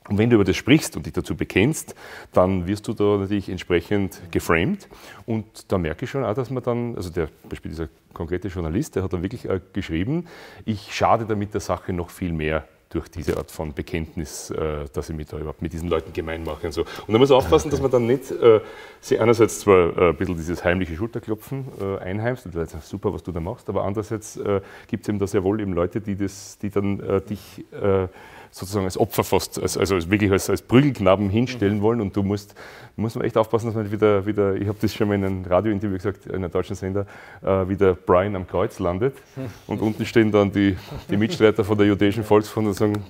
Und 0.09 0.19
wenn 0.19 0.31
du 0.31 0.37
über 0.37 0.45
das 0.45 0.57
sprichst 0.57 0.97
und 0.97 1.07
dich 1.07 1.13
dazu 1.13 1.35
bekennst, 1.35 1.95
dann 2.33 2.67
wirst 2.69 2.87
du 2.87 2.93
da 2.93 3.17
natürlich 3.19 3.49
entsprechend 3.49 4.21
geframed. 4.31 4.89
Und 5.27 5.71
da 5.71 5.79
merke 5.79 6.05
ich 6.05 6.11
schon 6.11 6.25
auch, 6.25 6.35
dass 6.35 6.51
man 6.51 6.63
dann, 6.63 6.95
also 6.97 7.11
der, 7.11 7.29
Beispiel 7.49 7.71
dieser 7.71 7.89
konkrete 8.13 8.49
Journalist, 8.49 8.95
der 8.95 9.03
hat 9.03 9.13
dann 9.13 9.23
wirklich 9.23 9.49
äh, 9.49 9.61
geschrieben, 9.73 10.27
ich 10.65 10.95
schade 10.95 11.25
damit 11.27 11.55
der 11.55 11.61
Sache 11.61 11.93
noch 11.93 12.11
viel 12.11 12.33
mehr 12.33 12.69
durch 12.97 13.09
diese 13.09 13.37
Art 13.37 13.51
von 13.51 13.75
Bekenntnis, 13.75 14.51
äh, 14.51 14.87
dass 14.93 15.11
ich 15.11 15.17
mich 15.17 15.29
da 15.29 15.37
überhaupt 15.37 15.63
mit 15.63 15.73
diesen 15.73 15.89
Leuten 15.89 16.13
gemein 16.13 16.43
mache 16.45 16.67
und 16.67 16.73
so. 16.73 16.83
Und 17.07 17.13
da 17.13 17.19
muss 17.19 17.29
man 17.29 17.39
aufpassen, 17.39 17.71
dass 17.71 17.81
man 17.81 17.91
dann 17.91 18.07
nicht 18.07 18.31
äh, 18.31 18.61
sie 19.01 19.19
einerseits 19.19 19.61
zwar 19.61 19.97
äh, 19.97 20.09
ein 20.09 20.17
bisschen 20.17 20.37
dieses 20.37 20.65
heimliche 20.65 20.97
Schulterklopfen 20.97 21.67
äh, 21.81 21.99
einheimst 21.99 22.47
und 22.47 22.53
sagst, 22.53 22.89
super, 22.89 23.13
was 23.13 23.23
du 23.23 23.33
da 23.33 23.41
machst, 23.41 23.69
aber 23.69 23.85
andererseits 23.85 24.37
äh, 24.39 24.61
gibt 24.89 25.05
es 25.05 25.09
eben 25.09 25.19
da 25.19 25.27
sehr 25.27 25.45
wohl 25.45 25.61
eben 25.61 25.75
Leute, 25.75 26.01
die, 26.01 26.17
das, 26.17 26.59
die 26.59 26.71
dann 26.71 27.01
äh, 27.01 27.21
dich 27.21 27.65
äh, 27.73 28.09
sozusagen 28.51 28.85
als 28.85 28.99
Opfer 28.99 29.25
fast, 29.25 29.61
als, 29.61 29.77
also 29.77 30.11
wirklich 30.11 30.31
als, 30.31 30.49
als 30.51 30.63
Prügelknaben 30.63 31.31
hinstellen 31.31 31.83
wollen 31.83 32.01
und 32.01 32.17
du 32.17 32.23
musst, 32.23 32.55
muss 32.97 33.15
man 33.15 33.25
echt 33.25 33.37
aufpassen, 33.37 33.67
dass 33.67 33.75
man 33.75 33.91
wieder, 33.91 34.27
wieder 34.27 34.55
ich 34.55 34.69
habe 34.69 34.79
das 34.81 34.95
schon 34.95 35.09
mal 35.09 35.15
in 35.15 35.25
einem 35.25 35.45
Radiointerview 35.45 35.97
gesagt, 35.97 36.27
in 36.27 36.37
einem 36.37 36.51
deutschen 36.51 36.77
Sender, 36.77 37.07
äh, 37.43 37.69
wie 37.69 37.77
der 37.77 37.95
Brian 37.95 38.35
am 38.37 38.47
Kreuz 38.47 38.79
landet 38.79 39.15
und 39.67 39.81
unten 39.81 40.05
stehen 40.07 40.31
dann 40.31 40.51
die, 40.51 40.77
die 41.11 41.17
Mitstreiter 41.17 41.65
von 41.65 41.77
der 41.77 41.87
jüdischen 41.87 42.25
Volksfront 42.25 42.69
und 42.69 42.75
sagen, 42.75 43.05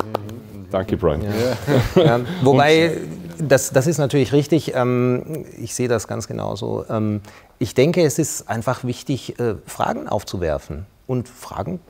danke 0.70 0.96
Brian. 0.96 1.22
Ja. 1.22 2.02
Ja, 2.02 2.20
wobei, 2.42 2.98
das, 3.38 3.70
das 3.70 3.86
ist 3.86 3.98
natürlich 3.98 4.32
richtig, 4.32 4.74
ähm, 4.74 5.44
ich 5.58 5.74
sehe 5.74 5.88
das 5.88 6.08
ganz 6.08 6.26
genauso. 6.26 6.84
Ähm, 6.88 7.20
ich 7.58 7.74
denke, 7.74 8.02
es 8.02 8.18
ist 8.18 8.48
einfach 8.48 8.84
wichtig, 8.84 9.38
äh, 9.38 9.54
Fragen 9.66 10.08
aufzuwerfen 10.08 10.86
und 11.06 11.28
Fragen 11.28 11.80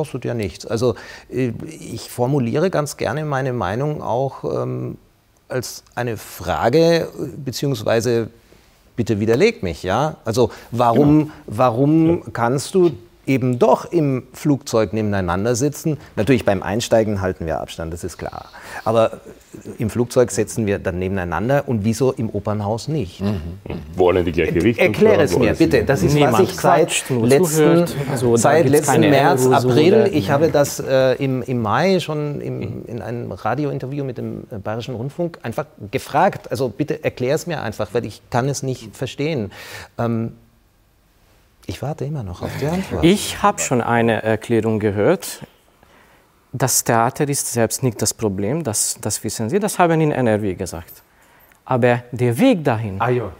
kostet 0.00 0.24
ja 0.24 0.32
nichts. 0.32 0.66
Also 0.66 0.94
äh, 1.30 1.52
ich 1.68 2.10
formuliere 2.10 2.70
ganz 2.70 2.96
gerne 2.96 3.26
meine 3.26 3.52
Meinung 3.52 4.02
auch 4.02 4.44
ähm, 4.44 4.96
als 5.48 5.84
eine 5.94 6.16
Frage, 6.16 7.08
beziehungsweise 7.44 8.30
bitte 8.96 9.20
widerleg 9.20 9.62
mich, 9.62 9.82
ja? 9.82 10.16
Also 10.24 10.50
warum, 10.70 11.18
genau. 11.18 11.32
warum 11.46 12.32
kannst 12.32 12.74
du 12.74 12.92
eben 13.30 13.60
doch 13.60 13.90
im 13.92 14.24
Flugzeug 14.32 14.92
nebeneinander 14.92 15.54
sitzen. 15.54 15.98
Natürlich 16.16 16.44
beim 16.44 16.62
Einsteigen 16.62 17.20
halten 17.20 17.46
wir 17.46 17.60
Abstand, 17.60 17.92
das 17.92 18.02
ist 18.02 18.18
klar. 18.18 18.46
Aber 18.84 19.20
im 19.78 19.88
Flugzeug 19.88 20.32
setzen 20.32 20.66
wir 20.66 20.80
dann 20.80 20.98
nebeneinander 20.98 21.64
und 21.66 21.84
wieso 21.84 22.10
im 22.12 22.28
Opernhaus 22.30 22.88
nicht? 22.88 23.20
Mhm. 23.20 23.40
Wo 23.94 24.08
alle 24.08 24.20
in 24.20 24.26
die 24.26 24.32
gleiche 24.32 24.62
Richtung 24.62 24.84
Erkläre 24.84 25.22
es 25.22 25.38
mir 25.38 25.54
bitte. 25.54 25.84
Das 25.84 26.02
ist, 26.02 26.18
was 26.18 26.40
ich 26.40 26.54
seit 26.54 27.08
letzten, 27.10 27.84
also, 28.10 28.36
seit 28.36 28.68
letzten 28.68 29.00
März, 29.00 29.46
April, 29.46 30.10
ich 30.12 30.30
habe 30.30 30.48
das 30.48 30.80
äh, 30.80 31.14
im, 31.22 31.42
im 31.42 31.62
Mai 31.62 32.00
schon 32.00 32.40
im, 32.40 32.84
in 32.86 33.00
einem 33.00 33.30
Radiointerview 33.30 34.04
mit 34.04 34.18
dem 34.18 34.44
äh, 34.50 34.58
Bayerischen 34.58 34.96
Rundfunk 34.96 35.38
einfach 35.42 35.66
gefragt. 35.90 36.50
Also 36.50 36.68
bitte 36.68 37.04
erklär 37.04 37.36
es 37.36 37.46
mir 37.46 37.62
einfach, 37.62 37.90
weil 37.92 38.04
ich 38.04 38.22
kann 38.30 38.48
es 38.48 38.64
nicht 38.64 38.96
verstehen. 38.96 39.52
Ähm, 39.98 40.32
ich 41.70 41.80
warte 41.82 42.04
immer 42.04 42.24
noch 42.24 42.42
auf 42.42 42.50
die 42.60 42.66
Antwort. 42.66 43.04
Ich 43.04 43.42
habe 43.42 43.60
schon 43.60 43.80
eine 43.80 44.22
Erklärung 44.22 44.80
gehört. 44.80 45.40
Das 46.52 46.82
Theater 46.82 47.28
ist 47.28 47.52
selbst 47.52 47.84
nicht 47.84 48.02
das 48.02 48.12
Problem, 48.12 48.64
das, 48.64 48.98
das 49.00 49.22
wissen 49.22 49.48
Sie, 49.48 49.60
das 49.60 49.78
haben 49.78 50.00
in 50.00 50.10
NRW 50.10 50.54
gesagt. 50.54 51.02
Aber 51.64 52.02
der 52.10 52.36
Weg 52.38 52.64
dahin. 52.64 52.96
Ah, 52.98 53.10
ja. 53.10 53.30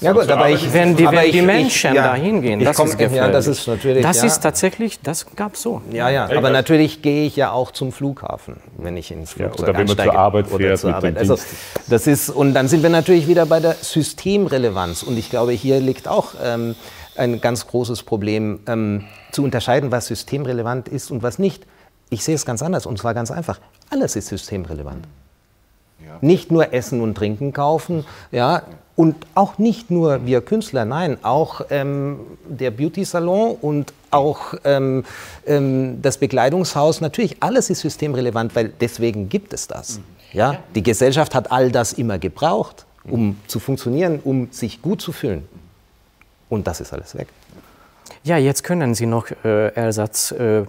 Ja 0.00 0.12
gut, 0.12 0.28
aber 0.28 0.50
ich, 0.50 0.72
wenn 0.72 0.96
die, 0.96 1.04
wenn 1.04 1.30
die 1.30 1.38
ich, 1.38 1.44
Menschen 1.44 1.90
ich, 1.90 1.96
ja, 1.96 2.08
dahin 2.08 2.42
gehen, 2.42 2.64
das 2.64 2.76
komm, 2.76 2.88
ist 2.88 2.98
gefährlich. 2.98 3.18
Ja, 3.18 3.30
das 3.30 3.46
ist 3.46 3.66
natürlich. 3.68 4.02
Das 4.02 4.18
ja. 4.18 4.26
ist 4.26 4.40
tatsächlich, 4.40 5.00
das 5.00 5.26
gab 5.36 5.56
so. 5.56 5.82
Ja, 5.92 6.08
ja. 6.08 6.28
Aber 6.36 6.50
natürlich 6.50 7.02
gehe 7.02 7.26
ich 7.26 7.36
ja 7.36 7.52
auch 7.52 7.70
zum 7.70 7.92
Flughafen, 7.92 8.56
wenn 8.78 8.96
ich 8.96 9.12
ins 9.12 9.32
Flugzeug 9.32 9.58
ja, 9.58 9.64
oder 9.64 9.78
wenn 9.78 9.86
man 9.86 9.96
zur 9.96 10.18
Arbeit 10.18 10.48
fährt. 10.48 10.78
Zur 10.78 10.94
Arbeit. 10.94 11.18
Also, 11.18 11.38
das 11.88 12.06
ist 12.06 12.30
und 12.30 12.54
dann 12.54 12.68
sind 12.68 12.82
wir 12.82 12.90
natürlich 12.90 13.28
wieder 13.28 13.46
bei 13.46 13.60
der 13.60 13.74
Systemrelevanz 13.74 15.02
und 15.02 15.16
ich 15.18 15.30
glaube, 15.30 15.52
hier 15.52 15.78
liegt 15.78 16.08
auch 16.08 16.34
ähm, 16.42 16.74
ein 17.16 17.40
ganz 17.40 17.66
großes 17.66 18.02
Problem, 18.02 18.60
ähm, 18.66 19.04
zu 19.32 19.42
unterscheiden, 19.42 19.90
was 19.90 20.06
systemrelevant 20.06 20.88
ist 20.88 21.10
und 21.10 21.22
was 21.22 21.38
nicht. 21.38 21.66
Ich 22.10 22.24
sehe 22.24 22.34
es 22.34 22.44
ganz 22.44 22.62
anders 22.62 22.86
und 22.86 22.98
zwar 22.98 23.14
ganz 23.14 23.30
einfach. 23.30 23.60
Alles 23.90 24.16
ist 24.16 24.28
systemrelevant. 24.28 25.06
Ja. 26.04 26.18
Nicht 26.20 26.50
nur 26.50 26.72
Essen 26.72 27.00
und 27.00 27.14
Trinken 27.14 27.52
kaufen, 27.52 28.04
ja, 28.30 28.62
und 28.94 29.16
auch 29.34 29.58
nicht 29.58 29.90
nur 29.90 30.26
wir 30.26 30.42
Künstler, 30.42 30.84
nein, 30.84 31.16
auch 31.22 31.62
ähm, 31.70 32.20
der 32.46 32.70
Beauty-Salon 32.70 33.56
und 33.60 33.92
auch 34.10 34.54
ähm, 34.64 35.04
ähm, 35.46 36.02
das 36.02 36.18
Bekleidungshaus. 36.18 37.00
Natürlich, 37.00 37.36
alles 37.40 37.70
ist 37.70 37.80
systemrelevant, 37.80 38.54
weil 38.54 38.68
deswegen 38.80 39.28
gibt 39.28 39.54
es 39.54 39.66
das. 39.66 39.98
Mhm. 39.98 40.04
Ja? 40.32 40.58
Die 40.74 40.82
Gesellschaft 40.82 41.34
hat 41.34 41.50
all 41.50 41.72
das 41.72 41.94
immer 41.94 42.18
gebraucht, 42.18 42.84
um 43.04 43.38
zu 43.46 43.58
funktionieren, 43.58 44.20
um 44.22 44.48
sich 44.52 44.82
gut 44.82 45.00
zu 45.00 45.12
fühlen. 45.12 45.48
Und 46.52 46.66
das 46.66 46.82
ist 46.82 46.92
alles 46.92 47.16
weg. 47.16 47.28
Ja, 48.24 48.36
jetzt 48.36 48.62
können 48.62 48.94
Sie 48.94 49.06
noch 49.06 49.26
äh, 49.42 49.68
Ersatz. 49.68 50.32
Äh, 50.32 50.64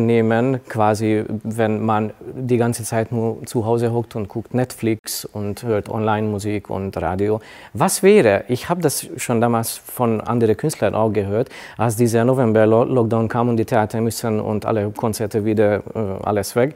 nehmen, 0.00 0.58
quasi 0.68 1.24
wenn 1.44 1.84
man 1.84 2.12
die 2.34 2.56
ganze 2.56 2.82
Zeit 2.82 3.12
nur 3.12 3.46
zu 3.46 3.64
Hause 3.64 3.92
hockt 3.92 4.16
und 4.16 4.28
guckt 4.28 4.52
Netflix 4.52 5.24
und 5.24 5.62
hört 5.62 5.88
Online-Musik 5.88 6.70
und 6.70 6.96
Radio. 6.96 7.40
Was 7.72 8.02
wäre, 8.02 8.44
ich 8.48 8.68
habe 8.68 8.80
das 8.80 9.06
schon 9.16 9.40
damals 9.40 9.76
von 9.76 10.20
anderen 10.20 10.56
Künstlern 10.56 10.96
auch 10.96 11.12
gehört, 11.12 11.50
als 11.76 11.94
dieser 11.94 12.24
November-Lockdown 12.24 13.28
kam 13.28 13.48
und 13.48 13.56
die 13.56 13.64
Theater 13.64 14.00
müssen 14.00 14.40
und 14.40 14.66
alle 14.66 14.90
Konzerte 14.90 15.44
wieder 15.44 15.84
äh, 15.94 16.24
alles 16.24 16.56
weg. 16.56 16.74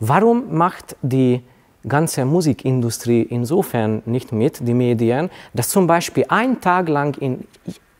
Warum 0.00 0.52
macht 0.52 0.96
die 1.02 1.42
ganze 1.88 2.24
Musikindustrie 2.24 3.22
insofern 3.22 4.02
nicht 4.06 4.32
mit, 4.32 4.66
die 4.66 4.74
Medien, 4.74 5.30
dass 5.54 5.68
zum 5.68 5.86
Beispiel 5.86 6.24
ein 6.28 6.60
Tag 6.60 6.88
lang 6.88 7.16
in, 7.20 7.44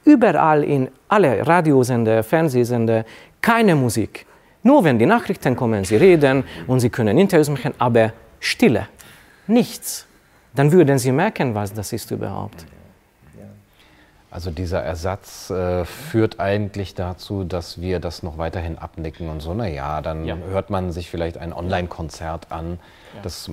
überall 0.05 0.65
in 0.65 0.89
alle 1.09 1.47
Radiosender, 1.47 2.23
Fernsehsender 2.23 3.05
keine 3.41 3.75
Musik. 3.75 4.27
Nur 4.63 4.83
wenn 4.83 4.99
die 4.99 5.07
Nachrichten 5.07 5.55
kommen, 5.55 5.85
sie 5.85 5.97
reden 5.97 6.45
und 6.67 6.81
sie 6.81 6.91
können 6.91 7.17
Interviews 7.19 7.49
machen, 7.49 7.75
aber 7.79 8.13
Stille, 8.41 8.89
nichts. 9.47 10.07
Dann 10.55 10.73
würden 10.73 10.99
sie 10.99 11.13
merken, 11.13 11.55
was 11.55 11.73
das 11.73 11.93
ist 11.93 12.11
überhaupt. 12.11 12.67
Also 14.31 14.51
dieser 14.51 14.83
Ersatz 14.83 15.51
äh, 15.51 15.85
führt 15.85 16.41
eigentlich 16.41 16.95
dazu, 16.95 17.45
dass 17.45 17.81
wir 17.81 18.01
das 18.01 18.23
noch 18.23 18.39
weiterhin 18.39 18.77
abnicken 18.77 19.29
und 19.29 19.41
so, 19.41 19.55
naja, 19.55 20.01
dann 20.03 20.25
ja. 20.25 20.37
hört 20.51 20.69
man 20.69 20.91
sich 20.91 21.09
vielleicht 21.09 21.39
ein 21.39 21.53
Online-Konzert 21.53 22.51
an. 22.51 22.79
Ja. 23.15 23.21
Das 23.23 23.49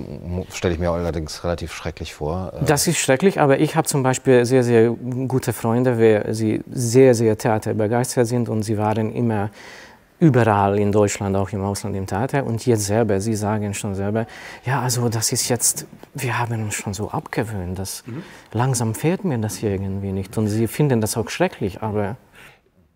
stelle 0.52 0.74
ich 0.74 0.80
mir 0.80 0.90
allerdings 0.90 1.44
relativ 1.44 1.74
schrecklich 1.74 2.16
vor. 2.16 2.54
Äh. 2.60 2.66
Das 2.66 2.88
ist 2.88 2.98
schrecklich, 2.98 3.40
aber 3.40 3.60
ich 3.60 3.76
habe 3.76 3.88
zum 3.88 4.02
Beispiel 4.02 4.46
sehr, 4.46 4.64
sehr 4.64 4.90
gute 4.90 5.54
Freunde, 5.54 5.96
die 5.96 6.34
sie 6.34 6.64
sehr, 6.72 7.14
sehr 7.14 7.38
theaterbegeistert 7.38 8.28
sind 8.28 8.50
und 8.50 8.64
sie 8.64 8.78
waren 8.78 9.14
immer 9.14 9.52
überall 10.24 10.80
in 10.80 10.92
Deutschland, 10.92 11.36
auch 11.36 11.52
im 11.52 11.62
Ausland 11.62 11.96
im 11.98 12.08
Theater. 12.08 12.46
Und 12.46 12.66
jetzt 12.66 12.86
selber, 12.86 13.20
Sie 13.20 13.36
sagen 13.36 13.74
schon 13.74 13.94
selber, 13.94 14.26
ja, 14.64 14.82
also 14.82 15.10
das 15.10 15.34
ist 15.34 15.50
jetzt, 15.50 15.86
wir 16.14 16.40
haben 16.40 16.64
uns 16.64 16.76
schon 16.76 16.94
so 16.94 17.12
abgewöhnt, 17.12 17.78
dass 17.78 18.08
mhm. 18.08 18.24
langsam 18.54 18.96
fehlt 18.96 19.26
mir 19.26 19.38
das 19.38 19.62
irgendwie 19.62 20.14
nicht. 20.14 20.38
Und 20.38 20.48
Sie 20.48 20.68
finden 20.68 21.02
das 21.02 21.18
auch 21.18 21.30
schrecklich, 21.30 21.82
aber... 21.82 22.16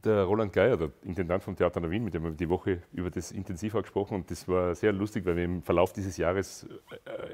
Der 0.06 0.24
Roland 0.24 0.54
Geier, 0.54 0.78
der 0.78 0.92
Intendant 1.04 1.44
vom 1.44 1.58
Theater 1.58 1.82
der 1.82 1.90
Wien, 1.90 2.06
mit 2.06 2.14
dem 2.14 2.24
haben 2.24 2.32
wir 2.32 2.38
die 2.38 2.48
Woche 2.48 2.80
über 2.94 3.10
das 3.10 3.32
intensiv 3.32 3.74
gesprochen 3.74 4.16
und 4.16 4.32
das 4.32 4.48
war 4.48 4.74
sehr 4.74 4.94
lustig, 4.94 5.26
weil 5.26 5.36
wir 5.36 5.44
im 5.44 5.62
Verlauf 5.64 5.92
dieses 5.92 6.16
Jahres, 6.16 6.66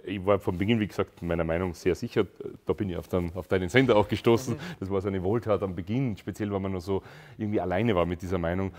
äh, 0.06 0.10
ich 0.10 0.26
war 0.26 0.40
von 0.40 0.58
Beginn, 0.58 0.80
wie 0.80 0.88
gesagt, 0.88 1.22
meiner 1.22 1.44
Meinung 1.44 1.76
sehr 1.76 1.94
sicher, 1.94 2.26
da 2.66 2.74
bin 2.74 2.90
ich 2.90 2.98
auf, 2.98 3.08
den, 3.08 3.32
auf 3.36 3.48
deinen 3.48 3.70
Sender 3.70 3.96
auch 3.96 4.08
gestoßen, 4.08 4.56
mhm. 4.56 4.60
das 4.80 4.90
war 4.90 5.02
so 5.02 5.08
eine 5.10 5.22
Wohltat 5.22 5.62
am 5.62 5.76
Beginn, 5.76 6.18
speziell, 6.18 6.52
weil 6.52 6.62
man 6.62 6.72
nur 6.72 6.82
so 6.82 7.04
irgendwie 7.38 7.62
alleine 7.62 7.94
war 7.94 8.08
mit 8.08 8.24
dieser 8.24 8.40
Meinung. 8.40 8.72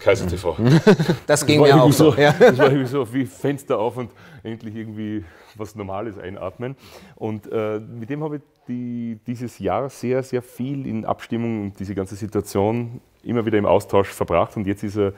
Kaiser 0.00 0.26
TV. 0.26 0.56
Das 1.26 1.46
ging 1.46 1.60
das 1.62 1.74
mir 1.74 1.82
auch 1.82 1.92
so. 1.92 2.14
Ja. 2.14 2.32
Das 2.38 2.58
war 2.58 2.66
irgendwie 2.66 2.86
so 2.86 3.12
wie 3.12 3.26
Fenster 3.26 3.78
auf 3.78 3.96
und 3.96 4.10
endlich 4.42 4.74
irgendwie 4.74 5.24
was 5.56 5.74
Normales 5.74 6.18
einatmen. 6.18 6.76
Und 7.16 7.50
äh, 7.50 7.78
mit 7.78 8.10
dem 8.10 8.24
habe 8.24 8.36
ich 8.36 8.42
die, 8.68 9.18
dieses 9.26 9.58
Jahr 9.58 9.90
sehr, 9.90 10.22
sehr 10.22 10.42
viel 10.42 10.86
in 10.86 11.04
Abstimmung 11.04 11.62
und 11.62 11.78
diese 11.78 11.94
ganze 11.94 12.16
Situation 12.16 13.00
immer 13.22 13.44
wieder 13.46 13.58
im 13.58 13.66
Austausch 13.66 14.08
verbracht. 14.08 14.56
Und 14.56 14.66
jetzt 14.66 14.82
ist 14.82 14.96
er 14.96 15.12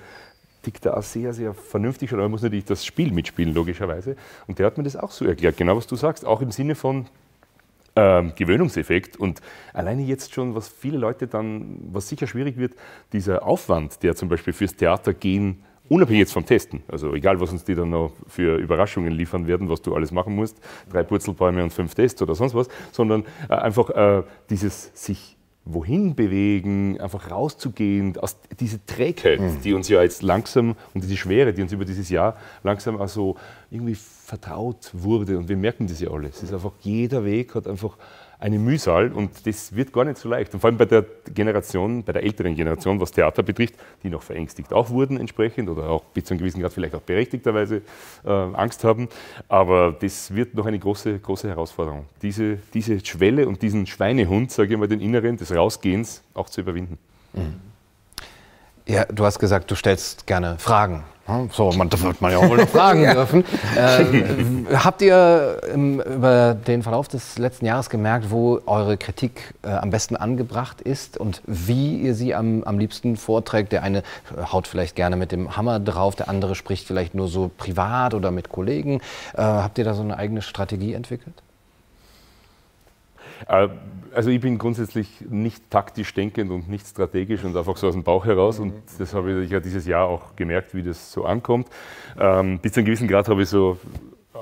tickt 0.64 0.87
da 0.87 0.94
auch 0.94 1.02
sehr, 1.02 1.32
sehr 1.32 1.54
vernünftig 1.54 2.10
schon, 2.10 2.18
aber 2.18 2.24
man 2.24 2.32
muss 2.32 2.42
natürlich 2.42 2.64
das 2.64 2.84
Spiel 2.84 3.12
mitspielen, 3.12 3.54
logischerweise. 3.54 4.16
Und 4.46 4.58
der 4.58 4.66
hat 4.66 4.78
mir 4.78 4.84
das 4.84 4.96
auch 4.96 5.10
so 5.10 5.24
erklärt, 5.24 5.56
genau 5.56 5.76
was 5.76 5.87
du 5.87 5.94
sagst, 5.94 6.24
auch 6.24 6.40
im 6.40 6.50
Sinne 6.50 6.74
von, 6.74 7.06
ähm, 7.96 8.33
Gewöhnungseffekt. 8.37 9.16
Und 9.16 9.40
alleine 9.72 10.02
jetzt 10.02 10.35
schon, 10.35 10.54
was 10.54 10.68
viele 10.68 10.98
Leute 10.98 11.26
dann, 11.26 11.78
was 11.92 12.09
sicher 12.09 12.26
schwierig 12.26 12.57
wird, 12.57 12.74
dieser 13.12 13.46
Aufwand, 13.46 14.02
der 14.02 14.14
zum 14.16 14.28
Beispiel 14.28 14.52
fürs 14.52 14.76
Theater 14.76 15.14
gehen, 15.14 15.62
unabhängig 15.88 16.20
jetzt 16.20 16.33
vom 16.33 16.46
Testen, 16.46 16.83
also 16.88 17.14
egal, 17.14 17.40
was 17.40 17.52
uns 17.52 17.64
die 17.64 17.74
dann 17.74 17.90
noch 17.90 18.12
für 18.26 18.57
Überraschungen 18.57 19.12
liefern 19.12 19.46
werden, 19.46 19.68
was 19.68 19.83
du 19.83 19.94
alles 19.94 20.12
machen 20.12 20.35
musst, 20.35 20.59
drei 20.90 21.02
Purzelbäume 21.02 21.62
und 21.62 21.72
fünf 21.72 21.94
Tests 21.94 22.22
oder 22.22 22.35
sonst 22.35 22.54
was, 22.54 22.68
sondern 22.90 23.24
äh, 23.48 23.54
einfach 23.54 23.90
äh, 23.90 24.22
dieses 24.48 24.90
sich 24.94 25.37
wohin 25.64 26.14
bewegen, 26.14 27.00
einfach 27.00 27.31
rauszugehen, 27.31 28.18
aus 28.18 28.37
diese 28.61 28.85
Trägheit, 28.85 29.40
mhm. 29.40 29.61
die 29.62 29.72
uns 29.72 29.88
ja 29.88 30.03
jetzt 30.03 30.22
langsam 30.22 30.77
und 30.92 31.03
diese 31.03 31.16
Schwere, 31.16 31.55
die 31.55 31.62
uns 31.62 31.72
über 31.72 31.85
dieses 31.85 32.11
Jahr 32.11 32.37
langsam 32.62 33.00
also 33.00 33.37
irgendwie 33.70 33.94
vertraut 33.94 34.90
wurde 34.92 35.38
und 35.38 35.48
wir 35.48 35.57
merken 35.57 35.87
das 35.87 36.00
ja 36.00 36.11
alle. 36.11 36.29
Es 36.29 36.42
ist 36.42 36.53
einfach, 36.53 36.72
jeder 36.81 37.24
Weg 37.24 37.55
hat 37.55 37.66
einfach 37.66 37.96
eine 38.44 38.59
Mühsal 38.59 39.11
und 39.11 39.46
das 39.46 39.74
wird 39.74 39.90
gar 39.90 40.04
nicht 40.04 40.18
so 40.18 40.28
leicht. 40.28 40.52
Und 40.52 40.61
vor 40.61 40.68
allem 40.68 40.76
bei 40.76 40.85
der 40.85 41.02
Generation, 41.33 42.04
bei 42.04 42.12
der 42.12 42.22
älteren 42.22 42.54
Generation, 42.54 43.00
was 43.00 43.11
Theater 43.11 43.42
betrifft, 43.42 43.74
die 44.02 44.11
noch 44.11 44.22
verängstigt 44.22 44.70
auch 44.74 44.90
wurden 44.90 45.18
entsprechend 45.18 45.70
oder 45.70 45.88
auch 45.88 46.04
bis 46.12 46.24
zu 46.24 46.35
einem 46.35 46.40
gewissen 46.40 46.61
Grad 46.61 46.74
vielleicht 46.74 46.94
auch 46.94 47.00
berechtigterweise 47.00 47.80
äh, 48.22 48.28
Angst 48.28 48.85
haben. 48.85 49.09
Aber 49.48 49.96
das 49.98 50.35
wird 50.35 50.54
noch 50.54 50.66
eine 50.66 50.78
große, 50.78 51.18
große 51.20 51.48
Herausforderung, 51.48 52.04
diese, 52.20 52.59
diese 52.74 53.02
Schwelle 53.02 53.48
und 53.48 53.62
diesen 53.62 53.87
Schweinehund, 53.87 54.52
sage 54.52 54.74
ich 54.74 54.78
mal, 54.78 54.88
den 54.88 55.00
inneren 55.00 55.38
des 55.38 55.54
Rausgehens 55.54 56.22
auch 56.35 56.50
zu 56.50 56.61
überwinden. 56.61 56.98
Mhm. 57.33 57.54
Ja, 58.87 59.07
du 59.07 59.24
hast 59.24 59.38
gesagt, 59.38 59.70
du 59.70 59.74
stellst 59.74 60.26
gerne 60.26 60.59
Fragen. 60.59 61.04
So, 61.52 61.72
man, 61.72 61.88
da 61.88 61.98
wird 62.02 62.20
man 62.20 62.32
ja 62.32 62.38
auch 62.38 62.48
wohl 62.48 62.58
noch 62.58 62.68
fragen 62.68 63.02
dürfen. 63.14 63.44
Ähm, 63.78 64.66
habt 64.84 65.00
ihr 65.00 65.58
im, 65.72 66.00
über 66.00 66.54
den 66.54 66.82
Verlauf 66.82 67.08
des 67.08 67.38
letzten 67.38 67.64
Jahres 67.64 67.88
gemerkt, 67.88 68.30
wo 68.30 68.60
eure 68.66 68.98
Kritik 68.98 69.54
äh, 69.62 69.68
am 69.70 69.88
besten 69.88 70.16
angebracht 70.16 70.82
ist 70.82 71.16
und 71.16 71.40
wie 71.46 71.96
ihr 71.96 72.14
sie 72.14 72.34
am, 72.34 72.62
am 72.64 72.78
liebsten 72.78 73.16
vorträgt? 73.16 73.72
Der 73.72 73.82
eine 73.82 74.02
haut 74.52 74.68
vielleicht 74.68 74.96
gerne 74.96 75.16
mit 75.16 75.32
dem 75.32 75.56
Hammer 75.56 75.80
drauf, 75.80 76.14
der 76.14 76.28
andere 76.28 76.54
spricht 76.54 76.87
vielleicht 76.87 77.14
nur 77.14 77.28
so 77.28 77.50
privat 77.56 78.12
oder 78.12 78.30
mit 78.30 78.50
Kollegen. 78.50 79.00
Äh, 79.32 79.42
habt 79.42 79.78
ihr 79.78 79.84
da 79.84 79.94
so 79.94 80.02
eine 80.02 80.18
eigene 80.18 80.42
Strategie 80.42 80.92
entwickelt? 80.92 81.34
Äh, 83.48 83.68
also 84.14 84.31
ich 84.31 84.40
bin 84.40 84.59
grundsätzlich 84.59 85.09
nicht 85.29 85.70
taktisch 85.70 86.14
denkend 86.14 86.50
und 86.50 86.68
nicht 86.68 86.87
strategisch 86.87 87.44
und 87.44 87.57
einfach 87.57 87.77
so 87.77 87.88
aus 87.88 87.94
dem 87.94 88.03
Bauch 88.03 88.24
heraus. 88.24 88.59
Und 88.59 88.74
das 88.98 89.14
habe 89.14 89.42
ich 89.42 89.50
ja 89.50 89.61
dieses 89.61 89.87
Jahr 89.87 90.07
auch 90.07 90.37
gemerkt, 90.37 90.74
wie 90.74 90.83
das 90.83 91.12
so 91.12 91.24
ankommt. 91.24 91.68
Ähm, 92.18 92.59
bis 92.61 92.72
zu 92.72 92.81
einem 92.81 92.87
gewissen 92.87 93.09
Grad 93.09 93.29
habe 93.29 93.42
ich 93.42 93.48
so 93.48 93.79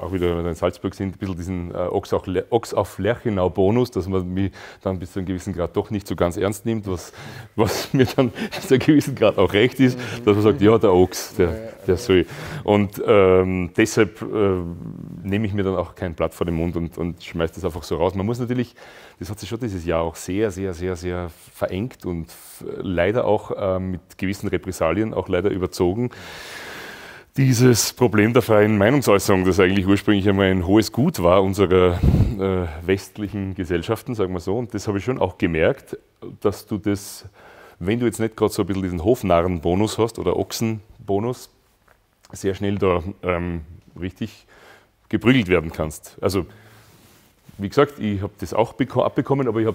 auch 0.03 0.13
wieder, 0.13 0.37
wenn 0.37 0.45
wir 0.45 0.51
in 0.51 0.57
Salzburg 0.57 0.95
sind, 0.95 1.15
ein 1.15 1.19
bisschen 1.19 1.37
diesen 1.37 1.71
äh, 1.71 1.79
Ochs, 1.79 2.13
auf, 2.13 2.25
Ochs 2.51 2.75
auf 2.75 2.99
Lerchenau-Bonus, 2.99 3.91
dass 3.91 4.09
man 4.09 4.29
mich 4.33 4.53
dann 4.83 4.99
bis 4.99 5.13
zu 5.13 5.21
einem 5.21 5.27
gewissen 5.27 5.53
Grad 5.53 5.77
doch 5.77 5.91
nicht 5.91 6.07
so 6.07 6.17
ganz 6.17 6.37
ernst 6.37 6.67
nimmt, 6.67 6.87
was, 6.87 7.13
was 7.57 7.93
mir 7.95 8.07
dann 8.07 8.31
bis 8.31 8.69
zu 8.69 8.75
einem 8.75 8.81
gewissen 8.81 9.15
Grad 9.15 9.39
auch 9.39 9.53
recht 9.53 9.81
ist, 9.81 9.99
dass 10.25 10.35
man 10.35 10.43
sagt, 10.43 10.61
ja, 10.61 10.77
der 10.79 10.93
Ochs, 10.93 11.35
der, 11.35 11.73
der 11.87 11.97
soll. 11.97 12.27
Und 12.65 13.03
ähm, 13.07 13.71
deshalb 13.77 14.23
äh, 14.23 14.27
nehme 15.23 15.47
ich 15.47 15.55
mir 15.55 15.63
dann 15.63 15.77
auch 15.77 15.95
kein 15.95 16.15
Blatt 16.15 16.35
vor 16.35 16.47
den 16.47 16.55
Mund 16.55 16.77
und, 16.77 16.99
und 16.99 17.23
schmeiße 17.23 17.55
das 17.55 17.65
einfach 17.65 17.83
so 17.83 17.97
raus. 17.97 18.15
Man 18.15 18.27
muss 18.27 18.39
natürlich, 18.39 18.75
das 19.19 19.31
hat 19.31 19.39
sich 19.39 19.49
schon 19.49 19.61
dieses 19.61 19.85
Jahr 19.85 20.03
auch 20.03 20.17
sehr, 20.17 20.51
sehr, 20.51 20.75
sehr, 20.75 20.97
sehr 20.97 21.31
verengt 21.55 22.05
und 22.05 22.29
leider 22.81 23.25
auch 23.25 23.51
äh, 23.51 23.79
mit 23.79 24.19
gewissen 24.19 24.49
Repressalien 24.49 25.15
auch 25.15 25.29
leider 25.29 25.51
überzogen 25.51 26.11
dieses 27.37 27.95
Problem 27.95 28.33
der 28.33 28.43
freien 28.43 28.77
Meinungsäußerung, 28.77 29.45
das 29.45 29.59
eigentlich 29.59 29.87
ursprünglich 29.87 30.29
einmal 30.29 30.51
ein 30.51 30.67
hohes 30.67 30.93
Gut 30.93 31.23
war 31.23 31.43
unserer 31.43 31.99
äh, 32.39 32.87
westlichen 32.87 33.55
Gesellschaften, 33.55 34.15
sagen 34.15 34.35
wir 34.35 34.41
so. 34.41 34.59
Und 34.59 34.75
das 34.75 34.87
habe 34.87 34.99
ich 34.99 35.05
schon 35.05 35.19
auch 35.19 35.39
gemerkt, 35.39 35.97
dass 36.41 36.67
du 36.67 36.77
das, 36.77 37.25
wenn 37.79 38.01
du 38.01 38.07
jetzt 38.07 38.21
nicht 38.21 38.37
gerade 38.37 38.53
so 38.53 38.63
ein 38.63 38.67
bisschen 38.67 38.83
diesen 38.83 39.05
Hofnarren-Bonus 39.05 39.99
hast 39.99 40.19
oder 40.19 40.37
Ochsen-Bonus, 40.37 41.51
sehr 42.33 42.55
schnell 42.55 42.77
da 42.79 43.03
ähm, 43.23 43.63
richtig 43.99 44.47
geprügelt 45.09 45.49
werden 45.49 45.73
kannst. 45.73 46.19
Also 46.21 46.47
wie 47.59 47.69
gesagt, 47.69 47.99
ich 47.99 48.23
habe 48.23 48.33
das 48.39 48.55
auch 48.55 48.75
abbekommen, 48.97 49.47
aber 49.47 49.61
ich, 49.61 49.69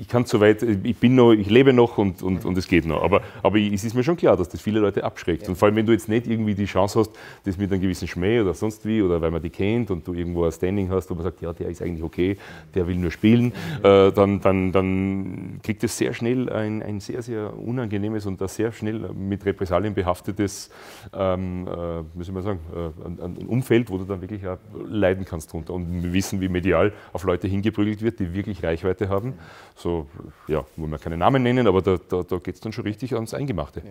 ich 0.00 0.08
kann 0.08 0.24
so 0.24 0.40
weit, 0.40 0.62
ich 0.62 0.96
bin 0.96 1.14
noch, 1.14 1.32
ich 1.32 1.48
lebe 1.50 1.72
noch 1.72 1.98
und, 1.98 2.22
und, 2.22 2.44
und 2.44 2.56
es 2.56 2.66
geht 2.66 2.86
noch. 2.86 3.02
Aber, 3.02 3.20
aber 3.42 3.58
es 3.58 3.84
ist 3.84 3.94
mir 3.94 4.02
schon 4.02 4.16
klar, 4.16 4.36
dass 4.36 4.48
das 4.48 4.60
viele 4.60 4.80
Leute 4.80 5.04
abschreckt. 5.04 5.42
Ja. 5.42 5.50
Und 5.50 5.56
vor 5.56 5.66
allem, 5.66 5.76
wenn 5.76 5.86
du 5.86 5.92
jetzt 5.92 6.08
nicht 6.08 6.26
irgendwie 6.26 6.54
die 6.54 6.64
Chance 6.64 7.00
hast, 7.00 7.10
das 7.44 7.58
mit 7.58 7.70
einem 7.70 7.82
gewissen 7.82 8.08
Schmäh 8.08 8.40
oder 8.40 8.54
sonst 8.54 8.86
wie, 8.86 9.02
oder 9.02 9.20
weil 9.20 9.30
man 9.30 9.42
die 9.42 9.50
kennt 9.50 9.90
und 9.90 10.06
du 10.06 10.14
irgendwo 10.14 10.44
ein 10.44 10.52
Standing 10.52 10.88
hast, 10.90 11.10
wo 11.10 11.14
man 11.14 11.24
sagt, 11.24 11.42
ja, 11.42 11.52
der 11.52 11.68
ist 11.68 11.82
eigentlich 11.82 12.02
okay, 12.02 12.38
der 12.74 12.86
will 12.86 12.96
nur 12.96 13.10
spielen, 13.10 13.52
äh, 13.82 14.10
dann, 14.10 14.40
dann, 14.40 14.72
dann 14.72 15.60
kriegt 15.62 15.84
es 15.84 15.96
sehr 15.96 16.14
schnell 16.14 16.48
ein, 16.48 16.82
ein 16.82 17.00
sehr, 17.00 17.22
sehr 17.22 17.52
unangenehmes 17.58 18.24
und 18.24 18.40
ein 18.40 18.48
sehr 18.48 18.72
schnell 18.72 19.10
mit 19.12 19.44
Repressalien 19.44 19.92
behaftetes, 19.92 20.70
ähm, 21.12 21.66
äh, 21.66 22.24
soll 22.24 22.34
man 22.34 22.42
sagen, 22.42 22.60
äh, 22.74 23.06
ein, 23.06 23.36
ein 23.40 23.46
Umfeld, 23.46 23.90
wo 23.90 23.98
du 23.98 24.04
dann 24.04 24.22
wirklich 24.22 24.46
auch 24.46 24.56
leiden 24.88 25.26
kannst 25.26 25.52
drunter. 25.52 25.74
Und 25.74 26.02
wir 26.02 26.12
wissen, 26.12 26.40
wie 26.40 26.48
medial 26.48 26.77
medial 26.78 26.92
auf 27.12 27.24
Leute 27.24 27.48
hingeprügelt 27.48 28.02
wird, 28.02 28.20
die 28.20 28.32
wirklich 28.32 28.62
Reichweite 28.62 29.08
haben. 29.08 29.34
So, 29.76 30.06
ja, 30.46 30.64
wollen 30.76 30.90
wir 30.90 30.98
keine 30.98 31.16
Namen 31.16 31.42
nennen, 31.42 31.66
aber 31.66 31.82
da, 31.82 31.98
da, 32.08 32.22
da 32.22 32.36
geht 32.38 32.56
es 32.56 32.60
dann 32.60 32.72
schon 32.72 32.84
richtig 32.84 33.14
ans 33.14 33.34
Eingemachte. 33.34 33.82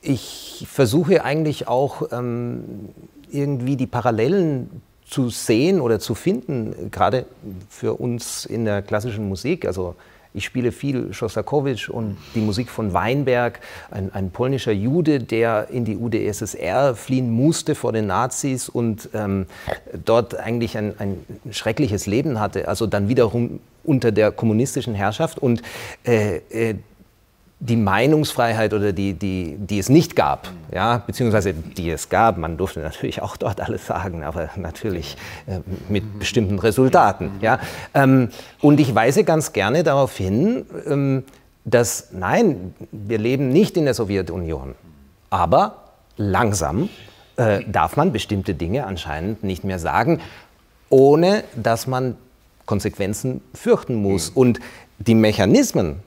Ich 0.00 0.66
versuche 0.68 1.24
eigentlich 1.24 1.68
auch 1.68 2.10
ähm, 2.12 2.88
irgendwie 3.30 3.76
die 3.76 3.86
Parallelen 3.86 4.82
zu 5.04 5.28
sehen 5.28 5.80
oder 5.80 6.00
zu 6.00 6.14
finden, 6.14 6.90
gerade 6.90 7.26
für 7.68 7.94
uns 7.94 8.46
in 8.46 8.64
der 8.64 8.82
klassischen 8.82 9.28
Musik. 9.28 9.66
Also 9.66 9.94
Ich 10.34 10.44
spiele 10.44 10.72
viel 10.72 11.12
Schostakowitsch 11.12 11.88
und 11.88 12.16
die 12.34 12.40
Musik 12.40 12.70
von 12.70 12.94
Weinberg, 12.94 13.60
ein, 13.90 14.12
ein, 14.14 14.30
polnischer 14.30 14.72
Jude, 14.72 15.20
der 15.20 15.68
in 15.70 15.84
die 15.84 15.96
UdSSR 15.96 16.94
fliehen 16.94 17.30
musste 17.30 17.74
vor 17.74 17.92
den 17.92 18.06
Nazis 18.06 18.68
und 18.68 19.10
ähm, 19.12 19.46
dort 20.04 20.34
eigentlich 20.34 20.78
ein, 20.78 20.94
ein, 20.98 21.24
schreckliches 21.50 22.06
Leben 22.06 22.40
hatte, 22.40 22.68
also 22.68 22.86
dann 22.86 23.08
wiederum 23.08 23.60
unter 23.84 24.12
der 24.12 24.30
kommunistischen 24.30 24.94
Herrschaft. 24.94 25.38
Und 25.38 25.62
äh, 26.04 26.36
äh, 26.50 26.74
die 27.64 27.76
Meinungsfreiheit 27.76 28.74
oder 28.74 28.92
die, 28.92 29.14
die, 29.14 29.56
die 29.56 29.78
es 29.78 29.88
nicht 29.88 30.16
gab, 30.16 30.48
ja, 30.74 30.98
beziehungsweise 31.06 31.54
die 31.54 31.90
es 31.90 32.08
gab, 32.08 32.36
man 32.36 32.56
durfte 32.56 32.80
natürlich 32.80 33.22
auch 33.22 33.36
dort 33.36 33.60
alles 33.60 33.86
sagen, 33.86 34.24
aber 34.24 34.50
natürlich 34.56 35.16
äh, 35.46 35.60
mit 35.88 36.18
bestimmten 36.18 36.58
Resultaten. 36.58 37.30
Ja. 37.40 37.60
Ähm, 37.94 38.30
und 38.60 38.80
ich 38.80 38.92
weise 38.96 39.22
ganz 39.22 39.52
gerne 39.52 39.84
darauf 39.84 40.16
hin, 40.16 40.66
ähm, 40.86 41.22
dass 41.64 42.08
nein, 42.10 42.74
wir 42.90 43.18
leben 43.18 43.50
nicht 43.50 43.76
in 43.76 43.84
der 43.84 43.94
Sowjetunion, 43.94 44.74
aber 45.30 45.76
langsam 46.16 46.88
äh, 47.36 47.60
darf 47.68 47.96
man 47.96 48.10
bestimmte 48.10 48.54
Dinge 48.54 48.86
anscheinend 48.86 49.44
nicht 49.44 49.62
mehr 49.62 49.78
sagen, 49.78 50.20
ohne 50.88 51.44
dass 51.54 51.86
man 51.86 52.16
Konsequenzen 52.66 53.40
fürchten 53.54 53.94
muss. 53.94 54.30
Und 54.30 54.58
die 54.98 55.14
Mechanismen, 55.14 56.00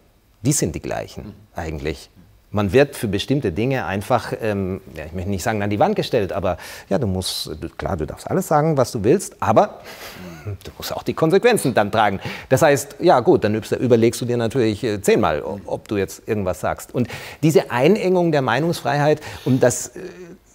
die 0.46 0.54
sind 0.54 0.76
die 0.76 0.82
gleichen 0.82 1.34
eigentlich. 1.56 2.10
Man 2.52 2.72
wird 2.72 2.96
für 2.96 3.10
bestimmte 3.10 3.52
Dinge 3.52 3.86
einfach, 3.86 4.32
ähm, 4.42 4.80
ja, 4.96 5.04
ich 5.06 5.12
möchte 5.12 5.30
nicht 5.30 5.44
sagen 5.44 5.62
an 5.62 5.70
die 5.70 5.80
Wand 5.80 5.98
gestellt, 5.98 6.32
aber 6.32 6.58
ja, 6.88 6.98
du 6.98 7.06
musst, 7.06 7.52
klar, 7.78 7.98
du 7.98 8.06
darfst 8.06 8.30
alles 8.30 8.48
sagen, 8.48 8.78
was 8.78 8.94
du 8.94 9.04
willst, 9.04 9.36
aber 9.42 9.82
du 10.46 10.72
musst 10.78 10.96
auch 10.96 11.04
die 11.04 11.14
Konsequenzen 11.14 11.74
dann 11.74 11.92
tragen. 11.92 12.22
Das 12.48 12.62
heißt, 12.62 12.98
ja 13.00 13.20
gut, 13.20 13.44
dann 13.44 13.56
überlegst 13.56 14.22
du 14.22 14.26
dir 14.26 14.38
natürlich 14.38 14.86
äh, 14.86 15.02
zehnmal, 15.02 15.44
ob 15.66 15.90
du 15.90 15.98
jetzt 15.98 16.30
irgendwas 16.30 16.62
sagst. 16.62 16.96
Und 16.96 17.10
diese 17.44 17.72
Einengung 17.72 18.32
der 18.32 18.42
Meinungsfreiheit 18.42 19.20
und 19.44 19.62
das, 19.62 19.88
äh, 19.90 20.02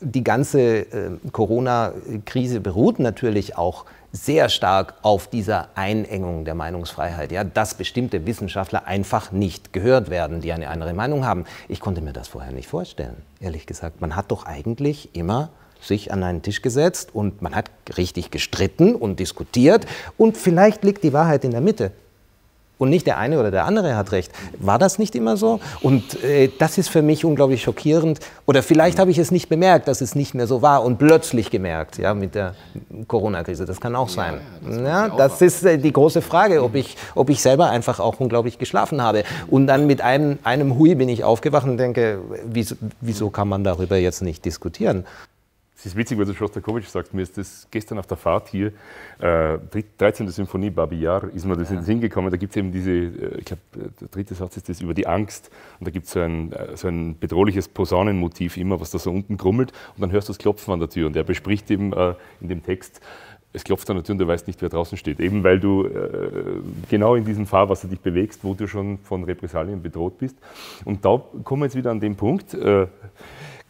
die 0.00 0.24
ganze 0.24 0.60
äh, 0.60 0.86
Corona-Krise 1.32 2.60
beruht 2.60 2.98
natürlich 2.98 3.58
auch 3.58 3.84
sehr 4.12 4.48
stark 4.48 4.94
auf 5.02 5.28
dieser 5.28 5.68
Einengung 5.74 6.44
der 6.44 6.54
Meinungsfreiheit, 6.54 7.30
ja, 7.32 7.44
dass 7.44 7.74
bestimmte 7.74 8.26
Wissenschaftler 8.26 8.86
einfach 8.86 9.32
nicht 9.32 9.72
gehört 9.72 10.10
werden, 10.10 10.40
die 10.40 10.52
eine 10.52 10.68
andere 10.68 10.94
Meinung 10.94 11.24
haben. 11.24 11.44
Ich 11.68 11.80
konnte 11.80 12.00
mir 12.00 12.12
das 12.12 12.28
vorher 12.28 12.52
nicht 12.52 12.68
vorstellen, 12.68 13.22
ehrlich 13.40 13.66
gesagt. 13.66 14.00
Man 14.00 14.16
hat 14.16 14.30
doch 14.30 14.46
eigentlich 14.46 15.14
immer 15.14 15.50
sich 15.80 16.12
an 16.12 16.22
einen 16.22 16.42
Tisch 16.42 16.60
gesetzt 16.60 17.14
und 17.14 17.40
man 17.40 17.54
hat 17.54 17.70
richtig 17.96 18.30
gestritten 18.30 18.94
und 18.94 19.18
diskutiert 19.18 19.86
und 20.18 20.36
vielleicht 20.36 20.84
liegt 20.84 21.04
die 21.04 21.12
Wahrheit 21.12 21.44
in 21.44 21.52
der 21.52 21.60
Mitte 21.60 21.92
und 22.80 22.88
nicht 22.88 23.06
der 23.06 23.18
eine 23.18 23.38
oder 23.38 23.50
der 23.50 23.66
andere 23.66 23.94
hat 23.94 24.10
recht. 24.10 24.32
War 24.58 24.78
das 24.78 24.98
nicht 24.98 25.14
immer 25.14 25.36
so? 25.36 25.60
Und 25.82 26.24
äh, 26.24 26.50
das 26.58 26.78
ist 26.78 26.88
für 26.88 27.02
mich 27.02 27.26
unglaublich 27.26 27.62
schockierend. 27.62 28.20
Oder 28.46 28.62
vielleicht 28.62 28.98
habe 28.98 29.10
ich 29.10 29.18
es 29.18 29.30
nicht 29.30 29.50
bemerkt, 29.50 29.86
dass 29.86 30.00
es 30.00 30.14
nicht 30.14 30.34
mehr 30.34 30.46
so 30.46 30.62
war 30.62 30.82
und 30.82 30.98
plötzlich 30.98 31.50
gemerkt, 31.50 31.98
ja, 31.98 32.14
mit 32.14 32.34
der 32.34 32.54
Corona-Krise. 33.06 33.66
Das 33.66 33.80
kann 33.80 33.94
auch 33.94 34.08
sein. 34.08 34.40
Ja, 34.64 34.70
das, 34.70 34.78
ja, 34.82 35.08
das 35.16 35.42
ist 35.42 35.64
äh, 35.64 35.76
die 35.76 35.92
große 35.92 36.22
Frage, 36.22 36.62
ob 36.62 36.74
ich, 36.74 36.96
ob 37.14 37.28
ich 37.28 37.42
selber 37.42 37.68
einfach 37.68 38.00
auch 38.00 38.18
unglaublich 38.18 38.58
geschlafen 38.58 39.02
habe. 39.02 39.24
Und 39.48 39.66
dann 39.66 39.86
mit 39.86 40.00
einem, 40.00 40.38
einem 40.42 40.78
Hui 40.78 40.94
bin 40.94 41.10
ich 41.10 41.22
aufgewacht 41.22 41.66
und 41.66 41.76
denke, 41.76 42.20
wieso, 42.46 42.76
wieso 43.02 43.28
kann 43.28 43.48
man 43.48 43.62
darüber 43.62 43.98
jetzt 43.98 44.22
nicht 44.22 44.42
diskutieren? 44.46 45.04
Es 45.80 45.86
ist 45.86 45.96
witzig, 45.96 46.18
weil 46.18 46.26
du 46.26 46.34
Schostakowitsch 46.34 46.88
sagst, 46.88 47.14
mir 47.14 47.22
ist 47.22 47.38
das 47.38 47.66
gestern 47.70 47.98
auf 47.98 48.06
der 48.06 48.18
Fahrt 48.18 48.48
hier, 48.48 48.70
äh, 49.18 49.56
13. 49.96 50.28
Symphonie 50.28 50.68
Babi 50.68 51.00
Yar, 51.00 51.32
ist 51.32 51.46
mir 51.46 51.56
das 51.56 51.70
ja. 51.70 51.76
in 51.76 51.80
den 51.80 51.86
Sinn 51.86 52.00
gekommen. 52.02 52.30
Da 52.30 52.36
gibt 52.36 52.50
es 52.50 52.58
eben 52.58 52.70
diese, 52.70 52.90
äh, 52.90 53.38
ich 53.38 53.46
glaube, 53.46 53.62
der 53.74 54.08
dritte 54.08 54.34
Satz 54.34 54.58
ist 54.58 54.68
das 54.68 54.82
über 54.82 54.92
die 54.92 55.06
Angst. 55.06 55.50
Und 55.78 55.86
da 55.86 55.90
gibt 55.90 56.04
es 56.04 56.12
so 56.12 56.20
ein, 56.20 56.52
äh, 56.52 56.76
so 56.76 56.88
ein 56.88 57.18
bedrohliches 57.18 57.68
Posaunenmotiv 57.68 58.58
immer, 58.58 58.78
was 58.78 58.90
da 58.90 58.98
so 58.98 59.10
unten 59.10 59.38
grummelt. 59.38 59.72
Und 59.94 60.02
dann 60.02 60.12
hörst 60.12 60.28
du 60.28 60.34
das 60.34 60.38
Klopfen 60.38 60.74
an 60.74 60.80
der 60.80 60.90
Tür. 60.90 61.06
Und 61.06 61.16
er 61.16 61.24
bespricht 61.24 61.70
eben 61.70 61.94
äh, 61.94 62.12
in 62.42 62.48
dem 62.48 62.62
Text, 62.62 63.00
es 63.54 63.64
klopft 63.64 63.88
an 63.88 63.96
der 63.96 64.04
Tür 64.04 64.12
und 64.12 64.18
du 64.18 64.28
weißt 64.28 64.46
nicht, 64.46 64.60
wer 64.60 64.68
draußen 64.68 64.98
steht. 64.98 65.18
Eben 65.18 65.42
weil 65.42 65.58
du 65.58 65.86
äh, 65.86 66.60
genau 66.90 67.14
in 67.14 67.24
diesem 67.24 67.46
Fahrwasser 67.46 67.88
dich 67.88 68.00
bewegst, 68.00 68.44
wo 68.44 68.52
du 68.52 68.68
schon 68.68 68.98
von 68.98 69.24
Repressalien 69.24 69.82
bedroht 69.82 70.18
bist. 70.18 70.36
Und 70.84 71.06
da 71.06 71.22
kommen 71.42 71.62
wir 71.62 71.66
jetzt 71.66 71.74
wieder 71.76 71.90
an 71.90 72.00
den 72.00 72.16
Punkt. 72.16 72.52
Äh, 72.52 72.86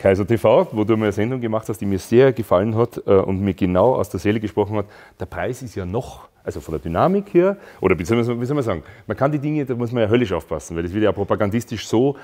Kaiser 0.00 0.26
TV, 0.26 0.66
wo 0.72 0.82
du 0.84 0.96
mal 0.96 1.04
eine 1.04 1.12
Sendung 1.12 1.42
gemacht 1.42 1.68
hast, 1.68 1.78
die 1.78 1.84
mir 1.84 1.98
sehr 1.98 2.32
gefallen 2.32 2.74
hat 2.74 3.02
äh, 3.06 3.10
und 3.10 3.42
mir 3.42 3.52
genau 3.52 3.94
aus 3.94 4.08
der 4.08 4.18
Seele 4.18 4.40
gesprochen 4.40 4.78
hat. 4.78 4.86
Der 5.20 5.26
Preis 5.26 5.60
ist 5.60 5.74
ja 5.74 5.84
noch, 5.84 6.28
also 6.42 6.60
von 6.60 6.72
der 6.72 6.80
Dynamik 6.80 7.34
her, 7.34 7.58
oder 7.82 7.98
wie 7.98 8.04
soll 8.06 8.16
man, 8.22 8.40
wie 8.40 8.46
soll 8.46 8.54
man 8.54 8.64
sagen, 8.64 8.82
man 9.06 9.14
kann 9.14 9.30
die 9.30 9.38
Dinge, 9.38 9.66
da 9.66 9.74
muss 9.74 9.92
man 9.92 10.04
ja 10.04 10.08
höllisch 10.08 10.32
aufpassen, 10.32 10.74
weil 10.74 10.84
das 10.84 10.94
wird 10.94 11.04
ja 11.04 11.12
propagandistisch 11.12 11.86
so 11.86 12.16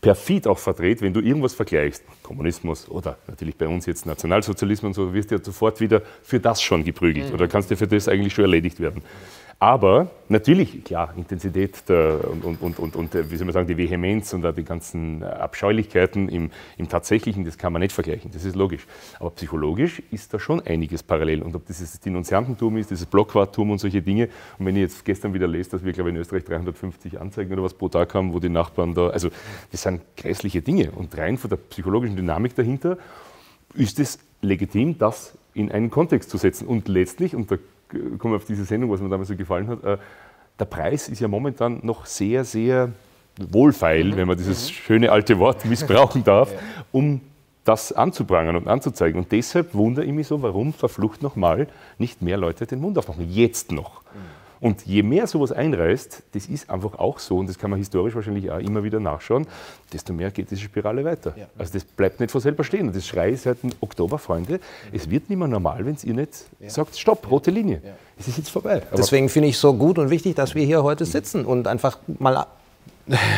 perfid 0.00 0.48
auch 0.48 0.58
verdreht, 0.58 1.00
wenn 1.00 1.12
du 1.12 1.20
irgendwas 1.20 1.54
vergleichst, 1.54 2.02
Kommunismus 2.24 2.88
oder 2.88 3.16
natürlich 3.28 3.56
bei 3.56 3.68
uns 3.68 3.86
jetzt 3.86 4.04
Nationalsozialismus 4.04 4.88
und 4.88 4.94
so, 4.94 5.14
wirst 5.14 5.30
du 5.30 5.36
ja 5.36 5.44
sofort 5.44 5.80
wieder 5.80 6.02
für 6.24 6.40
das 6.40 6.60
schon 6.60 6.82
geprügelt 6.82 7.28
mhm. 7.28 7.34
oder 7.34 7.46
kannst 7.46 7.70
dir 7.70 7.76
für 7.76 7.86
das 7.86 8.08
eigentlich 8.08 8.34
schon 8.34 8.44
erledigt 8.44 8.80
werden. 8.80 9.02
Aber 9.60 10.08
natürlich, 10.28 10.84
klar, 10.84 11.12
Intensität 11.16 11.82
und, 11.90 12.62
und, 12.62 12.78
und, 12.78 12.94
und, 12.94 13.14
wie 13.14 13.36
soll 13.36 13.44
man 13.44 13.52
sagen, 13.52 13.66
die 13.66 13.76
Vehemenz 13.76 14.32
und 14.32 14.46
die 14.56 14.62
ganzen 14.62 15.24
Abscheulichkeiten 15.24 16.28
im, 16.28 16.52
im 16.76 16.88
Tatsächlichen, 16.88 17.44
das 17.44 17.58
kann 17.58 17.72
man 17.72 17.82
nicht 17.82 17.92
vergleichen, 17.92 18.30
das 18.32 18.44
ist 18.44 18.54
logisch. 18.54 18.86
Aber 19.18 19.30
psychologisch 19.30 20.00
ist 20.12 20.32
da 20.32 20.38
schon 20.38 20.60
einiges 20.60 21.02
parallel. 21.02 21.42
Und 21.42 21.56
ob 21.56 21.66
das 21.66 21.80
das 21.80 21.98
Denunziantentum 21.98 22.76
ist, 22.76 22.92
dieses 22.92 23.06
Blockwartum 23.06 23.72
und 23.72 23.78
solche 23.78 24.00
Dinge. 24.00 24.28
Und 24.60 24.66
wenn 24.66 24.76
ich 24.76 24.82
jetzt 24.82 25.04
gestern 25.04 25.34
wieder 25.34 25.48
lese, 25.48 25.70
dass 25.70 25.84
wir, 25.84 25.92
glaube 25.92 26.10
ich, 26.10 26.14
in 26.14 26.20
Österreich 26.20 26.44
350 26.44 27.20
Anzeigen 27.20 27.52
oder 27.52 27.64
was 27.64 27.74
pro 27.74 27.88
Tag 27.88 28.14
haben, 28.14 28.32
wo 28.32 28.38
die 28.38 28.48
Nachbarn 28.48 28.94
da, 28.94 29.08
also 29.08 29.28
das 29.72 29.82
sind 29.82 30.02
grässliche 30.16 30.62
Dinge. 30.62 30.92
Und 30.92 31.18
rein 31.18 31.36
von 31.36 31.50
der 31.50 31.56
psychologischen 31.56 32.14
Dynamik 32.14 32.54
dahinter 32.54 32.96
ist 33.74 33.98
es 33.98 34.20
legitim, 34.40 34.98
das 34.98 35.36
in 35.52 35.72
einen 35.72 35.90
Kontext 35.90 36.30
zu 36.30 36.38
setzen. 36.38 36.68
Und 36.68 36.86
letztlich, 36.86 37.34
und 37.34 37.50
da 37.50 37.56
komme 38.18 38.36
auf 38.36 38.44
diese 38.44 38.64
Sendung, 38.64 38.90
was 38.90 39.00
mir 39.00 39.08
damals 39.08 39.28
so 39.28 39.36
gefallen 39.36 39.68
hat. 39.68 39.84
Äh, 39.84 39.98
der 40.58 40.64
Preis 40.64 41.08
ist 41.08 41.20
ja 41.20 41.28
momentan 41.28 41.80
noch 41.82 42.06
sehr, 42.06 42.44
sehr 42.44 42.90
wohlfeil, 43.38 44.04
mhm. 44.04 44.16
wenn 44.16 44.28
man 44.28 44.36
dieses 44.36 44.68
mhm. 44.68 44.74
schöne 44.74 45.12
alte 45.12 45.38
Wort 45.38 45.64
missbrauchen 45.64 46.24
darf, 46.24 46.52
um 46.92 47.20
das 47.64 47.92
anzuprangern 47.92 48.56
und 48.56 48.66
anzuzeigen. 48.66 49.20
Und 49.20 49.30
deshalb 49.30 49.74
wundere 49.74 50.04
ich 50.04 50.12
mich 50.12 50.26
so, 50.26 50.42
warum 50.42 50.72
verflucht 50.72 51.22
nochmal 51.22 51.68
nicht 51.98 52.22
mehr 52.22 52.38
Leute 52.38 52.66
den 52.66 52.80
Mund 52.80 52.96
aufmachen. 52.98 53.30
Jetzt 53.30 53.72
noch. 53.72 54.00
Und 54.60 54.86
je 54.86 55.02
mehr 55.02 55.26
sowas 55.26 55.52
einreißt, 55.52 56.22
das 56.32 56.46
ist 56.46 56.68
einfach 56.68 56.98
auch 56.98 57.18
so, 57.18 57.38
und 57.38 57.48
das 57.48 57.58
kann 57.58 57.70
man 57.70 57.78
historisch 57.78 58.14
wahrscheinlich 58.14 58.50
auch 58.50 58.58
immer 58.58 58.82
wieder 58.82 59.00
nachschauen, 59.00 59.46
desto 59.92 60.12
mehr 60.12 60.30
geht 60.30 60.50
diese 60.50 60.62
Spirale 60.62 61.04
weiter. 61.04 61.34
Ja. 61.36 61.46
Also 61.56 61.74
das 61.74 61.84
bleibt 61.84 62.20
nicht 62.20 62.30
von 62.30 62.40
selber 62.40 62.64
stehen. 62.64 62.88
Und 62.88 62.96
das 62.96 63.06
schreie 63.06 63.32
ich 63.32 63.40
seit 63.40 63.62
dem 63.62 63.70
Oktober, 63.80 64.18
Freunde, 64.18 64.60
es 64.92 65.08
wird 65.10 65.30
nicht 65.30 65.38
mehr 65.38 65.48
normal, 65.48 65.84
wenn 65.86 65.96
ihr 66.02 66.14
nicht 66.14 66.46
ja. 66.60 66.70
sagt, 66.70 66.96
stopp, 66.96 67.30
rote 67.30 67.50
Linie. 67.50 67.80
Es 68.18 68.26
ist 68.26 68.38
jetzt 68.38 68.50
vorbei. 68.50 68.82
Aber 68.88 68.96
Deswegen 68.96 69.28
finde 69.28 69.48
ich 69.48 69.54
es 69.54 69.60
so 69.60 69.74
gut 69.74 69.98
und 69.98 70.10
wichtig, 70.10 70.34
dass 70.34 70.54
wir 70.54 70.64
hier 70.64 70.82
heute 70.82 71.04
sitzen 71.04 71.44
und 71.44 71.68
einfach 71.68 71.98
mal 72.18 72.46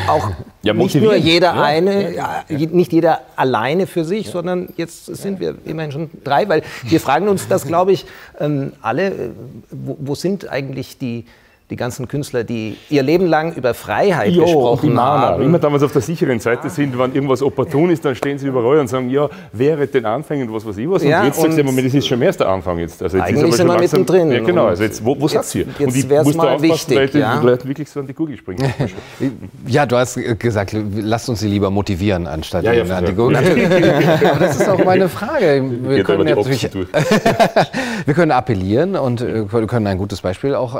auch 0.07 0.31
ja, 0.63 0.73
nicht 0.73 0.95
nur 0.97 1.15
jeder 1.15 1.55
ja, 1.55 1.63
eine, 1.63 2.15
ja, 2.15 2.45
nicht 2.49 2.93
jeder 2.93 3.21
alleine 3.37 3.87
für 3.87 4.05
sich, 4.05 4.31
sondern 4.31 4.69
jetzt 4.77 5.07
sind 5.07 5.41
wir 5.41 5.57
immerhin 5.65 5.93
schon 5.93 6.11
drei, 6.25 6.49
weil 6.49 6.63
wir 6.85 7.01
fragen 7.01 7.29
uns 7.29 7.49
das, 7.49 7.67
glaube 7.67 7.93
ich, 7.93 8.07
ähm, 8.39 8.73
alle, 8.83 9.09
äh, 9.09 9.31
wo, 9.71 9.97
wo 10.01 10.15
sind 10.15 10.49
eigentlich 10.49 10.99
die, 10.99 11.25
die 11.71 11.77
ganzen 11.77 12.09
Künstler, 12.09 12.43
die 12.43 12.77
ihr 12.91 13.03
Leben 13.03 13.27
lang 13.27 13.55
über 13.55 13.75
Freiheit 13.75 14.33
jo, 14.33 14.43
gesprochen 14.45 15.01
haben. 15.01 15.43
Immer 15.43 15.59
damals 15.59 15.83
auf 15.85 15.93
der 15.93 16.03
sicheren 16.03 16.41
Seite 16.41 16.69
sind, 16.69 16.99
wenn 16.99 17.15
irgendwas 17.15 17.43
opportun 17.43 17.91
ist, 17.91 18.05
dann 18.05 18.15
stehen 18.17 18.39
sie 18.39 18.49
überall 18.49 18.79
und 18.79 18.89
sagen, 18.89 19.09
ja, 19.09 19.29
wäre 19.53 19.87
den 19.87 20.05
Anfängen 20.05 20.49
und 20.49 20.55
was 20.55 20.67
weiß 20.67 20.77
ich 20.79 20.91
was. 20.91 21.03
Und 21.03 21.09
ja, 21.09 21.25
jetzt 21.25 21.41
sagst 21.41 21.57
du, 21.57 21.65
Moment, 21.65 21.87
das 21.87 21.95
ist 21.95 22.07
schon 22.07 22.19
mehr 22.19 22.33
der 22.33 22.49
Anfang 22.49 22.79
jetzt. 22.79 23.03
Also 23.03 23.17
jetzt 23.17 23.27
eigentlich 23.27 23.55
sind 23.55 23.69
wir 23.69 23.79
mittendrin. 23.79 24.33
Ja, 24.33 24.41
genau. 24.41 24.67
Also 24.67 24.83
jetzt, 24.83 25.05
wo, 25.05 25.19
wo 25.19 25.29
seid 25.29 25.55
ihr? 25.55 25.67
Jetzt 25.79 25.81
und 25.81 25.97
ich 25.97 26.09
muss 26.09 26.35
mal 26.35 26.57
da 26.57 26.63
wichtig, 26.63 26.97
weil 26.97 27.21
ja? 27.21 27.39
die 27.41 27.47
Leute 27.47 27.69
wirklich 27.69 27.89
so 27.89 28.01
an 28.01 28.07
die 28.07 28.15
Kugel 28.15 28.37
springen. 28.37 28.73
ja, 29.67 29.87
du 29.87 29.97
hast 29.97 30.19
gesagt, 30.39 30.75
lasst 30.97 31.29
uns 31.29 31.41
sie 31.41 31.49
lieber 31.49 31.71
motivieren, 31.71 32.27
anstatt 32.27 32.65
ja, 32.65 32.73
ja, 32.73 32.97
an 32.97 33.05
die 33.05 33.15
Kugel. 33.15 33.37
Aber 34.31 34.41
das 34.41 34.61
ist 34.61 34.69
auch 34.69 34.85
meine 34.85 35.09
Frage. 35.09 35.65
Wir, 35.83 36.05
können, 36.05 36.25
natürlich, 36.25 36.69
wir 38.05 38.15
können 38.15 38.33
appellieren 38.33 38.97
und 38.97 39.21
äh, 39.21 39.45
können 39.45 39.87
ein 39.87 39.99
gutes 39.99 40.21
Beispiel 40.21 40.55
auch 40.55 40.75
äh, 40.75 40.79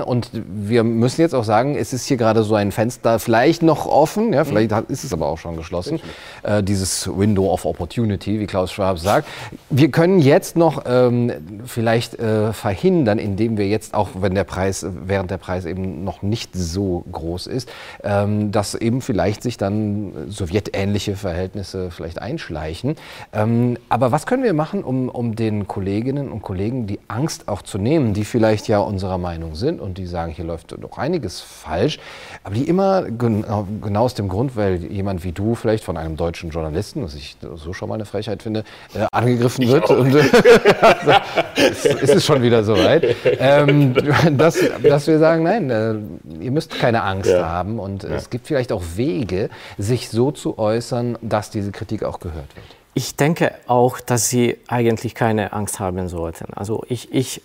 Und 0.00 0.30
wir 0.32 0.84
müssen 0.84 1.20
jetzt 1.20 1.34
auch 1.34 1.44
sagen, 1.44 1.76
es 1.76 1.92
ist 1.92 2.06
hier 2.06 2.16
gerade 2.16 2.42
so 2.42 2.54
ein 2.54 2.72
Fenster 2.72 3.18
vielleicht 3.18 3.62
noch 3.62 3.86
offen, 3.86 4.32
ja, 4.32 4.44
vielleicht 4.44 4.70
mhm. 4.70 4.84
ist 4.88 5.04
es 5.04 5.12
aber 5.12 5.26
auch 5.26 5.38
schon 5.38 5.56
geschlossen, 5.56 6.00
äh, 6.42 6.62
dieses 6.62 7.08
Window 7.08 7.52
of 7.52 7.64
Opportunity, 7.64 8.40
wie 8.40 8.46
Klaus 8.46 8.72
Schwab 8.72 8.98
sagt. 8.98 9.28
Wir 9.68 9.90
können 9.90 10.18
jetzt 10.20 10.56
noch 10.56 10.84
ähm, 10.86 11.32
vielleicht 11.64 12.18
äh, 12.18 12.52
verhindern, 12.52 13.18
indem 13.18 13.56
wir 13.56 13.68
jetzt, 13.68 13.94
auch 13.94 14.10
wenn 14.20 14.34
der 14.34 14.44
Preis, 14.44 14.86
während 14.88 15.30
der 15.30 15.38
Preis 15.38 15.64
eben 15.64 16.04
noch 16.04 16.22
nicht 16.22 16.50
so 16.54 17.04
groß 17.10 17.46
ist, 17.46 17.70
ähm, 18.02 18.52
dass 18.52 18.74
eben 18.74 19.00
vielleicht 19.00 19.42
sich 19.42 19.56
dann 19.56 20.12
sowjetähnliche 20.28 21.16
Verhältnisse 21.16 21.90
vielleicht 21.90 22.20
einschleichen. 22.20 22.96
Ähm, 23.32 23.76
aber 23.88 24.12
was 24.12 24.26
können 24.26 24.42
wir 24.42 24.54
machen, 24.54 24.84
um, 24.84 25.08
um 25.08 25.36
den 25.36 25.66
Kolleginnen 25.66 26.30
und 26.30 26.42
Kollegen 26.42 26.86
die 26.86 27.00
Angst 27.08 27.48
auch 27.48 27.62
zu 27.62 27.78
nehmen, 27.78 28.14
die 28.14 28.24
vielleicht 28.24 28.68
ja 28.68 28.78
unserer 28.78 29.18
Meinung 29.18 29.54
sind 29.54 29.80
und 29.80 29.89
und 29.90 29.98
die 29.98 30.06
sagen, 30.06 30.32
hier 30.32 30.44
läuft 30.44 30.78
noch 30.78 30.98
einiges 30.98 31.40
falsch, 31.40 31.98
aber 32.44 32.54
die 32.54 32.68
immer 32.68 33.02
genau, 33.02 33.66
genau 33.82 34.04
aus 34.04 34.14
dem 34.14 34.28
Grund, 34.28 34.54
weil 34.56 34.84
jemand 34.84 35.24
wie 35.24 35.32
du 35.32 35.56
vielleicht 35.56 35.82
von 35.82 35.96
einem 35.96 36.16
deutschen 36.16 36.50
Journalisten, 36.50 37.02
was 37.02 37.14
ich 37.14 37.36
so 37.56 37.72
schon 37.72 37.88
mal 37.88 37.96
eine 37.96 38.04
Frechheit 38.04 38.42
finde, 38.42 38.64
äh, 38.94 39.06
angegriffen 39.10 39.66
wird. 39.66 39.90
Und, 39.90 40.14
äh, 40.14 41.70
ist, 41.70 41.86
ist 41.86 42.14
es 42.14 42.24
schon 42.24 42.40
wieder 42.42 42.62
soweit, 42.62 43.04
ähm, 43.24 43.94
dass, 44.38 44.58
dass 44.82 45.08
wir 45.08 45.18
sagen, 45.18 45.42
nein, 45.42 45.70
äh, 45.70 46.44
ihr 46.44 46.52
müsst 46.52 46.78
keine 46.78 47.02
Angst 47.02 47.30
ja. 47.30 47.48
haben 47.48 47.80
und 47.80 48.04
ja. 48.04 48.10
es 48.10 48.30
gibt 48.30 48.46
vielleicht 48.46 48.70
auch 48.70 48.82
Wege, 48.94 49.50
sich 49.76 50.08
so 50.08 50.30
zu 50.30 50.56
äußern, 50.56 51.18
dass 51.20 51.50
diese 51.50 51.72
Kritik 51.72 52.04
auch 52.04 52.20
gehört 52.20 52.54
wird. 52.54 52.66
Ich 52.94 53.16
denke 53.16 53.54
auch, 53.66 53.98
dass 53.98 54.28
sie 54.28 54.58
eigentlich 54.68 55.16
keine 55.16 55.52
Angst 55.52 55.80
haben 55.80 56.08
sollten. 56.08 56.54
Also 56.54 56.84
ich, 56.88 57.12
ich, 57.12 57.42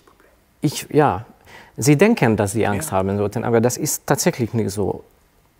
ich 0.60 0.86
ja, 0.92 1.26
sie 1.76 1.96
denken, 1.96 2.36
dass 2.36 2.52
sie 2.52 2.66
Angst 2.66 2.90
ja. 2.90 2.98
haben 2.98 3.16
sollten, 3.16 3.44
aber 3.44 3.60
das 3.60 3.76
ist 3.76 4.06
tatsächlich 4.06 4.54
nicht 4.54 4.70
so. 4.70 5.04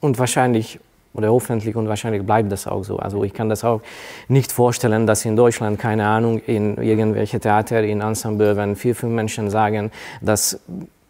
Und 0.00 0.18
wahrscheinlich 0.18 0.78
oder 1.16 1.32
hoffentlich 1.32 1.74
und 1.74 1.88
wahrscheinlich 1.88 2.22
bleibt 2.22 2.52
das 2.52 2.66
auch 2.66 2.84
so. 2.84 2.98
Also 2.98 3.24
ich 3.24 3.32
kann 3.32 3.48
das 3.48 3.64
auch 3.64 3.80
nicht 4.28 4.52
vorstellen, 4.52 5.06
dass 5.06 5.24
in 5.24 5.34
Deutschland, 5.34 5.78
keine 5.78 6.06
Ahnung, 6.06 6.40
in 6.40 6.76
irgendwelche 6.76 7.40
Theater, 7.40 7.82
in 7.82 8.02
Ensemble, 8.02 8.56
wenn 8.56 8.76
vier, 8.76 8.94
fünf 8.94 9.14
Menschen 9.14 9.48
sagen, 9.48 9.90
das 10.20 10.60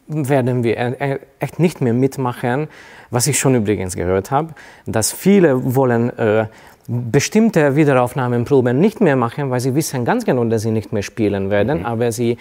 werden 0.06 0.62
wir 0.62 0.76
e-, 0.76 1.14
e-, 1.14 1.18
echt 1.40 1.58
nicht 1.58 1.80
mehr 1.80 1.92
mitmachen, 1.92 2.68
was 3.10 3.26
ich 3.26 3.38
schon 3.38 3.56
übrigens 3.56 3.96
gehört 3.96 4.30
habe, 4.30 4.54
dass 4.86 5.12
viele 5.12 5.74
wollen 5.74 6.16
äh, 6.16 6.46
bestimmte 6.88 7.74
Wiederaufnahmenproben 7.76 8.78
nicht 8.78 9.00
mehr 9.00 9.16
machen, 9.16 9.50
weil 9.50 9.60
sie 9.60 9.74
wissen 9.74 10.04
ganz 10.04 10.24
genau, 10.24 10.44
dass 10.44 10.62
sie 10.62 10.70
nicht 10.70 10.92
mehr 10.92 11.02
spielen 11.02 11.50
werden, 11.50 11.80
mhm. 11.80 11.86
aber 11.86 12.12
sie 12.12 12.36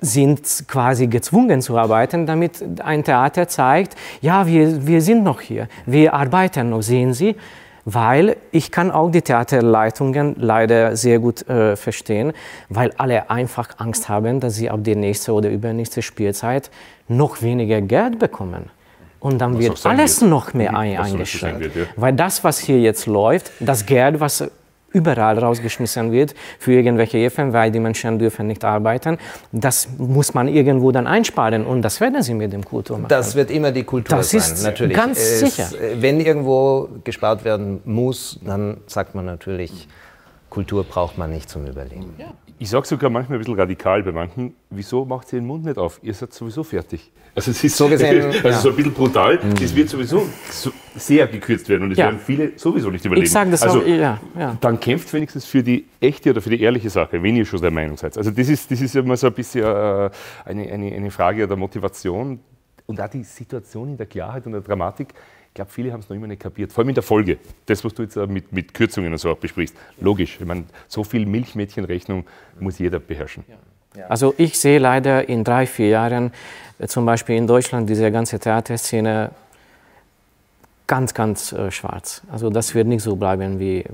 sind 0.00 0.64
quasi 0.68 1.06
gezwungen 1.06 1.60
zu 1.60 1.76
arbeiten, 1.76 2.26
damit 2.26 2.64
ein 2.82 3.04
Theater 3.04 3.48
zeigt, 3.48 3.96
ja, 4.20 4.46
wir, 4.46 4.86
wir 4.86 5.02
sind 5.02 5.22
noch 5.22 5.40
hier, 5.40 5.68
wir 5.86 6.14
arbeiten 6.14 6.70
noch, 6.70 6.82
sehen 6.82 7.12
Sie, 7.12 7.36
weil 7.84 8.36
ich 8.52 8.70
kann 8.70 8.90
auch 8.90 9.10
die 9.10 9.22
Theaterleitungen 9.22 10.36
leider 10.38 10.96
sehr 10.96 11.18
gut 11.18 11.48
äh, 11.48 11.76
verstehen, 11.76 12.32
weil 12.68 12.92
alle 12.96 13.30
einfach 13.30 13.68
Angst 13.78 14.08
haben, 14.08 14.40
dass 14.40 14.54
sie 14.54 14.70
ab 14.70 14.84
der 14.84 14.96
nächsten 14.96 15.32
oder 15.32 15.50
übernächste 15.50 16.02
Spielzeit 16.02 16.70
noch 17.08 17.42
weniger 17.42 17.80
Geld 17.80 18.18
bekommen. 18.18 18.70
Und 19.20 19.38
dann 19.38 19.54
was 19.54 19.60
wird 19.60 19.86
alles 19.86 20.20
wird. 20.20 20.30
noch 20.30 20.54
mehr 20.54 20.76
ein, 20.76 20.96
eingeschränkt. 20.96 21.60
Wird, 21.60 21.76
ja. 21.76 21.82
Weil 21.96 22.14
das, 22.14 22.42
was 22.42 22.58
hier 22.58 22.80
jetzt 22.80 23.06
läuft, 23.06 23.52
das 23.60 23.84
Geld, 23.86 24.18
was 24.18 24.50
überall 24.92 25.38
rausgeschmissen 25.38 26.10
wird 26.10 26.34
für 26.58 26.72
irgendwelche 26.72 27.18
Hilfen, 27.18 27.52
weil 27.52 27.70
die 27.70 27.78
Menschen 27.78 28.18
dürfen 28.18 28.46
nicht 28.46 28.64
arbeiten. 28.64 29.18
Das 29.52 29.88
muss 29.98 30.34
man 30.34 30.48
irgendwo 30.48 30.90
dann 30.90 31.06
einsparen 31.06 31.64
und 31.64 31.82
das 31.82 32.00
werden 32.00 32.22
sie 32.22 32.34
mit 32.34 32.52
dem 32.52 32.64
Kultur 32.64 32.98
machen. 32.98 33.08
Das 33.08 33.34
wird 33.34 33.50
immer 33.50 33.70
die 33.70 33.84
Kultur 33.84 34.16
das 34.16 34.30
sein, 34.30 34.40
ist 34.40 34.62
natürlich. 34.62 34.96
Ganz 34.96 35.18
es, 35.18 35.40
sicher. 35.40 35.68
Wenn 35.96 36.20
irgendwo 36.20 36.88
gespart 37.04 37.44
werden 37.44 37.80
muss, 37.84 38.40
dann 38.44 38.78
sagt 38.86 39.14
man 39.14 39.26
natürlich, 39.26 39.88
Kultur 40.48 40.82
braucht 40.84 41.16
man 41.16 41.30
nicht 41.30 41.48
zum 41.48 41.66
Überleben. 41.66 42.14
Ja. 42.18 42.32
Ich 42.62 42.68
sage 42.68 42.86
sogar 42.86 43.08
manchmal 43.08 43.38
ein 43.38 43.40
bisschen 43.40 43.58
radikal 43.58 44.02
bei 44.02 44.12
manchen, 44.12 44.54
wieso 44.68 45.06
macht 45.06 45.32
ihr 45.32 45.40
den 45.40 45.46
Mund 45.46 45.64
nicht 45.64 45.78
auf? 45.78 45.98
Ihr 46.02 46.12
seid 46.12 46.34
sowieso 46.34 46.62
fertig. 46.62 47.10
Also 47.34 47.52
es 47.52 47.64
ist 47.64 47.74
so 47.74 47.88
gesehen, 47.88 48.26
also 48.34 48.48
ja. 48.48 48.52
so 48.52 48.68
ein 48.68 48.76
bisschen 48.76 48.92
brutal. 48.92 49.36
Mhm. 49.36 49.54
Es 49.64 49.74
wird 49.74 49.88
sowieso 49.88 50.28
so 50.50 50.70
sehr 50.94 51.26
gekürzt 51.26 51.70
werden 51.70 51.84
und 51.84 51.92
es 51.92 51.96
ja. 51.96 52.04
werden 52.04 52.20
viele 52.20 52.52
sowieso 52.58 52.90
nicht 52.90 53.02
überleben. 53.02 53.24
Ich 53.24 53.32
sage 53.32 53.50
das 53.50 53.62
also, 53.62 53.80
auch, 53.80 53.86
ja, 53.86 54.20
ja. 54.38 54.58
Dann 54.60 54.78
kämpft 54.78 55.10
wenigstens 55.14 55.46
für 55.46 55.62
die 55.62 55.86
echte 56.00 56.28
oder 56.28 56.42
für 56.42 56.50
die 56.50 56.60
ehrliche 56.60 56.90
Sache, 56.90 57.22
wenn 57.22 57.34
ihr 57.34 57.46
schon 57.46 57.62
der 57.62 57.70
Meinung 57.70 57.96
seid. 57.96 58.18
Also 58.18 58.30
das 58.30 58.50
ist, 58.50 58.70
das 58.70 58.82
ist 58.82 58.94
immer 58.94 59.16
so 59.16 59.28
ein 59.28 59.32
bisschen 59.32 59.64
äh, 59.64 60.10
eine, 60.44 60.70
eine, 60.70 60.92
eine 60.94 61.10
Frage 61.10 61.48
der 61.48 61.56
Motivation 61.56 62.40
und 62.84 63.00
auch 63.00 63.08
die 63.08 63.22
Situation 63.22 63.88
in 63.88 63.96
der 63.96 64.06
Klarheit 64.06 64.44
und 64.44 64.52
der 64.52 64.60
Dramatik 64.60 65.14
ich 65.50 65.54
glaube, 65.54 65.70
viele 65.72 65.92
haben 65.92 65.98
es 65.98 66.08
noch 66.08 66.16
immer 66.16 66.28
nicht 66.28 66.40
kapiert, 66.40 66.72
vor 66.72 66.82
allem 66.82 66.90
in 66.90 66.94
der 66.94 67.02
Folge. 67.02 67.38
Das, 67.66 67.84
was 67.84 67.92
du 67.92 68.02
jetzt 68.04 68.14
mit, 68.14 68.52
mit 68.52 68.72
Kürzungen 68.72 69.12
und 69.12 69.18
so 69.18 69.30
auch 69.30 69.36
besprichst. 69.36 69.74
Logisch, 70.00 70.38
ich 70.38 70.46
meine, 70.46 70.64
so 70.86 71.02
viel 71.02 71.26
Milchmädchenrechnung 71.26 72.24
muss 72.60 72.78
jeder 72.78 73.00
beherrschen. 73.00 73.44
Also 74.08 74.32
ich 74.38 74.58
sehe 74.58 74.78
leider 74.78 75.28
in 75.28 75.42
drei, 75.42 75.66
vier 75.66 75.88
Jahren 75.88 76.32
äh, 76.78 76.86
zum 76.86 77.04
Beispiel 77.04 77.34
in 77.34 77.48
Deutschland 77.48 77.90
diese 77.90 78.12
ganze 78.12 78.38
Theaterszene 78.38 79.32
ganz, 80.86 81.12
ganz 81.14 81.52
äh, 81.52 81.72
schwarz. 81.72 82.22
Also 82.30 82.50
das 82.50 82.72
wird 82.76 82.86
nicht 82.86 83.02
so 83.02 83.16
bleiben 83.16 83.58
wie 83.58 83.84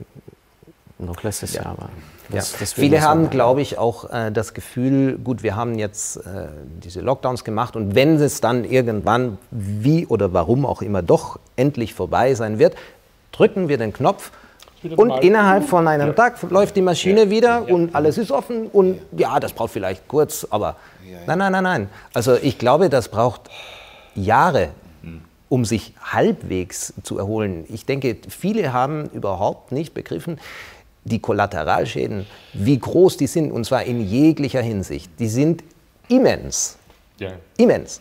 noch 0.99 1.23
letztes 1.23 1.55
ja. 1.55 1.62
Jahr 1.62 1.79
war. 1.79 1.90
Das, 2.31 2.53
ja. 2.53 2.59
das 2.61 2.73
Viele 2.73 3.03
haben, 3.03 3.31
glaube 3.31 3.61
ich, 3.61 3.79
auch 3.79 4.11
äh, 4.11 4.31
das 4.33 4.55
Gefühl, 4.55 5.19
gut, 5.19 5.43
wir 5.43 5.57
haben 5.57 5.79
jetzt 5.79 6.17
äh, 6.19 6.49
diese 6.83 7.01
Lockdowns 7.01 7.45
gemacht 7.45 7.77
und 7.77 7.95
wenn 7.95 8.17
es 8.17 8.41
dann 8.41 8.65
irgendwann, 8.65 9.39
wie 9.51 10.07
oder 10.07 10.33
warum 10.33 10.67
auch 10.67 10.83
immer, 10.83 11.03
doch 11.03 11.39
endlich 11.57 11.95
vorbei 11.95 12.35
sein 12.35 12.59
wird, 12.59 12.75
drücken 13.33 13.69
wir 13.69 13.79
den 13.79 13.93
Knopf 13.93 14.33
und 14.97 15.11
innerhalb 15.23 15.65
von 15.65 15.89
einem 15.89 16.09
ja. 16.09 16.12
Tag 16.12 16.39
läuft 16.51 16.77
die 16.77 16.83
Maschine 16.83 17.25
ja. 17.25 17.31
wieder 17.31 17.69
und 17.69 17.95
alles 17.95 18.19
ist 18.19 18.31
offen 18.31 18.67
und 18.69 19.01
ja, 19.17 19.41
das 19.41 19.53
braucht 19.53 19.73
vielleicht 19.73 20.07
kurz, 20.09 20.47
aber 20.51 20.77
nein, 21.27 21.39
nein, 21.39 21.53
nein, 21.53 21.65
nein. 21.65 21.89
Also 22.12 22.37
ich 22.37 22.59
glaube, 22.59 22.89
das 22.89 23.09
braucht 23.09 23.43
Jahre, 24.15 24.69
hm. 25.03 25.23
um 25.49 25.65
sich 25.65 25.95
halbwegs 26.03 26.95
zu 27.03 27.19
erholen. 27.19 27.65
Ich 27.69 27.87
denke, 27.87 28.17
viele 28.29 28.73
haben 28.73 29.09
überhaupt 29.11 29.73
nicht 29.73 29.95
begriffen, 29.95 30.39
die 31.07 31.21
Kollateralschäden, 31.21 32.27
wie 32.53 32.79
groß 32.79 33.16
die 33.16 33.27
sind, 33.27 33.53
und 33.53 33.64
zwar 33.64 33.85
in 33.85 34.01
jeglicher 34.01 34.62
Hinsicht, 34.62 35.11
die 35.19 35.29
sind 35.29 35.62
immens. 36.09 36.79
Ja. 37.19 37.33
Immens. 37.57 38.01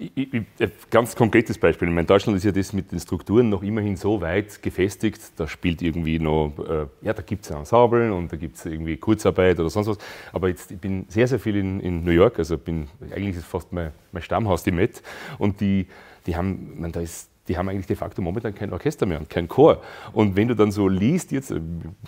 Ich, 0.00 0.32
ich, 0.32 0.44
ganz 0.90 1.16
konkretes 1.16 1.58
Beispiel. 1.58 1.88
In 1.88 2.06
Deutschland 2.06 2.36
ist 2.36 2.44
ja 2.44 2.52
das 2.52 2.72
mit 2.72 2.92
den 2.92 3.00
Strukturen 3.00 3.48
noch 3.48 3.64
immerhin 3.64 3.96
so 3.96 4.20
weit 4.20 4.62
gefestigt. 4.62 5.20
Da 5.36 5.48
spielt 5.48 5.82
irgendwie 5.82 6.20
noch, 6.20 6.52
äh, 6.68 6.86
ja, 7.02 7.12
da 7.12 7.22
gibt 7.22 7.44
es 7.44 7.50
ein 7.50 7.58
Ensemble 7.58 8.14
und 8.14 8.32
da 8.32 8.36
gibt 8.36 8.56
es 8.56 8.64
irgendwie 8.64 8.96
Kurzarbeit 8.96 9.58
oder 9.58 9.70
sonst 9.70 9.88
was. 9.88 9.98
Aber 10.32 10.48
jetzt, 10.48 10.70
ich 10.70 10.78
bin 10.78 11.06
sehr, 11.08 11.26
sehr 11.26 11.40
viel 11.40 11.56
in, 11.56 11.80
in 11.80 12.04
New 12.04 12.12
York, 12.12 12.38
also 12.38 12.56
bin, 12.56 12.86
eigentlich 13.10 13.30
ist 13.30 13.42
es 13.42 13.44
fast 13.44 13.72
mein, 13.72 13.90
mein 14.12 14.22
Stammhaus, 14.22 14.62
die 14.62 14.70
Met. 14.70 15.02
Und 15.36 15.60
die, 15.60 15.88
die 16.26 16.36
haben, 16.36 16.80
man, 16.80 16.92
da 16.92 17.00
ist 17.00 17.28
die 17.48 17.56
haben 17.56 17.68
eigentlich 17.68 17.86
de 17.86 17.96
facto 17.96 18.22
momentan 18.22 18.54
kein 18.54 18.72
Orchester 18.72 19.06
mehr 19.06 19.18
und 19.18 19.30
kein 19.30 19.48
Chor. 19.48 19.80
Und 20.12 20.36
wenn 20.36 20.48
du 20.48 20.54
dann 20.54 20.70
so 20.70 20.88
liest, 20.88 21.32
jetzt, 21.32 21.50
äh, 21.50 21.60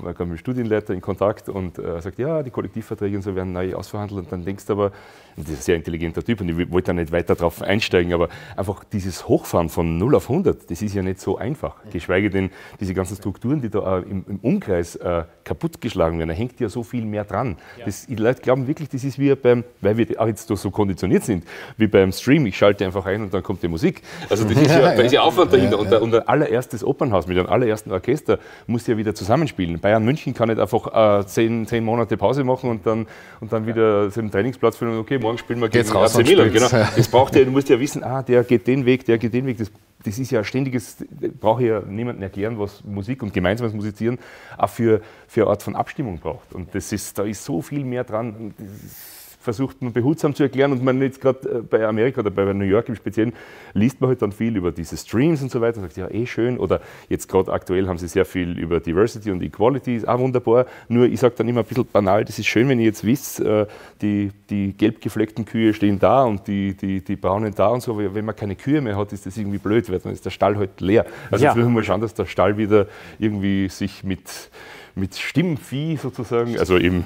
man 0.03 0.15
kam 0.15 0.29
mit 0.29 0.39
dem 0.39 0.41
Studienleiter 0.41 0.95
in 0.95 1.01
Kontakt 1.01 1.49
und 1.49 1.79
äh, 1.79 2.01
sagt, 2.01 2.19
ja, 2.19 2.43
die 2.43 2.51
Kollektivverträge 2.51 3.17
und 3.17 3.23
so 3.23 3.35
werden 3.35 3.53
neu 3.53 3.75
ausverhandelt 3.75 4.21
und 4.21 4.33
dann 4.33 4.45
denkst 4.45 4.67
du 4.67 4.75
aber, 4.75 4.93
ein 5.37 5.45
sehr 5.45 5.77
intelligenter 5.77 6.23
Typ 6.23 6.41
und 6.41 6.49
ich 6.49 6.71
wollte 6.71 6.89
da 6.89 6.93
nicht 6.95 7.13
weiter 7.13 7.35
drauf 7.35 7.63
einsteigen, 7.63 8.13
aber 8.13 8.29
einfach 8.57 8.85
dieses 8.85 9.29
Hochfahren 9.29 9.69
von 9.69 9.99
0 9.99 10.15
auf 10.15 10.31
100, 10.31 10.71
das 10.71 10.83
ist 10.83 10.95
ja 10.95 11.03
nicht 11.03 11.21
so 11.21 11.39
einfach. 11.39 11.77
Geschweige 11.91 12.31
denn 12.31 12.51
diese 12.79 12.95
ganzen 12.95 13.17
Strukturen, 13.17 13.61
die 13.61 13.71
da 13.71 13.99
im, 13.99 14.25
im 14.29 14.39
Umkreis 14.41 14.97
äh, 14.97 15.25
kaputtgeschlagen 15.45 16.19
werden, 16.19 16.29
da 16.29 16.35
hängt 16.35 16.61
ja 16.61 16.69
so 16.69 16.83
viel 16.83 17.05
mehr 17.05 17.25
dran. 17.25 17.57
Das, 17.85 18.07
die 18.07 18.15
Leute 18.15 18.43
glauben 18.43 18.67
wirklich, 18.67 18.89
das 18.89 19.05
ist 19.05 19.19
wie 19.19 19.35
beim, 19.35 19.65
weil 19.81 19.97
wir 19.97 20.07
auch 20.21 20.27
jetzt 20.27 20.49
so 20.49 20.71
konditioniert 20.71 21.25
sind, 21.25 21.45
wie 21.77 21.87
beim 21.87 22.13
Stream, 22.13 22.47
ich 22.47 22.57
schalte 22.57 22.85
einfach 22.85 23.07
ein 23.07 23.23
und 23.23 23.35
dann 23.35 23.43
kommt 23.43 23.63
die 23.63 23.69
Musik. 23.69 24.03
Also 24.29 24.45
das 24.45 24.57
ist 24.57 24.71
ja, 24.71 24.81
da 24.97 25.03
ist 25.03 25.13
ja 25.13 25.23
Aufwand 25.23 25.53
dahinter. 25.53 25.79
Und, 25.79 25.93
und 25.93 26.15
ein 26.15 26.29
allererstes 26.29 26.85
Opernhaus 26.85 27.27
mit 27.27 27.39
einem 27.39 27.49
allerersten 27.49 27.93
Orchester 27.93 28.39
muss 28.67 28.87
ja 28.87 28.97
wieder 28.97 29.15
zusammenspielen. 29.15 29.81
Bayern 29.81 30.05
München 30.05 30.35
kann 30.35 30.49
nicht 30.49 30.61
einfach 30.61 31.21
äh, 31.21 31.27
zehn, 31.27 31.67
zehn 31.67 31.85
Monate 31.85 32.17
Pause 32.17 32.45
machen 32.45 32.71
und 32.71 32.87
dann, 32.87 33.07
und 33.41 33.53
dann 33.53 33.67
wieder 33.67 34.11
seinen 34.11 34.31
Trainingsplatz 34.31 34.77
finden 34.77 34.95
und 34.95 35.01
okay, 35.01 35.19
morgen 35.19 35.30
spielen 35.39 35.61
wir 35.61 35.69
gegen 35.69 35.83
Geht's 35.85 35.95
raus 35.95 36.17
AC 36.17 36.27
Milan. 36.27 36.53
Genau. 36.53 36.69
Das 36.69 37.09
braucht 37.09 37.35
ja, 37.37 37.45
du 37.45 37.51
musst 37.51 37.69
ja 37.69 37.79
wissen, 37.79 38.03
ah, 38.03 38.23
der 38.23 38.45
geht 38.45 38.67
den 38.67 38.85
Weg, 38.85 39.05
der 39.05 39.19
geht 39.19 39.33
den 39.33 39.47
Weg. 39.47 39.59
Das, 39.59 39.71
das 40.05 40.19
ist 40.19 40.31
ja 40.31 40.43
ständiges, 40.45 40.97
brauche 41.41 41.65
ja 41.65 41.81
niemandem 41.81 42.23
erklären, 42.23 42.59
was 42.59 42.83
Musik 42.85 43.23
und 43.23 43.33
gemeinsames 43.33 43.73
Musizieren 43.75 44.19
auch 44.57 44.71
für, 44.71 45.01
für 45.29 45.43
eine 45.43 45.51
Art 45.51 45.63
von 45.63 45.77
Abstimmung 45.77 46.19
braucht. 46.19 46.55
Und 46.55 46.75
das 46.75 46.93
ist, 46.93 47.19
da 47.19 47.25
ist 47.25 47.45
so 47.45 47.61
viel 47.63 47.85
mehr 47.85 48.05
dran. 48.05 48.55
Das 48.59 49.20
versucht 49.41 49.81
man 49.81 49.93
behutsam 49.93 50.35
zu 50.35 50.43
erklären 50.43 50.71
und 50.71 50.85
man 50.85 51.01
jetzt 51.01 51.21
gerade 51.21 51.49
äh, 51.49 51.63
bei 51.63 51.85
Amerika 51.87 52.21
oder 52.21 52.31
bei 52.31 52.53
New 52.53 52.65
York 52.65 52.89
im 52.89 52.95
Speziellen 52.95 53.33
liest 53.73 54.01
man 54.01 54.09
halt 54.09 54.21
dann 54.21 54.33
viel 54.33 54.55
über 54.55 54.71
diese 54.71 54.97
Streams 54.97 55.43
und 55.43 55.51
so 55.51 55.61
weiter 55.61 55.79
und 55.79 55.85
sagt, 55.85 55.97
ja, 55.97 56.09
eh 56.11 56.27
schön. 56.27 56.59
Oder 56.59 56.81
jetzt 57.09 57.27
gerade 57.29 57.51
aktuell 57.51 57.89
haben 57.89 57.99
sie 57.99 58.07
sehr 58.07 58.27
viel 58.27 58.59
über 58.59 58.81
Diversity 58.81 59.31
und 59.31 59.43
Equality, 59.43 59.97
ist 59.97 60.07
auch 60.07 60.19
wunderbar. 60.19 60.67
Nur 60.89 61.07
ich 61.07 61.19
sage 61.19 61.35
dann 61.39 61.49
immer 61.49 61.61
ein 61.61 61.67
bisschen 61.67 61.87
banal, 61.91 62.25
das 62.25 62.39
ist 62.39 62.47
schön, 62.47 62.69
wenn 62.69 62.79
ihr 62.79 62.87
jetzt 62.87 63.05
wisst, 63.05 63.41
äh, 63.41 63.67
die, 64.03 64.31
die 64.51 64.75
gelb 64.77 65.01
gefleckten 65.01 65.47
Kühe 65.47 65.73
stehen 65.73 65.99
da 65.99 66.25
und 66.25 66.47
die, 66.47 66.75
die, 66.75 67.03
die 67.03 67.17
braunen 67.17 67.55
da 67.55 67.69
und 67.69 67.83
so, 67.83 67.93
aber 67.93 68.15
wenn 68.15 68.25
man 68.27 68.37
keine 68.37 68.57
Kühe 68.57 68.83
mehr 68.83 68.97
hat, 68.97 69.13
ist 69.13 69.25
das 69.25 69.39
irgendwie 69.39 69.59
blöd, 69.59 69.91
weil 69.91 69.99
dann 70.01 70.13
ist 70.13 70.25
der 70.25 70.31
Stall 70.31 70.57
halt 70.57 70.81
leer. 70.81 71.07
Also 71.31 71.45
ja. 71.45 71.51
jetzt 71.51 71.57
müssen 71.57 71.73
wir 71.75 71.83
schauen, 71.83 72.03
dass 72.03 72.13
der 72.13 72.27
Stall 72.27 72.59
wieder 72.59 72.87
irgendwie 73.19 73.69
sich 73.69 74.05
mit 74.05 74.51
mit 74.95 75.17
Stimmvieh 75.17 75.97
sozusagen, 75.97 76.59
also 76.59 76.79
eben 76.79 77.05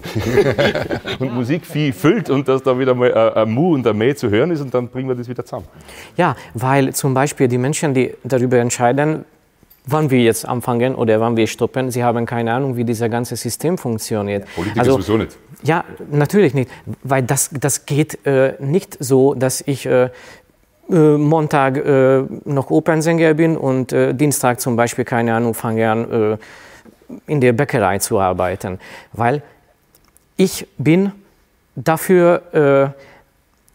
und 1.19 1.35
Musikvieh 1.35 1.93
füllt 1.93 2.31
und 2.31 2.49
dass 2.49 2.63
da 2.63 2.79
wieder 2.79 2.95
mal 2.95 3.13
ein 3.35 3.51
Mu 3.51 3.75
und 3.75 3.87
ein 3.87 3.97
Mäh 3.97 4.15
zu 4.15 4.31
hören 4.31 4.51
ist 4.51 4.61
und 4.61 4.73
dann 4.73 4.89
bringen 4.89 5.09
wir 5.09 5.15
das 5.15 5.29
wieder 5.29 5.45
zusammen. 5.45 5.67
Ja, 6.17 6.37
weil 6.55 6.93
zum 6.95 7.15
Beispiel 7.15 7.49
die 7.49 7.59
Menschen, 7.59 7.95
die 7.95 8.15
darüber 8.25 8.59
entscheiden, 8.59 9.25
wann 9.87 10.11
wir 10.11 10.21
jetzt 10.21 10.47
anfangen 10.47 10.95
oder 10.95 11.21
wann 11.21 11.37
wir 11.37 11.47
stoppen, 11.47 11.91
sie 11.91 12.03
haben 12.03 12.27
keine 12.27 12.53
Ahnung, 12.53 12.77
wie 12.77 12.85
dieses 12.85 13.11
ganze 13.11 13.37
System 13.37 13.77
funktioniert. 13.77 14.47
Politik 14.55 14.79
also, 14.79 14.93
sowieso 14.93 15.19
nicht. 15.19 15.37
Ja, 15.63 15.85
natürlich 16.11 16.55
nicht, 16.55 16.71
weil 17.03 17.23
das, 17.23 17.51
das 17.53 17.87
geht 17.87 18.27
äh, 18.27 18.55
nicht 18.61 18.97
so, 19.01 19.35
dass 19.35 19.63
ich 19.67 19.87
äh, 19.87 20.11
äh, 20.91 21.17
Montag 21.17 21.77
äh, 21.77 22.23
noch 22.45 22.71
Opernsänger 22.71 23.35
bin 23.35 23.57
und 23.57 23.93
äh, 23.93 24.15
Dienstag 24.15 24.61
zum 24.61 24.77
Beispiel, 24.77 25.05
keine 25.05 25.35
Ahnung, 25.35 25.55
fange 25.55 25.91
an, 25.91 26.33
äh, 26.33 26.37
in 27.27 27.41
der 27.41 27.53
Bäckerei 27.53 27.99
zu 27.99 28.19
arbeiten. 28.19 28.79
Weil 29.13 29.43
ich 30.37 30.67
bin 30.79 31.13
dafür, 31.77 32.95
äh, 32.95 33.01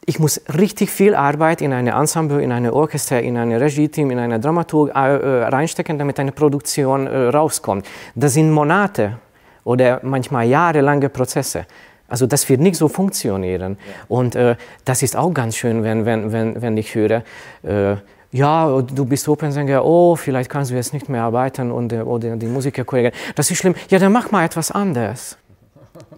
ich 0.05 0.19
muss 0.19 0.41
richtig 0.57 0.89
viel 0.89 1.15
Arbeit 1.15 1.61
in 1.61 1.73
eine 1.73 1.91
Ensemble, 1.91 2.41
in 2.41 2.51
eine 2.51 2.73
Orchester, 2.73 3.21
in 3.21 3.37
ein 3.37 3.51
Regie-Team, 3.51 4.11
in 4.11 4.19
eine 4.19 4.39
Dramaturg 4.39 4.89
äh, 4.89 4.99
reinstecken, 4.99 5.99
damit 5.99 6.19
eine 6.19 6.31
Produktion 6.31 7.07
rauskommt. 7.07 7.85
Das 8.15 8.33
sind 8.33 8.51
Monate 8.51 9.17
oder 9.63 9.99
manchmal 10.03 10.47
jahrelange 10.47 11.09
Prozesse. 11.09 11.65
Also 12.09 12.25
das 12.25 12.49
wird 12.49 12.59
nicht 12.59 12.75
so 12.75 12.87
funktionieren. 12.87 13.77
Ja. 13.79 13.93
Und 14.07 14.35
äh, 14.35 14.55
das 14.83 15.03
ist 15.03 15.15
auch 15.15 15.31
ganz 15.31 15.55
schön, 15.55 15.83
wenn, 15.83 16.05
wenn, 16.05 16.31
wenn, 16.31 16.61
wenn 16.61 16.77
ich 16.77 16.95
höre, 16.95 17.23
äh, 17.63 17.95
ja, 18.31 18.81
du 18.81 19.05
bist 19.05 19.27
Opernsänger, 19.27 19.83
oh, 19.83 20.15
vielleicht 20.15 20.49
kannst 20.49 20.71
du 20.71 20.75
jetzt 20.75 20.93
nicht 20.93 21.09
mehr 21.09 21.23
arbeiten 21.23 21.71
und, 21.71 21.91
äh, 21.91 22.01
oder 22.01 22.35
die 22.35 22.45
Musikerkollegen. 22.45 23.11
Das 23.35 23.49
ist 23.49 23.57
schlimm. 23.57 23.75
Ja, 23.89 23.99
dann 23.99 24.11
mach 24.11 24.31
mal 24.31 24.45
etwas 24.45 24.71
anderes. 24.71 25.37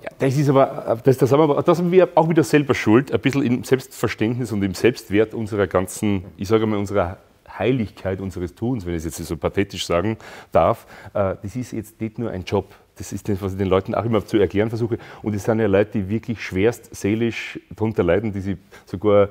Ja, 0.03 0.09
das 0.19 0.35
ist 0.35 0.49
aber, 0.49 0.99
das, 1.03 1.17
das, 1.17 1.31
haben 1.31 1.47
wir, 1.47 1.61
das 1.61 1.77
haben 1.77 1.91
wir 1.91 2.09
auch 2.15 2.27
wieder 2.27 2.43
selber 2.43 2.73
schuld, 2.73 3.13
ein 3.13 3.19
bisschen 3.19 3.43
im 3.43 3.63
Selbstverständnis 3.63 4.51
und 4.51 4.61
im 4.63 4.73
Selbstwert 4.73 5.33
unserer 5.33 5.67
ganzen, 5.67 6.25
ich 6.37 6.47
sage 6.47 6.65
mal, 6.65 6.77
unserer 6.77 7.17
Heiligkeit 7.57 8.21
unseres 8.21 8.55
Tuns, 8.55 8.85
wenn 8.85 8.93
ich 8.93 9.05
es 9.05 9.17
jetzt 9.17 9.27
so 9.27 9.37
pathetisch 9.37 9.85
sagen 9.85 10.17
darf. 10.51 10.85
Äh, 11.13 11.35
das 11.41 11.55
ist 11.55 11.71
jetzt 11.71 11.99
nicht 12.01 12.17
nur 12.19 12.31
ein 12.31 12.43
Job, 12.43 12.73
das 12.95 13.13
ist 13.13 13.27
das, 13.29 13.41
was 13.41 13.53
ich 13.53 13.57
den 13.57 13.67
Leuten 13.67 13.95
auch 13.95 14.05
immer 14.05 14.25
zu 14.25 14.37
erklären 14.37 14.69
versuche. 14.69 14.97
Und 15.21 15.33
es 15.33 15.43
sind 15.43 15.59
ja 15.59 15.67
Leute, 15.67 15.99
die 15.99 16.09
wirklich 16.09 16.43
schwerst 16.43 16.93
seelisch 16.95 17.59
darunter 17.75 18.03
leiden, 18.03 18.31
die 18.31 18.41
sich 18.41 18.57
sogar 18.85 19.29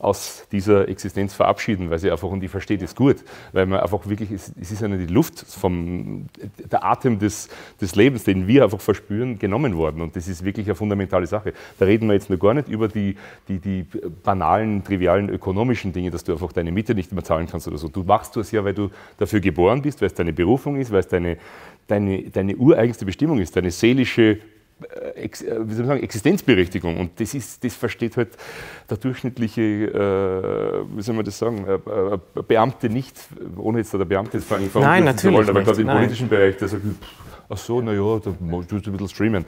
aus 0.00 0.46
dieser 0.50 0.88
Existenz 0.88 1.34
verabschieden, 1.34 1.90
weil 1.90 1.98
sie 1.98 2.10
einfach, 2.10 2.28
und 2.28 2.42
ich 2.42 2.50
verstehe 2.50 2.78
das 2.78 2.94
gut, 2.94 3.16
weil 3.52 3.66
man 3.66 3.80
einfach 3.80 4.08
wirklich, 4.08 4.30
es, 4.30 4.48
ist 4.48 4.80
ja 4.80 4.88
die 4.88 5.06
Luft 5.06 5.40
vom, 5.40 6.26
der 6.70 6.84
Atem 6.84 7.18
des, 7.18 7.48
des 7.80 7.94
Lebens, 7.94 8.24
den 8.24 8.46
wir 8.46 8.64
einfach 8.64 8.80
verspüren, 8.80 9.38
genommen 9.38 9.76
worden. 9.76 10.00
Und 10.00 10.16
das 10.16 10.26
ist 10.26 10.44
wirklich 10.44 10.66
eine 10.66 10.74
fundamentale 10.74 11.26
Sache. 11.26 11.52
Da 11.78 11.84
reden 11.84 12.08
wir 12.08 12.14
jetzt 12.14 12.30
nur 12.30 12.38
gar 12.38 12.54
nicht 12.54 12.68
über 12.68 12.88
die, 12.88 13.16
die, 13.48 13.58
die 13.58 13.86
banalen, 14.24 14.82
trivialen 14.82 15.28
ökonomischen 15.28 15.92
Dinge, 15.92 16.10
dass 16.10 16.24
du 16.24 16.32
einfach 16.32 16.52
deine 16.52 16.72
Miete 16.72 16.94
nicht 16.94 17.12
mehr 17.12 17.22
zahlen 17.22 17.46
kannst 17.46 17.68
oder 17.68 17.76
so. 17.76 17.88
Du 17.88 18.02
machst 18.02 18.36
das 18.36 18.50
ja, 18.52 18.64
weil 18.64 18.74
du 18.74 18.90
dafür 19.18 19.40
geboren 19.40 19.82
bist, 19.82 20.00
weil 20.00 20.06
es 20.06 20.14
deine 20.14 20.32
Berufung 20.32 20.76
ist, 20.76 20.90
weil 20.90 21.00
es 21.00 21.08
deine, 21.08 21.36
deine, 21.86 22.22
deine 22.30 22.56
ureigenste 22.56 23.04
Bestimmung 23.04 23.38
ist, 23.38 23.54
deine 23.54 23.70
seelische 23.70 24.38
Ex, 25.14 25.42
äh, 25.42 25.56
wie 25.64 25.74
soll 25.74 25.84
man 25.84 25.96
sagen, 25.96 26.02
Existenzberechtigung. 26.02 26.98
Und 26.98 27.20
das, 27.20 27.34
ist, 27.34 27.62
das 27.64 27.74
versteht 27.74 28.16
halt 28.16 28.30
der 28.88 28.96
durchschnittliche, 28.96 29.62
äh, 29.62 30.96
wie 30.96 31.02
soll 31.02 31.14
man 31.14 31.24
das 31.24 31.38
sagen, 31.38 31.66
äh, 31.66 31.74
äh 31.74 32.18
Beamte 32.46 32.88
nicht, 32.88 33.16
ohne 33.56 33.78
jetzt 33.78 33.92
der 33.92 34.04
Beamte 34.04 34.38
jetzt 34.38 34.48
fangen 34.48 34.70
Nein, 34.74 35.04
natürlich 35.04 35.36
wollen, 35.36 35.48
aber 35.48 35.62
gerade 35.62 35.80
im 35.80 35.88
politischen 35.88 36.28
Bereich, 36.28 36.56
der 36.56 36.68
sagt, 36.68 36.82
ach 37.50 37.58
so, 37.58 37.80
naja, 37.80 38.20
da 38.24 38.30
tust 38.68 38.86
du 38.86 38.90
ein 38.90 38.92
bisschen 38.92 39.08
streamen. 39.08 39.44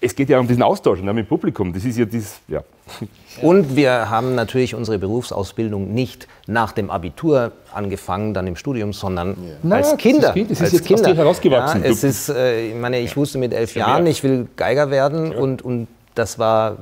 Es 0.00 0.14
geht 0.14 0.28
ja 0.28 0.38
um 0.38 0.46
diesen 0.46 0.62
Austausch 0.62 1.00
mit 1.00 1.16
dem 1.16 1.26
Publikum. 1.26 1.72
Das 1.72 1.84
ist 1.84 1.98
ja 1.98 2.04
dieses, 2.04 2.40
ja. 2.48 2.62
Und 3.42 3.76
wir 3.76 4.08
haben 4.08 4.34
natürlich 4.34 4.74
unsere 4.74 4.98
Berufsausbildung 4.98 5.92
nicht 5.92 6.28
nach 6.46 6.72
dem 6.72 6.90
Abitur 6.90 7.52
angefangen, 7.74 8.32
dann 8.32 8.46
im 8.46 8.56
Studium, 8.56 8.92
sondern 8.92 9.36
ja. 9.62 9.76
als 9.76 9.96
Kinder. 9.96 10.32
Das, 10.34 10.48
das 10.48 10.60
ist 10.60 10.72
jetzt 10.72 10.86
Kinder. 10.86 11.14
herausgewachsen. 11.14 11.82
Ja, 11.82 11.90
es 11.90 12.04
ist, 12.04 12.28
äh, 12.28 12.68
ich 12.68 12.74
meine, 12.74 13.00
ich 13.00 13.16
wusste 13.16 13.38
mit 13.38 13.52
elf 13.52 13.74
ja, 13.74 13.88
Jahren, 13.88 14.06
ich 14.06 14.22
will 14.22 14.48
Geiger 14.56 14.90
werden 14.90 15.34
und, 15.34 15.62
und 15.62 15.88
das 16.14 16.38
war 16.38 16.78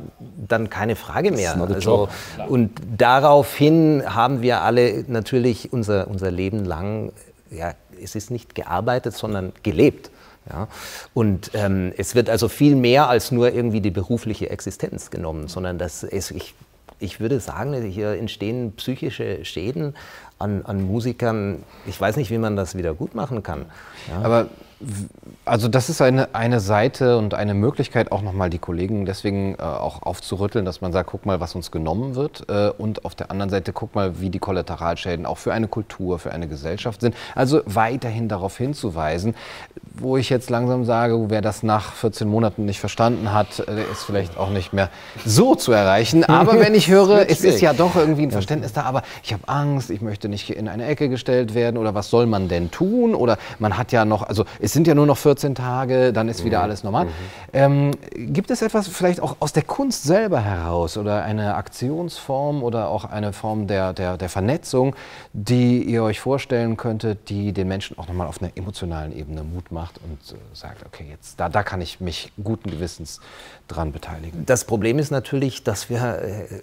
dann 0.49 0.71
keine 0.71 0.95
Frage 0.97 1.33
mehr. 1.33 1.61
Also, 1.61 2.09
und 2.49 2.71
daraufhin 2.97 4.03
haben 4.07 4.43
wir 4.43 4.63
alle 4.63 5.05
natürlich 5.09 5.73
unser, 5.73 6.09
unser 6.09 6.31
Leben 6.31 6.65
lang, 6.65 7.13
ja, 7.51 7.73
es 8.01 8.15
ist 8.15 8.31
nicht 8.31 8.55
gearbeitet, 8.55 9.15
sondern 9.15 9.53
gelebt. 9.63 10.11
Ja? 10.49 10.69
Und 11.15 11.51
ähm, 11.55 11.93
es 11.97 12.15
wird 12.15 12.29
also 12.31 12.49
viel 12.49 12.77
mehr 12.77 13.09
als 13.09 13.31
nur 13.33 13.53
irgendwie 13.53 13.81
die 13.81 13.91
berufliche 13.91 14.51
Existenz 14.51 15.11
genommen, 15.11 15.49
sondern 15.49 15.79
das 15.79 16.03
ist, 16.03 16.31
ich, 16.31 16.55
ich 16.99 17.21
würde 17.21 17.41
sagen, 17.41 17.75
hier 17.91 18.13
entstehen 18.13 18.73
psychische 18.77 19.45
Schäden 19.45 19.95
an, 20.39 20.63
an 20.65 20.83
Musikern. 20.83 21.63
Ich 21.87 22.01
weiß 22.01 22.17
nicht, 22.17 22.31
wie 22.31 22.39
man 22.39 22.57
das 22.57 22.77
wieder 22.77 22.95
gut 22.95 23.15
machen 23.15 23.43
kann. 23.43 23.67
Ja? 24.09 24.23
Aber 24.23 24.49
also 25.45 25.69
das 25.69 25.89
ist 25.89 26.01
eine, 26.01 26.35
eine 26.35 26.61
Seite 26.61 27.19
und 27.19 27.35
eine 27.35 27.55
Möglichkeit, 27.55 28.13
auch 28.13 28.23
nochmal 28.23 28.51
die 28.51 28.59
Kollegen 28.59 29.07
deswegen 29.07 29.55
äh, 29.55 29.63
auch 29.63 30.03
aufzurütteln, 30.03 30.65
dass 30.65 30.81
man 30.81 30.93
sagt, 30.93 31.11
guck 31.11 31.27
mal, 31.27 31.41
was 31.41 31.55
uns 31.55 31.71
genommen 31.71 32.15
wird. 32.15 32.49
Äh, 32.49 32.71
und 32.71 33.05
auf 33.05 33.15
der 33.15 33.31
anderen 33.31 33.51
Seite, 33.51 33.73
guck 33.73 33.95
mal, 33.95 34.21
wie 34.21 34.31
die 34.31 34.39
Kollateralschäden 34.39 35.27
auch 35.27 35.39
für 35.39 35.53
eine 35.53 35.69
Kultur, 35.69 36.19
für 36.19 36.33
eine 36.33 36.49
Gesellschaft 36.49 37.01
sind. 37.01 37.15
Also 37.35 37.63
weiterhin 37.67 38.29
darauf 38.29 38.57
hinzuweisen, 38.57 39.35
wo 39.95 40.17
ich 40.17 40.31
jetzt 40.31 40.51
langsam 40.51 40.85
sage, 40.85 41.31
wer 41.31 41.43
das 41.43 41.63
nach 41.63 41.93
14 41.93 42.29
Monaten 42.29 42.65
nicht 42.65 42.81
verstanden 42.81 43.33
hat, 43.33 43.61
äh, 43.61 43.83
ist 43.93 44.05
vielleicht 44.05 44.37
auch 44.37 44.51
nicht 44.51 44.73
mehr 44.73 44.91
so 45.25 45.55
zu 45.55 45.73
erreichen. 45.73 46.25
Aber 46.25 46.59
wenn 46.59 46.75
ich 46.75 46.89
höre, 46.91 47.29
es 47.29 47.45
ist 47.45 47.61
ja 47.61 47.73
doch 47.73 47.97
irgendwie 47.97 48.25
ein 48.25 48.31
Verständnis 48.31 48.73
da, 48.73 48.83
aber 48.83 49.03
ich 49.23 49.33
habe 49.33 49.47
Angst, 49.47 49.91
ich 49.91 50.01
möchte 50.01 50.29
nicht 50.29 50.51
in 50.51 50.69
eine 50.69 50.87
Ecke 50.87 51.09
gestellt 51.09 51.55
werden 51.55 51.77
oder 51.77 51.95
was 51.95 52.11
soll 52.11 52.27
man 52.27 52.49
denn 52.49 52.71
tun? 52.71 53.15
Oder 53.15 53.39
man 53.59 53.79
hat 53.79 53.93
ja 53.93 54.05
noch, 54.05 54.23
also 54.23 54.45
es 54.65 54.73
sind 54.73 54.87
ja 54.87 54.95
nur 54.95 55.05
noch 55.05 55.19
14 55.19 55.55
Tage, 55.55 56.13
dann 56.13 56.29
ist 56.29 56.43
wieder 56.43 56.59
mhm. 56.59 56.65
alles 56.65 56.85
normal. 56.85 57.05
Mhm. 57.05 57.11
Ähm, 57.53 57.91
gibt 58.33 58.51
es 58.51 58.63
etwas 58.63 58.89
vielleicht 58.89 59.21
auch 59.21 59.37
aus 59.41 59.53
der 59.53 59.63
Kunst 59.63 60.05
selber 60.05 60.41
heraus 60.41 60.97
oder 60.97 61.23
eine 61.23 61.55
Aktionsform 61.55 62.63
oder 62.63 62.89
auch 62.89 63.05
eine 63.05 63.33
Form 63.35 63.67
der, 63.67 63.93
der, 63.93 64.17
der 64.17 64.29
Vernetzung, 64.31 64.97
die 65.35 65.83
ihr 65.83 66.03
euch 66.03 66.21
vorstellen 66.21 66.79
könntet, 66.79 67.29
die 67.29 67.53
den 67.53 67.69
Menschen 67.69 67.99
auch 67.99 68.09
nochmal 68.09 68.27
auf 68.27 68.41
einer 68.41 68.53
emotionalen 68.57 69.15
Ebene 69.15 69.45
Mut 69.45 69.71
macht 69.71 70.01
und 70.03 70.35
äh, 70.35 70.41
sagt, 70.55 70.85
okay, 70.87 71.07
jetzt 71.11 71.39
da, 71.39 71.51
da 71.51 71.63
kann 71.63 71.83
ich 71.83 72.01
mich 72.01 72.33
guten 72.43 72.71
Gewissens 72.71 73.21
dran 73.69 73.93
beteiligen? 73.93 74.47
Das 74.47 74.65
Problem 74.65 74.99
ist 74.99 75.11
natürlich, 75.11 75.63
dass 75.63 75.91
wir 75.91 76.23
äh, 76.23 76.63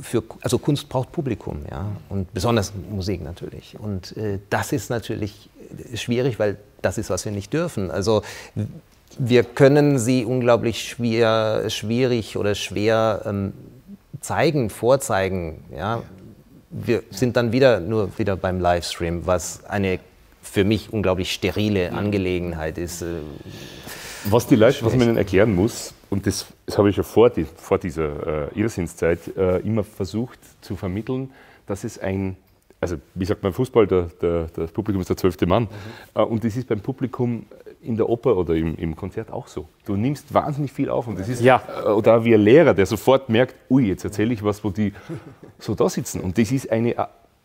für, 0.00 0.22
also 0.40 0.58
Kunst 0.58 0.88
braucht 0.88 1.12
Publikum, 1.12 1.60
ja, 1.70 1.86
und 2.08 2.32
besonders 2.32 2.72
Musik 2.90 3.22
natürlich. 3.22 3.78
Und 3.78 4.16
äh, 4.16 4.38
das 4.50 4.72
ist 4.72 4.90
natürlich 4.90 5.50
schwierig, 5.94 6.38
weil 6.38 6.56
das 6.82 6.98
ist, 6.98 7.10
was 7.10 7.24
wir 7.24 7.32
nicht 7.32 7.52
dürfen. 7.52 7.90
Also 7.90 8.22
wir 9.18 9.44
können 9.44 9.98
sie 9.98 10.24
unglaublich 10.24 10.82
schwer, 10.82 11.68
schwierig 11.68 12.36
oder 12.36 12.54
schwer 12.54 13.22
ähm, 13.24 13.52
zeigen, 14.20 14.70
vorzeigen. 14.70 15.64
Ja? 15.74 16.02
Wir 16.70 17.02
sind 17.10 17.36
dann 17.36 17.52
wieder 17.52 17.80
nur 17.80 18.18
wieder 18.18 18.36
beim 18.36 18.60
Livestream, 18.60 19.26
was 19.26 19.64
eine 19.64 20.00
für 20.42 20.64
mich 20.64 20.92
unglaublich 20.92 21.32
sterile 21.32 21.92
Angelegenheit 21.92 22.78
ist. 22.78 23.02
Äh, 23.02 23.20
was 24.24 24.46
die 24.46 24.56
Leute, 24.56 24.84
was 24.84 24.92
man 24.94 25.08
ihnen 25.08 25.16
erklären 25.16 25.54
muss, 25.54 25.94
und 26.10 26.26
das, 26.26 26.46
das 26.66 26.78
habe 26.78 26.90
ich 26.90 26.96
ja 26.96 27.02
vor, 27.02 27.30
die, 27.30 27.44
vor 27.44 27.78
dieser 27.78 28.52
äh, 28.54 28.60
Irrsinnszeit 28.60 29.36
äh, 29.36 29.58
immer 29.58 29.82
versucht 29.84 30.38
zu 30.60 30.76
vermitteln, 30.76 31.30
dass 31.66 31.84
es 31.84 31.98
ein 31.98 32.36
also 32.86 33.02
wie 33.14 33.24
sagt 33.24 33.42
man 33.42 33.52
Fußball, 33.52 33.86
der, 33.86 34.02
der, 34.22 34.46
das 34.54 34.70
Publikum 34.70 35.00
ist 35.00 35.10
der 35.10 35.16
zwölfte 35.16 35.46
Mann. 35.46 35.64
Mhm. 36.14 36.22
Und 36.22 36.44
das 36.44 36.56
ist 36.56 36.68
beim 36.68 36.80
Publikum 36.80 37.46
in 37.82 37.96
der 37.96 38.08
Oper 38.08 38.36
oder 38.36 38.54
im, 38.54 38.76
im, 38.76 38.94
Konzert 38.96 39.32
auch 39.32 39.48
so. 39.48 39.68
Du 39.84 39.96
nimmst 39.96 40.32
wahnsinnig 40.32 40.72
viel 40.72 40.88
auf 40.88 41.06
und 41.06 41.18
das 41.18 41.28
ist, 41.28 41.42
ja. 41.42 41.62
Äh, 41.84 41.88
oder 41.88 42.24
wie 42.24 42.34
ein 42.34 42.40
Lehrer, 42.40 42.74
der 42.74 42.86
sofort 42.86 43.28
merkt, 43.28 43.54
ui, 43.70 43.86
jetzt 43.86 44.04
erzähle 44.04 44.32
ich 44.32 44.42
was, 44.42 44.62
wo 44.62 44.70
die 44.70 44.92
so 45.58 45.74
da 45.74 45.88
sitzen. 45.88 46.20
Und 46.20 46.38
das 46.38 46.52
ist 46.52 46.70
eine 46.70 46.94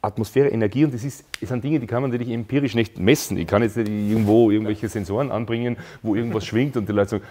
Atmosphäre, 0.01 0.49
Energie 0.49 0.85
und 0.85 0.93
das, 0.93 1.03
ist, 1.03 1.25
das 1.39 1.49
sind 1.49 1.63
Dinge, 1.63 1.79
die 1.79 1.87
kann 1.87 2.01
man 2.01 2.11
natürlich 2.11 2.33
empirisch 2.33 2.75
nicht 2.75 2.99
messen. 2.99 3.37
Ich 3.37 3.47
kann 3.47 3.61
jetzt 3.61 3.77
nicht 3.77 3.89
irgendwo 3.89 4.49
irgendwelche 4.49 4.89
Sensoren 4.89 5.31
anbringen, 5.31 5.77
wo 6.01 6.15
irgendwas 6.15 6.45
schwingt 6.45 6.75
und 6.77 6.87
die 6.87 6.93
Leute 6.93 7.09
sagen, 7.09 7.23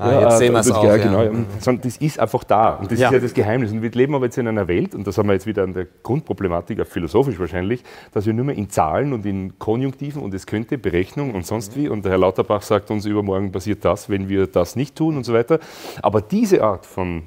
Ah, 0.00 0.20
jetzt 0.22 0.38
sehen 0.38 0.52
wir 0.52 0.60
es 0.60 0.70
auch. 0.70 0.82
Ja, 0.82 0.96
genau. 0.96 1.22
Ja. 1.22 1.30
Sondern 1.58 1.82
das 1.82 1.96
ist 1.98 2.18
einfach 2.18 2.44
da. 2.44 2.76
Und 2.76 2.90
das 2.90 2.98
ja. 2.98 3.08
ist 3.08 3.12
ja 3.12 3.18
das 3.20 3.34
Geheimnis. 3.34 3.70
Und 3.70 3.82
wir 3.82 3.90
leben 3.90 4.14
aber 4.14 4.24
jetzt 4.24 4.38
in 4.38 4.48
einer 4.48 4.66
Welt, 4.66 4.94
und 4.94 5.06
das 5.06 5.18
haben 5.18 5.28
wir 5.28 5.34
jetzt 5.34 5.46
wieder 5.46 5.62
an 5.62 5.74
der 5.74 5.86
Grundproblematik, 6.02 6.80
auch 6.80 6.86
philosophisch 6.86 7.38
wahrscheinlich, 7.38 7.82
dass 8.12 8.26
wir 8.26 8.32
nur 8.32 8.46
mehr 8.46 8.56
in 8.56 8.70
Zahlen 8.70 9.12
und 9.12 9.26
in 9.26 9.58
Konjunktiven 9.58 10.22
und 10.22 10.32
es 10.34 10.46
könnte, 10.46 10.78
Berechnung 10.78 11.34
und 11.34 11.46
sonst 11.46 11.76
wie. 11.76 11.88
Und 11.88 12.04
der 12.04 12.12
Herr 12.12 12.18
Lauterbach 12.18 12.62
sagt 12.62 12.90
uns, 12.90 13.04
übermorgen 13.04 13.52
passiert 13.52 13.84
das, 13.84 14.08
wenn 14.08 14.28
wir 14.28 14.46
das 14.46 14.76
nicht 14.76 14.96
tun 14.96 15.16
und 15.16 15.24
so 15.24 15.34
weiter. 15.34 15.58
Aber 16.02 16.22
diese 16.22 16.62
Art 16.62 16.86
von 16.86 17.22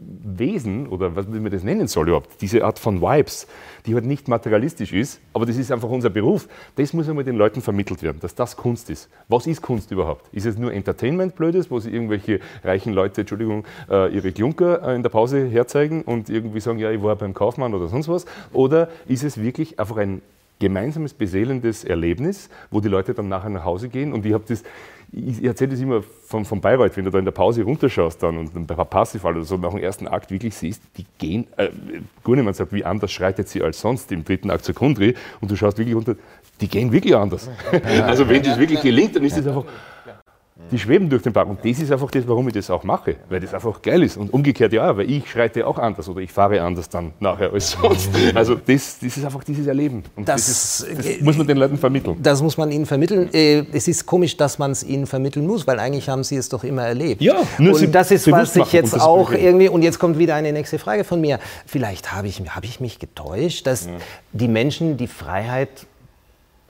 Wesen 0.00 0.86
oder 0.86 1.16
was 1.16 1.26
man 1.26 1.50
das 1.50 1.64
nennen 1.64 1.88
soll 1.88 2.08
überhaupt, 2.08 2.40
diese 2.40 2.64
Art 2.64 2.78
von 2.78 3.02
Vibes, 3.02 3.48
die 3.84 3.94
halt 3.94 4.04
nicht 4.04 4.28
materialistisch 4.28 4.92
ist, 4.92 5.20
aber 5.32 5.44
das 5.44 5.56
ist 5.56 5.72
einfach 5.72 5.88
unser 5.88 6.08
Beruf, 6.08 6.48
das 6.76 6.92
muss 6.92 7.08
einmal 7.08 7.24
den 7.24 7.36
Leuten 7.36 7.62
vermittelt 7.62 8.02
werden, 8.02 8.18
dass 8.20 8.36
das 8.36 8.56
Kunst 8.56 8.90
ist. 8.90 9.08
Was 9.26 9.48
ist 9.48 9.60
Kunst 9.60 9.90
überhaupt? 9.90 10.32
Ist 10.32 10.46
es 10.46 10.56
nur 10.56 10.72
Entertainment 10.72 11.34
Blödes, 11.34 11.70
wo 11.70 11.80
sie 11.80 11.90
irgendwelche 11.90 12.38
reichen 12.62 12.92
Leute, 12.92 13.22
Entschuldigung, 13.22 13.64
äh, 13.90 14.14
ihre 14.14 14.30
Klunker 14.30 14.86
äh, 14.86 14.94
in 14.94 15.02
der 15.02 15.10
Pause 15.10 15.48
herzeigen 15.48 16.02
und 16.02 16.30
irgendwie 16.30 16.60
sagen, 16.60 16.78
ja, 16.78 16.92
ich 16.92 17.02
war 17.02 17.16
beim 17.16 17.34
Kaufmann 17.34 17.74
oder 17.74 17.88
sonst 17.88 18.08
was? 18.08 18.24
Oder 18.52 18.88
ist 19.08 19.24
es 19.24 19.42
wirklich 19.42 19.80
einfach 19.80 19.96
ein 19.96 20.22
gemeinsames, 20.60 21.14
beseelendes 21.14 21.84
Erlebnis, 21.84 22.50
wo 22.70 22.80
die 22.80 22.88
Leute 22.88 23.14
dann 23.14 23.28
nachher 23.28 23.50
nach 23.50 23.64
Hause 23.64 23.88
gehen 23.88 24.12
und 24.12 24.26
ich 24.26 24.32
habe 24.32 24.44
das 24.46 24.62
ich, 25.12 25.42
erzähle 25.42 25.70
das 25.70 25.80
immer 25.80 26.02
von, 26.02 26.44
von 26.44 26.60
Bayreuth, 26.60 26.96
wenn 26.96 27.04
du 27.04 27.10
da 27.10 27.18
in 27.18 27.24
der 27.24 27.32
Pause 27.32 27.62
runterschaust 27.62 28.22
dann 28.22 28.38
und 28.38 28.66
bei 28.66 28.74
Parsifal 28.74 29.36
oder 29.36 29.44
so 29.44 29.56
nach 29.56 29.70
dem 29.70 29.78
ersten 29.78 30.06
Akt 30.06 30.30
wirklich 30.30 30.54
siehst, 30.54 30.82
die 30.96 31.06
gehen, 31.18 31.46
äh, 31.56 31.70
Gunnemann 32.22 32.54
sagt, 32.54 32.72
wie 32.72 32.84
anders 32.84 33.10
schreitet 33.10 33.48
sie 33.48 33.62
als 33.62 33.80
sonst 33.80 34.12
im 34.12 34.24
dritten 34.24 34.50
Akt 34.50 34.64
zur 34.64 34.74
Kundri 34.74 35.14
und 35.40 35.50
du 35.50 35.56
schaust 35.56 35.78
wirklich 35.78 35.96
runter, 35.96 36.16
die 36.60 36.68
gehen 36.68 36.92
wirklich 36.92 37.14
anders. 37.16 37.48
Also 38.02 38.28
wenn 38.28 38.42
das 38.42 38.58
wirklich 38.58 38.82
gelingt, 38.82 39.16
dann 39.16 39.24
ist 39.24 39.36
das 39.36 39.46
einfach 39.46 39.64
die 40.70 40.78
schweben 40.78 41.08
durch 41.08 41.22
den 41.22 41.32
Park. 41.32 41.48
Und 41.48 41.64
das 41.64 41.78
ist 41.78 41.90
einfach 41.90 42.10
das, 42.10 42.26
warum 42.28 42.48
ich 42.48 42.54
das 42.54 42.70
auch 42.70 42.84
mache, 42.84 43.16
weil 43.28 43.40
das 43.40 43.54
einfach 43.54 43.80
geil 43.80 44.02
ist. 44.02 44.16
Und 44.16 44.32
umgekehrt 44.32 44.72
ja, 44.72 44.96
weil 44.96 45.10
ich 45.10 45.30
schreite 45.30 45.66
auch 45.66 45.78
anders 45.78 46.08
oder 46.08 46.20
ich 46.20 46.30
fahre 46.30 46.60
anders 46.60 46.88
dann 46.88 47.12
nachher 47.20 47.52
als 47.52 47.70
sonst. 47.82 48.10
Also 48.34 48.54
das, 48.54 48.98
das 48.98 49.16
ist 49.16 49.24
einfach 49.24 49.44
dieses 49.44 49.66
Erleben. 49.66 50.02
Und 50.16 50.28
das, 50.28 50.46
das, 50.46 50.80
ist, 50.80 50.98
das 50.98 51.20
muss 51.20 51.36
man 51.36 51.46
den 51.46 51.56
Leuten 51.56 51.78
vermitteln. 51.78 52.16
Das 52.22 52.42
muss 52.42 52.56
man 52.56 52.70
ihnen 52.70 52.86
vermitteln. 52.86 53.32
Äh, 53.32 53.64
es 53.72 53.88
ist 53.88 54.04
komisch, 54.04 54.36
dass 54.36 54.58
man 54.58 54.72
es 54.72 54.84
ihnen 54.84 55.06
vermitteln 55.06 55.46
muss, 55.46 55.66
weil 55.66 55.78
eigentlich 55.78 56.08
haben 56.08 56.24
sie 56.24 56.36
es 56.36 56.48
doch 56.48 56.64
immer 56.64 56.82
erlebt. 56.82 57.22
Ja, 57.22 57.36
nur 57.58 57.74
und 57.74 57.94
das 57.94 58.10
ist, 58.10 58.30
was 58.30 58.54
ich 58.56 58.72
jetzt 58.72 59.00
auch 59.00 59.32
irgendwie, 59.32 59.68
und 59.68 59.82
jetzt 59.82 59.98
kommt 59.98 60.18
wieder 60.18 60.34
eine 60.34 60.52
nächste 60.52 60.78
Frage 60.78 61.04
von 61.04 61.20
mir. 61.20 61.38
Vielleicht 61.66 62.12
habe 62.12 62.28
ich, 62.28 62.40
hab 62.40 62.64
ich 62.64 62.80
mich 62.80 62.98
getäuscht, 62.98 63.66
dass 63.66 63.86
ja. 63.86 63.92
die 64.32 64.48
Menschen 64.48 64.96
die 64.96 65.06
Freiheit 65.06 65.86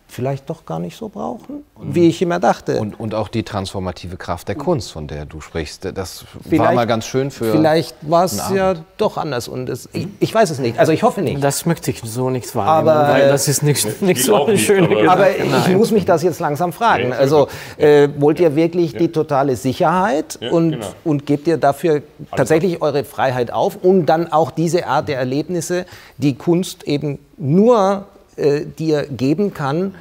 vielleicht 0.09 0.49
doch 0.49 0.65
gar 0.65 0.79
nicht 0.81 0.97
so 0.97 1.09
brauchen, 1.11 1.65
und, 1.75 1.95
wie 1.95 2.09
ich 2.09 2.21
immer 2.23 2.41
dachte. 2.41 2.81
Und, 2.81 2.99
und 2.99 3.15
auch 3.15 3.29
die 3.29 3.43
transformative 3.43 4.17
Kraft 4.17 4.49
der 4.49 4.55
Kunst, 4.55 4.91
von 4.91 5.07
der 5.07 5.27
du 5.27 5.41
sprichst, 5.41 5.91
das 5.95 6.25
vielleicht, 6.43 6.65
war 6.65 6.73
mal 6.73 6.87
ganz 6.87 7.07
schön 7.07 7.31
für. 7.31 7.53
Vielleicht 7.53 7.95
war 8.01 8.25
es 8.25 8.43
ja 8.53 8.75
doch 8.97 9.19
anders 9.19 9.49
und 9.49 9.69
es, 9.69 9.89
ich, 9.93 10.09
ich, 10.19 10.35
weiß 10.35 10.51
es 10.51 10.59
nicht. 10.59 10.79
Also 10.79 10.93
ich 10.93 11.03
hoffe 11.03 11.21
nicht. 11.21 11.45
Das 11.45 11.67
möchte 11.67 11.91
ich 11.91 12.01
so 12.03 12.31
nicht 12.31 12.53
wahrnehmen, 12.57 12.89
aber, 12.89 13.13
weil 13.13 13.29
das 13.29 13.49
ist 13.49 13.63
nicht, 13.63 14.01
nicht 14.03 14.25
so 14.25 14.47
eine 14.47 14.57
schöne 14.57 14.89
Aber, 15.09 15.13
aber 15.13 15.29
ich 15.69 15.77
muss 15.77 15.91
mich 15.91 16.07
das 16.07 16.23
jetzt 16.23 16.41
langsam 16.41 16.73
fragen. 16.73 17.13
Also 17.13 17.49
äh, 17.77 18.09
wollt 18.17 18.41
ihr 18.41 18.57
wirklich 18.57 18.93
ja. 18.93 19.01
die 19.01 19.13
totale 19.13 19.57
Sicherheit 19.57 20.39
ja, 20.41 20.51
und, 20.51 20.73
genau. 20.73 20.87
und 21.05 21.27
gebt 21.27 21.47
ihr 21.47 21.59
dafür 21.59 22.03
tatsächlich 22.35 22.81
eure 22.81 23.05
Freiheit 23.05 23.51
auf 23.53 23.77
und 23.83 24.07
dann 24.07 24.33
auch 24.33 24.51
diese 24.51 24.87
Art 24.87 25.09
der 25.09 25.19
Erlebnisse, 25.19 25.85
die 26.17 26.35
Kunst 26.35 26.85
eben 26.85 27.19
nur 27.37 28.07
äh, 28.39 28.65
dir 28.65 29.07
geben 29.07 29.53
kann 29.53 29.95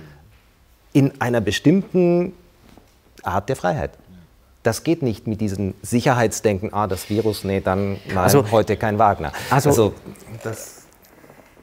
in 0.94 1.12
einer 1.20 1.42
bestimmten 1.42 2.34
Art 3.24 3.50
der 3.50 3.56
Freiheit. 3.56 3.92
Das 4.64 4.84
geht 4.84 5.02
nicht 5.02 5.28
mit 5.28 5.42
diesem 5.42 5.74
Sicherheitsdenken, 5.82 6.74
ah, 6.74 6.88
das 6.88 7.10
Virus, 7.10 7.44
nee, 7.44 7.62
dann 7.62 7.98
nein, 8.08 8.18
also, 8.18 8.50
heute 8.52 8.78
kein 8.78 9.00
Wagner. 9.00 9.32
Also, 9.50 9.70
also 9.70 9.94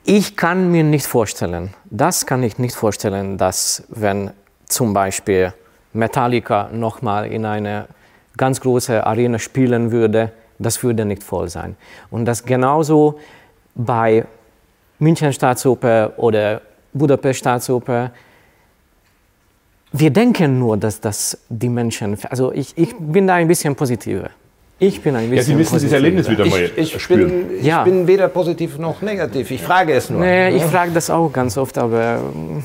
ich 0.05 0.37
kann 0.37 0.71
mir 0.71 0.85
nicht 0.85 1.07
vorstellen, 1.07 1.75
das 1.91 2.27
kann 2.27 2.43
ich 2.43 2.59
nicht 2.59 2.75
vorstellen, 2.75 3.39
dass 3.39 3.85
wenn 3.89 4.31
zum 4.67 4.95
Beispiel 4.95 5.53
Metallica 5.93 6.69
nochmal 6.73 7.31
in 7.31 7.47
eine 7.47 7.89
ganz 8.37 8.61
große 8.61 9.07
Arena 9.07 9.39
spielen 9.39 9.93
würde, 9.93 10.33
das 10.59 10.83
würde 10.83 11.05
nicht 11.05 11.23
voll 11.23 11.49
sein. 11.49 11.77
Und 12.11 12.25
das 12.25 12.45
genauso 12.45 13.19
bei 13.75 14.27
München 14.99 15.33
Staatsoper 15.33 16.13
oder 16.17 16.61
Budapest 16.93 17.41
Staatsoper. 17.41 18.11
Wir 19.93 20.11
denken 20.11 20.59
nur, 20.59 20.77
dass 20.77 21.01
das 21.01 21.39
die 21.49 21.69
Menschen, 21.69 22.17
also 22.31 22.53
ich, 22.53 22.77
ich 22.77 22.95
bin 22.99 23.27
da 23.27 23.35
ein 23.35 23.49
bisschen 23.49 23.75
positiver. 23.77 24.31
Ich 24.79 25.01
bin 25.01 25.15
ein 25.15 25.31
bisschen. 25.31 25.37
Ja, 25.37 25.43
Sie 25.43 25.55
müssen 25.55 25.75
dieses 25.75 25.93
Erlebnis 25.93 26.29
wieder 26.29 26.47
mal 26.47 26.65
ich, 26.77 26.95
ich 26.95 27.03
spüren. 27.03 27.29
Bin, 27.49 27.59
ich 27.59 27.65
ja. 27.65 27.85
bin 27.85 28.07
weder 28.07 28.29
positiv 28.29 28.79
noch 28.79 29.03
negativ. 29.03 29.51
Ich 29.51 29.63
frage 29.63 29.93
es 29.93 30.11
nur. 30.11 30.21
Nee, 30.21 30.57
ich 30.57 30.65
frage 30.65 30.91
das 30.91 31.11
auch 31.11 31.33
ganz 31.33 31.57
oft, 31.57 31.79
aber 31.79 32.19
hm, 32.19 32.65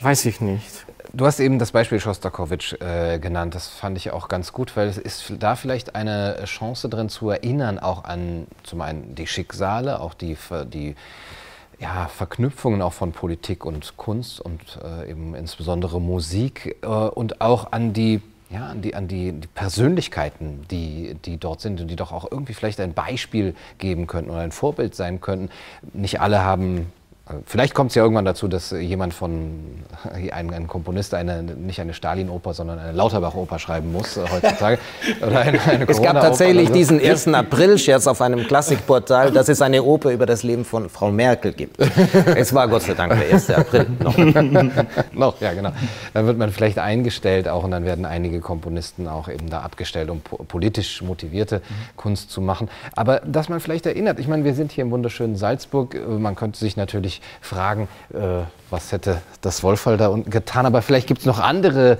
weiß 0.00 0.24
ich 0.26 0.40
nicht. 0.40 0.81
Du 1.14 1.26
hast 1.26 1.40
eben 1.40 1.58
das 1.58 1.72
Beispiel 1.72 2.00
Schostakowitsch 2.00 2.72
äh, 2.80 3.18
genannt. 3.18 3.54
Das 3.54 3.68
fand 3.68 3.98
ich 3.98 4.12
auch 4.12 4.28
ganz 4.28 4.54
gut, 4.54 4.74
weil 4.78 4.88
es 4.88 4.96
ist 4.96 5.34
da 5.40 5.56
vielleicht 5.56 5.94
eine 5.94 6.42
Chance 6.44 6.88
drin 6.88 7.10
zu 7.10 7.28
erinnern, 7.28 7.78
auch 7.78 8.04
an 8.04 8.46
zum 8.62 8.80
einen 8.80 9.14
die 9.14 9.26
Schicksale, 9.26 10.00
auch 10.00 10.14
die, 10.14 10.38
die 10.72 10.96
ja, 11.78 12.06
Verknüpfungen 12.06 12.80
auch 12.80 12.94
von 12.94 13.12
Politik 13.12 13.66
und 13.66 13.98
Kunst 13.98 14.40
und 14.40 14.78
äh, 14.82 15.10
eben 15.10 15.34
insbesondere 15.34 16.00
Musik 16.00 16.76
äh, 16.80 16.86
und 16.86 17.42
auch 17.42 17.72
an 17.72 17.92
die 17.92 18.22
ja, 18.48 18.66
an 18.66 18.82
die, 18.82 18.94
an 18.94 19.08
die, 19.08 19.32
die, 19.32 19.48
Persönlichkeiten, 19.48 20.66
die, 20.70 21.16
die 21.24 21.38
dort 21.38 21.62
sind 21.62 21.80
und 21.80 21.88
die 21.88 21.96
doch 21.96 22.12
auch 22.12 22.30
irgendwie 22.30 22.52
vielleicht 22.52 22.80
ein 22.80 22.92
Beispiel 22.92 23.54
geben 23.78 24.06
könnten 24.06 24.30
oder 24.30 24.40
ein 24.40 24.52
Vorbild 24.52 24.94
sein 24.94 25.22
könnten. 25.22 25.50
Nicht 25.94 26.20
alle 26.20 26.44
haben 26.44 26.92
Vielleicht 27.46 27.74
kommt 27.74 27.90
es 27.90 27.94
ja 27.94 28.02
irgendwann 28.02 28.24
dazu, 28.24 28.48
dass 28.48 28.70
jemand 28.70 29.14
von, 29.14 29.82
ein, 30.12 30.52
ein 30.52 30.66
Komponist 30.66 31.14
eine, 31.14 31.42
nicht 31.42 31.80
eine 31.80 31.94
Stalin-Oper, 31.94 32.54
sondern 32.54 32.78
eine 32.78 32.92
Lauterbach-Oper 32.92 33.58
schreiben 33.58 33.92
muss 33.92 34.16
äh, 34.16 34.24
heutzutage. 34.30 34.78
Oder 35.20 35.40
eine, 35.40 35.60
eine 35.62 35.88
es 35.88 36.02
gab 36.02 36.20
tatsächlich 36.20 36.68
so. 36.68 36.74
diesen 36.74 37.00
1. 37.00 37.28
April-Scherz 37.28 38.06
auf 38.06 38.20
einem 38.20 38.46
Klassikportal, 38.46 39.32
dass 39.32 39.48
es 39.48 39.62
eine 39.62 39.82
Oper 39.82 40.10
über 40.10 40.26
das 40.26 40.42
Leben 40.42 40.64
von 40.64 40.88
Frau 40.88 41.10
Merkel 41.10 41.52
gibt. 41.52 41.78
Es 42.34 42.54
war 42.54 42.68
Gott 42.68 42.82
sei 42.82 42.94
Dank 42.94 43.18
der 43.18 43.32
1. 43.34 43.50
April 43.50 43.86
noch. 43.98 44.16
noch, 45.12 45.40
ja 45.40 45.52
genau. 45.52 45.72
Dann 46.14 46.26
wird 46.26 46.38
man 46.38 46.50
vielleicht 46.52 46.78
eingestellt 46.78 47.48
auch 47.48 47.64
und 47.64 47.70
dann 47.70 47.84
werden 47.84 48.04
einige 48.04 48.40
Komponisten 48.40 49.08
auch 49.08 49.28
eben 49.28 49.48
da 49.48 49.60
abgestellt, 49.60 50.10
um 50.10 50.20
politisch 50.20 51.02
motivierte 51.02 51.58
mhm. 51.58 51.96
Kunst 51.96 52.30
zu 52.30 52.40
machen. 52.40 52.68
Aber 52.94 53.20
dass 53.20 53.48
man 53.48 53.60
vielleicht 53.60 53.86
erinnert, 53.86 54.18
ich 54.18 54.28
meine, 54.28 54.44
wir 54.44 54.54
sind 54.54 54.72
hier 54.72 54.82
im 54.82 54.90
wunderschönen 54.90 55.36
Salzburg, 55.36 55.96
man 56.08 56.34
könnte 56.34 56.58
sich 56.58 56.76
natürlich 56.76 57.21
fragen, 57.40 57.88
äh, 58.12 58.44
was 58.70 58.92
hätte 58.92 59.22
das 59.40 59.62
Wolfall 59.62 59.96
da 59.96 60.08
unten 60.08 60.30
getan. 60.30 60.66
Aber 60.66 60.82
vielleicht 60.82 61.06
gibt 61.06 61.20
es 61.20 61.26
noch 61.26 61.38
andere 61.38 61.98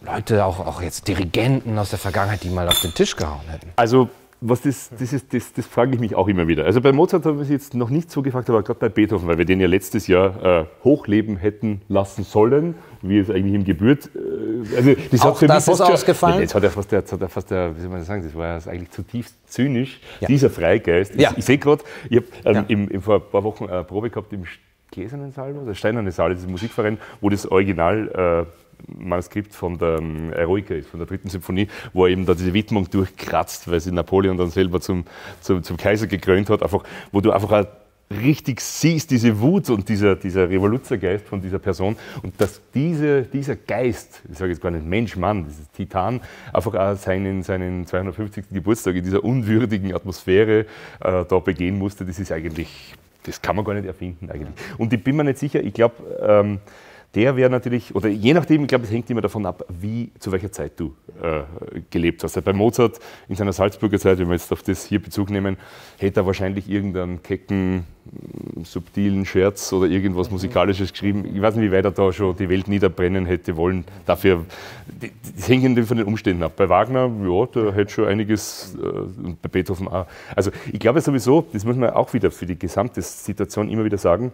Leute, 0.00 0.44
auch, 0.44 0.60
auch 0.60 0.80
jetzt 0.82 1.08
Dirigenten 1.08 1.78
aus 1.78 1.90
der 1.90 1.98
Vergangenheit, 1.98 2.42
die 2.42 2.50
mal 2.50 2.68
auf 2.68 2.80
den 2.80 2.94
Tisch 2.94 3.16
gehauen 3.16 3.48
hätten. 3.48 3.72
Also 3.76 4.08
was 4.40 4.62
das, 4.62 4.90
das, 4.98 5.12
ist, 5.12 5.34
das, 5.34 5.52
das 5.52 5.66
frage 5.66 5.94
ich 5.94 6.00
mich 6.00 6.14
auch 6.14 6.26
immer 6.26 6.48
wieder. 6.48 6.64
Also 6.64 6.80
bei 6.80 6.92
Mozart 6.92 7.26
haben 7.26 7.36
wir 7.36 7.42
es 7.42 7.50
jetzt 7.50 7.74
noch 7.74 7.90
nicht 7.90 8.10
so 8.10 8.22
gefragt, 8.22 8.48
aber 8.48 8.62
gerade 8.62 8.80
bei 8.80 8.88
Beethoven, 8.88 9.28
weil 9.28 9.36
wir 9.36 9.44
den 9.44 9.60
ja 9.60 9.66
letztes 9.66 10.06
Jahr 10.06 10.60
äh, 10.62 10.64
hochleben 10.82 11.36
hätten 11.36 11.82
lassen 11.88 12.24
sollen, 12.24 12.74
wie 13.02 13.18
es 13.18 13.30
eigentlich 13.30 13.54
ihm 13.54 13.64
gebührt. 13.64 14.10
Äh, 14.14 14.76
also 14.76 14.94
das 15.10 15.20
auch 15.20 15.40
das 15.40 15.68
ist 15.68 15.80
ausgefallen? 15.80 16.40
Jetzt 16.40 16.54
hat 16.54 16.62
er 16.62 16.70
fast, 16.70 16.90
der, 16.90 17.00
hat 17.00 17.20
er 17.20 17.28
fast 17.28 17.50
der, 17.50 17.76
wie 17.76 17.80
soll 17.80 17.90
man 17.90 18.02
sagen, 18.02 18.22
das 18.22 18.34
war 18.34 18.46
ja 18.46 18.70
eigentlich 18.70 18.90
zutiefst 18.90 19.34
zynisch, 19.46 20.00
ja. 20.20 20.28
dieser 20.28 20.48
Freigeist. 20.48 21.14
Ja. 21.16 21.32
Ich, 21.32 21.38
ich 21.38 21.44
sehe 21.44 21.58
gerade, 21.58 21.84
ich 22.08 22.16
habe 22.16 22.26
ähm, 22.44 22.54
ja. 22.54 22.64
im, 22.68 22.88
im, 22.88 23.02
vor 23.02 23.16
ein 23.16 23.22
paar 23.30 23.44
Wochen 23.44 23.66
eine 23.66 23.84
Probe 23.84 24.08
gehabt 24.08 24.32
im 24.32 24.44
Gläsernen 24.90 25.32
Saal, 25.32 25.54
der 25.54 25.74
Steinerne 25.74 26.12
Saal, 26.12 26.30
das 26.30 26.40
ist 26.40 26.46
ein 26.46 26.50
Musikverein, 26.50 26.98
wo 27.20 27.28
das 27.28 27.46
Original 27.46 28.46
äh, 28.48 28.69
Manuskript 28.86 29.54
von 29.54 29.78
der 29.78 29.98
ähm, 29.98 30.32
Eroica 30.32 30.74
ist, 30.74 30.88
von 30.88 31.00
der 31.00 31.06
dritten 31.06 31.28
Symphonie, 31.28 31.68
wo 31.92 32.06
er 32.06 32.12
eben 32.12 32.26
da 32.26 32.34
diese 32.34 32.54
Widmung 32.54 32.90
durchkratzt, 32.90 33.70
weil 33.70 33.80
sie 33.80 33.92
Napoleon 33.92 34.36
dann 34.36 34.50
selber 34.50 34.80
zum, 34.80 35.04
zum, 35.40 35.62
zum 35.62 35.76
Kaiser 35.76 36.06
gekrönt 36.06 36.50
hat, 36.50 36.62
einfach, 36.62 36.84
wo 37.12 37.20
du 37.20 37.32
einfach 37.32 37.66
richtig 38.10 38.60
siehst, 38.60 39.10
diese 39.10 39.40
Wut 39.40 39.70
und 39.70 39.88
dieser, 39.88 40.16
dieser 40.16 40.50
Revoluzergeist 40.50 41.26
von 41.26 41.40
dieser 41.40 41.60
Person 41.60 41.96
und 42.22 42.40
dass 42.40 42.60
diese, 42.74 43.22
dieser 43.22 43.54
Geist, 43.54 44.22
ich 44.28 44.36
sage 44.36 44.50
jetzt 44.50 44.60
gar 44.60 44.70
nicht 44.70 44.84
Mensch, 44.84 45.16
Mann, 45.16 45.44
dieses 45.44 45.70
Titan, 45.70 46.20
einfach 46.52 46.74
auch 46.74 46.96
seinen, 46.96 47.42
seinen 47.42 47.86
250. 47.86 48.46
Geburtstag 48.50 48.96
in 48.96 49.04
dieser 49.04 49.22
unwürdigen 49.22 49.94
Atmosphäre 49.94 50.60
äh, 51.00 51.24
da 51.24 51.38
begehen 51.38 51.78
musste, 51.78 52.04
das 52.04 52.18
ist 52.18 52.32
eigentlich, 52.32 52.94
das 53.22 53.40
kann 53.40 53.54
man 53.54 53.64
gar 53.64 53.74
nicht 53.74 53.86
erfinden 53.86 54.28
eigentlich. 54.28 54.56
Und 54.76 54.92
ich 54.92 55.04
bin 55.04 55.14
mir 55.14 55.24
nicht 55.24 55.38
sicher, 55.38 55.62
ich 55.62 55.72
glaube, 55.72 55.94
ähm, 56.20 56.58
der 57.14 57.36
wäre 57.36 57.50
natürlich, 57.50 57.94
oder 57.94 58.08
je 58.08 58.32
nachdem, 58.34 58.62
ich 58.62 58.68
glaube, 58.68 58.84
es 58.84 58.90
hängt 58.92 59.10
immer 59.10 59.20
davon 59.20 59.44
ab, 59.44 59.64
wie, 59.68 60.12
zu 60.20 60.30
welcher 60.30 60.52
Zeit 60.52 60.78
du 60.78 60.94
äh, 61.20 61.42
gelebt 61.90 62.22
hast. 62.22 62.36
Also 62.36 62.44
bei 62.44 62.52
Mozart 62.52 63.00
in 63.28 63.34
seiner 63.34 63.52
Salzburger 63.52 63.98
Zeit, 63.98 64.18
wenn 64.20 64.28
wir 64.28 64.34
jetzt 64.34 64.52
auf 64.52 64.62
das 64.62 64.84
hier 64.84 65.02
Bezug 65.02 65.30
nehmen, 65.30 65.56
hätte 65.98 66.20
er 66.20 66.26
wahrscheinlich 66.26 66.70
irgendeinen 66.70 67.20
kecken, 67.20 67.84
subtilen 68.62 69.26
Scherz 69.26 69.72
oder 69.72 69.86
irgendwas 69.86 70.30
Musikalisches 70.30 70.92
geschrieben. 70.92 71.24
Ich 71.34 71.42
weiß 71.42 71.56
nicht, 71.56 71.68
wie 71.68 71.72
weit 71.72 71.84
er 71.84 71.90
da 71.90 72.12
schon 72.12 72.36
die 72.36 72.48
Welt 72.48 72.68
niederbrennen 72.68 73.26
hätte 73.26 73.56
wollen. 73.56 73.84
Dafür, 74.06 74.44
das 75.36 75.48
hängt 75.48 75.78
von 75.86 75.96
den 75.96 76.06
Umständen 76.06 76.44
ab. 76.44 76.52
Bei 76.56 76.68
Wagner, 76.68 77.10
ja, 77.24 77.46
der 77.46 77.74
hätte 77.74 77.92
schon 77.92 78.06
einiges, 78.06 78.76
äh, 78.80 78.86
und 78.86 79.42
bei 79.42 79.48
Beethoven 79.48 79.88
auch. 79.88 80.06
Also 80.36 80.52
ich 80.72 80.78
glaube 80.78 81.00
sowieso, 81.00 81.44
das 81.52 81.64
muss 81.64 81.76
man 81.76 81.90
auch 81.90 82.12
wieder 82.12 82.30
für 82.30 82.46
die 82.46 82.58
gesamte 82.58 83.02
Situation 83.02 83.68
immer 83.68 83.84
wieder 83.84 83.98
sagen, 83.98 84.30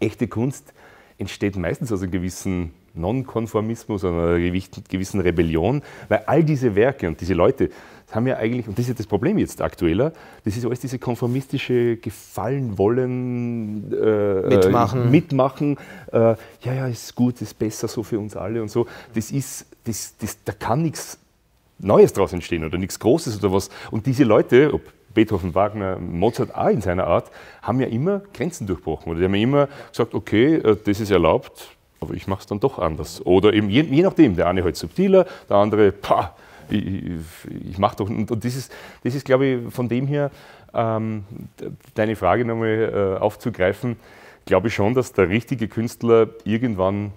echte 0.00 0.26
Kunst 0.26 0.72
entsteht 1.18 1.56
meistens 1.56 1.92
aus 1.92 2.02
einem 2.02 2.10
gewissen 2.10 2.72
Nonkonformismus, 2.94 4.04
einer 4.04 4.38
gewissen 4.38 5.20
Rebellion, 5.20 5.82
weil 6.08 6.22
all 6.26 6.44
diese 6.44 6.74
Werke 6.74 7.08
und 7.08 7.20
diese 7.20 7.34
Leute 7.34 7.70
haben 8.10 8.26
ja 8.26 8.36
eigentlich, 8.36 8.68
und 8.68 8.76
das 8.76 8.84
ist 8.84 8.88
ja 8.90 8.94
das 8.94 9.06
Problem 9.06 9.38
jetzt 9.38 9.62
aktueller, 9.62 10.12
das 10.44 10.56
ist 10.56 10.66
alles 10.66 10.80
diese 10.80 10.98
konformistische 10.98 11.96
Gefallen 11.96 12.76
wollen, 12.76 13.92
äh, 13.92 14.48
mitmachen, 14.48 15.10
mitmachen 15.10 15.76
äh, 16.12 16.18
ja, 16.18 16.36
ja, 16.74 16.86
ist 16.88 17.14
gut, 17.14 17.40
ist 17.40 17.58
besser 17.58 17.88
so 17.88 18.02
für 18.02 18.18
uns 18.18 18.36
alle 18.36 18.60
und 18.60 18.70
so. 18.70 18.86
Das 19.14 19.30
ist, 19.30 19.66
das, 19.84 20.14
das, 20.18 20.36
da 20.44 20.52
kann 20.52 20.82
nichts 20.82 21.18
Neues 21.78 22.12
daraus 22.12 22.32
entstehen 22.32 22.64
oder 22.64 22.78
nichts 22.78 22.98
Großes 22.98 23.38
oder 23.38 23.52
was. 23.52 23.70
Und 23.90 24.06
diese 24.06 24.24
Leute, 24.24 24.72
ob 24.72 24.82
Beethoven, 25.14 25.54
Wagner, 25.54 25.98
Mozart 25.98 26.54
auch 26.54 26.68
in 26.68 26.80
seiner 26.80 27.06
Art, 27.06 27.30
haben 27.62 27.80
ja 27.80 27.86
immer 27.86 28.22
Grenzen 28.32 28.66
durchbrochen. 28.66 29.10
Oder 29.10 29.20
die 29.20 29.24
haben 29.26 29.34
ja 29.34 29.42
immer 29.42 29.68
gesagt, 29.90 30.14
okay, 30.14 30.56
äh, 30.56 30.76
das 30.84 31.00
ist 31.00 31.10
erlaubt, 31.10 31.68
aber 32.00 32.14
ich 32.14 32.26
mache 32.26 32.40
es 32.40 32.46
dann 32.46 32.60
doch 32.60 32.78
anders. 32.78 33.24
Oder 33.24 33.52
eben 33.52 33.70
je, 33.70 33.82
je, 33.82 34.02
nachdem, 34.02 34.36
der 34.36 34.48
eine 34.48 34.64
halt 34.64 34.76
subtiler, 34.76 35.26
der 35.48 35.56
andere, 35.56 35.92
pah, 35.92 36.34
ich, 36.68 37.04
ich 37.70 37.78
mache 37.78 37.96
doch. 37.96 38.08
Und, 38.08 38.30
und 38.30 38.44
das, 38.44 38.56
ist, 38.56 38.72
das 39.04 39.14
ist, 39.14 39.24
glaube 39.24 39.46
ich, 39.46 39.74
von 39.74 39.88
dem 39.88 40.06
her, 40.06 40.30
ähm, 40.74 41.24
deine 41.94 42.16
Frage 42.16 42.44
nochmal 42.44 43.16
äh, 43.18 43.20
aufzugreifen, 43.20 43.96
glaube 44.46 44.68
ich 44.68 44.74
schon, 44.74 44.94
dass 44.94 45.12
der 45.12 45.28
richtige 45.28 45.68
Künstler 45.68 46.28
irgendwann 46.44 47.12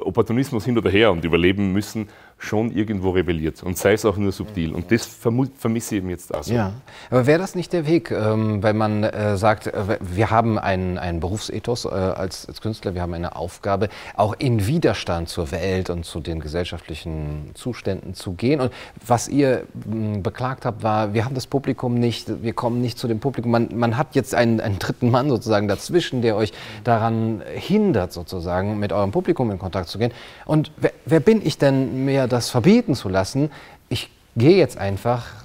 Opportunismus 0.00 0.64
hin 0.64 0.76
oder 0.76 0.90
her 0.90 1.10
und 1.12 1.24
überleben 1.24 1.72
müssen, 1.72 2.08
schon 2.38 2.70
irgendwo 2.70 3.10
rebelliert 3.10 3.62
und 3.62 3.78
sei 3.78 3.94
es 3.94 4.04
auch 4.04 4.16
nur 4.16 4.32
subtil. 4.32 4.74
Und 4.74 4.90
das 4.90 5.06
vermisse 5.06 5.94
ich 5.94 5.98
eben 5.98 6.10
jetzt 6.10 6.34
auch 6.34 6.42
so. 6.42 6.54
Ja, 6.54 6.72
aber 7.10 7.26
wäre 7.26 7.38
das 7.38 7.54
nicht 7.54 7.72
der 7.72 7.86
Weg, 7.86 8.10
ähm, 8.10 8.62
weil 8.62 8.74
man 8.74 9.02
äh, 9.02 9.36
sagt, 9.36 9.68
äh, 9.68 9.98
wir 10.00 10.30
haben 10.30 10.58
einen, 10.58 10.98
einen 10.98 11.20
Berufsethos 11.20 11.84
äh, 11.84 11.88
als, 11.88 12.46
als 12.46 12.60
Künstler, 12.60 12.94
wir 12.94 13.02
haben 13.02 13.14
eine 13.14 13.36
Aufgabe, 13.36 13.88
auch 14.14 14.34
in 14.38 14.66
Widerstand 14.66 15.28
zur 15.28 15.50
Welt 15.52 15.90
und 15.90 16.04
zu 16.04 16.20
den 16.20 16.40
gesellschaftlichen 16.40 17.50
Zuständen 17.54 18.14
zu 18.14 18.32
gehen. 18.32 18.60
Und 18.60 18.72
was 19.06 19.28
ihr 19.28 19.64
mh, 19.86 20.18
beklagt 20.18 20.66
habt, 20.66 20.82
war, 20.82 21.14
wir 21.14 21.24
haben 21.24 21.34
das 21.34 21.46
Publikum 21.46 21.94
nicht, 21.94 22.42
wir 22.42 22.52
kommen 22.52 22.80
nicht 22.80 22.98
zu 22.98 23.08
dem 23.08 23.20
Publikum. 23.20 23.52
Man, 23.52 23.68
man 23.74 23.96
hat 23.96 24.14
jetzt 24.14 24.34
einen, 24.34 24.60
einen 24.60 24.78
dritten 24.78 25.10
Mann 25.10 25.28
sozusagen 25.28 25.68
dazwischen, 25.68 26.20
der 26.20 26.36
euch 26.36 26.52
daran 26.84 27.42
hindert, 27.54 28.12
sozusagen 28.12 28.78
mit 28.78 28.92
eurem 28.92 29.12
Publikum 29.12 29.50
in 29.50 29.58
Kontakt 29.58 29.88
zu 29.88 29.98
gehen. 29.98 30.12
Und 30.44 30.70
wer, 30.76 30.92
wer 31.06 31.20
bin 31.20 31.44
ich 31.44 31.58
denn 31.58 32.04
mehr 32.04 32.23
das 32.26 32.50
verbieten 32.50 32.94
zu 32.94 33.08
lassen. 33.08 33.50
Ich 33.88 34.10
gehe 34.36 34.56
jetzt 34.56 34.78
einfach 34.78 35.43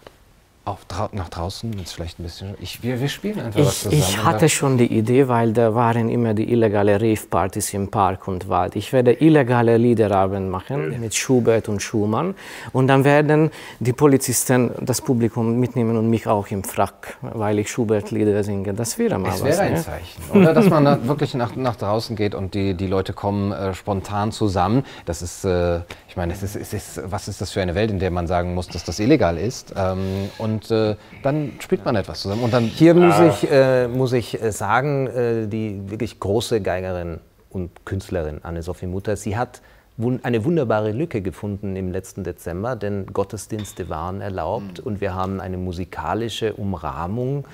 auf, 0.70 1.11
nach 1.11 1.30
draußen, 1.30 1.72
jetzt 1.78 1.93
vielleicht 1.93 2.20
ein 2.20 2.24
bisschen. 2.24 2.55
Ich, 2.59 2.84
wir, 2.84 2.99
wir 2.99 3.09
spielen 3.09 3.39
einfach 3.39 3.59
ich, 3.59 3.65
was 3.65 3.82
zusammen. 3.82 4.01
Ich 4.01 4.24
hatte 4.24 4.49
schon 4.49 4.78
die 4.78 4.88
Idee, 4.97 5.28
weil 5.28 5.53
da 5.53 5.74
waren 5.76 6.09
immer 6.09 6.34
die 6.34 6.51
illegale 6.51 6.95
Rave-Partys 7.01 7.74
im 7.74 7.89
Park 7.89 8.28
und 8.28 8.49
Wald. 8.49 8.76
Ich 8.76 8.93
werde 8.93 9.13
illegale 9.13 9.78
Liederabend 9.78 10.49
machen 10.49 10.99
mit 10.99 11.15
Schubert 11.15 11.70
und 11.70 11.82
Schumann 11.82 12.36
und 12.72 12.88
dann 12.88 13.03
werden 13.03 13.51
die 13.80 13.93
Polizisten 13.93 14.72
das 14.82 15.01
Publikum 15.01 15.59
mitnehmen 15.59 15.97
und 15.97 16.09
mich 16.09 16.28
auch 16.28 16.47
im 16.47 16.63
Frack, 16.63 17.17
weil 17.22 17.59
ich 17.59 17.70
Schubert-Lieder 17.70 18.43
singe. 18.43 18.74
Das 18.74 18.97
wäre 18.97 19.17
mal 19.17 19.30
das 19.30 19.41
was. 19.41 19.49
wäre 19.49 19.61
ein 19.61 19.74
ne? 19.74 19.84
Zeichen. 19.84 20.24
Oder 20.34 20.53
dass 20.53 20.70
man 20.70 20.86
da 20.86 21.07
wirklich 21.07 21.34
nach, 21.34 21.55
nach 21.55 21.76
draußen 21.76 22.15
geht 22.15 22.36
und 22.36 22.53
die, 22.53 22.74
die 22.74 22.88
Leute 22.88 23.13
kommen 23.13 23.51
äh, 23.51 23.74
spontan 23.74 24.32
zusammen. 24.32 24.84
Das 25.05 25.22
ist, 25.22 25.45
äh, 25.45 25.82
ich 26.07 26.15
meine, 26.15 26.34
es 26.34 26.43
ist, 26.43 26.55
es 26.55 26.74
ist, 26.74 27.01
was 27.05 27.28
ist 27.28 27.41
das 27.41 27.51
für 27.51 27.61
eine 27.61 27.76
Welt, 27.76 27.91
in 27.91 27.99
der 27.99 28.11
man 28.11 28.28
sagen 28.28 28.53
muss, 28.53 28.67
dass 28.67 28.84
das 28.84 28.99
illegal 28.99 29.38
ist? 29.38 29.74
Ähm, 29.76 30.30
und 30.38 30.59
und 30.60 30.72
äh, 30.72 30.95
dann 31.24 31.53
spielt 31.60 31.86
man 31.86 31.95
etwas 31.95 32.22
zusammen. 32.22 32.43
Und 32.43 32.53
dann, 32.53 32.64
Hier 32.64 32.93
muss 32.93 33.16
ah. 33.16 33.28
ich, 33.28 33.51
äh, 33.51 33.88
muss 33.88 34.14
ich 34.14 34.41
äh, 34.41 34.51
sagen, 34.51 35.07
äh, 35.07 35.47
die 35.47 35.89
wirklich 35.89 36.20
große 36.20 36.62
Geigerin 36.62 37.20
und 37.49 37.86
Künstlerin 37.86 38.39
Anne-Sophie 38.43 38.88
Mutter, 38.88 39.16
sie 39.16 39.38
hat 39.38 39.62
eine 40.24 40.45
wunderbare 40.45 40.91
Lücke 40.91 41.22
gefunden 41.22 41.76
im 41.76 41.91
letzten 41.91 42.24
Dezember, 42.24 42.78
denn 42.78 43.07
Gottesdienste 43.07 43.89
waren 43.89 44.22
erlaubt 44.22 44.80
mhm. 44.80 44.86
und 44.86 45.01
wir 45.01 45.14
haben 45.14 45.41
eine 45.41 45.57
musikalische 45.57 46.53
Umrahmung 46.53 47.45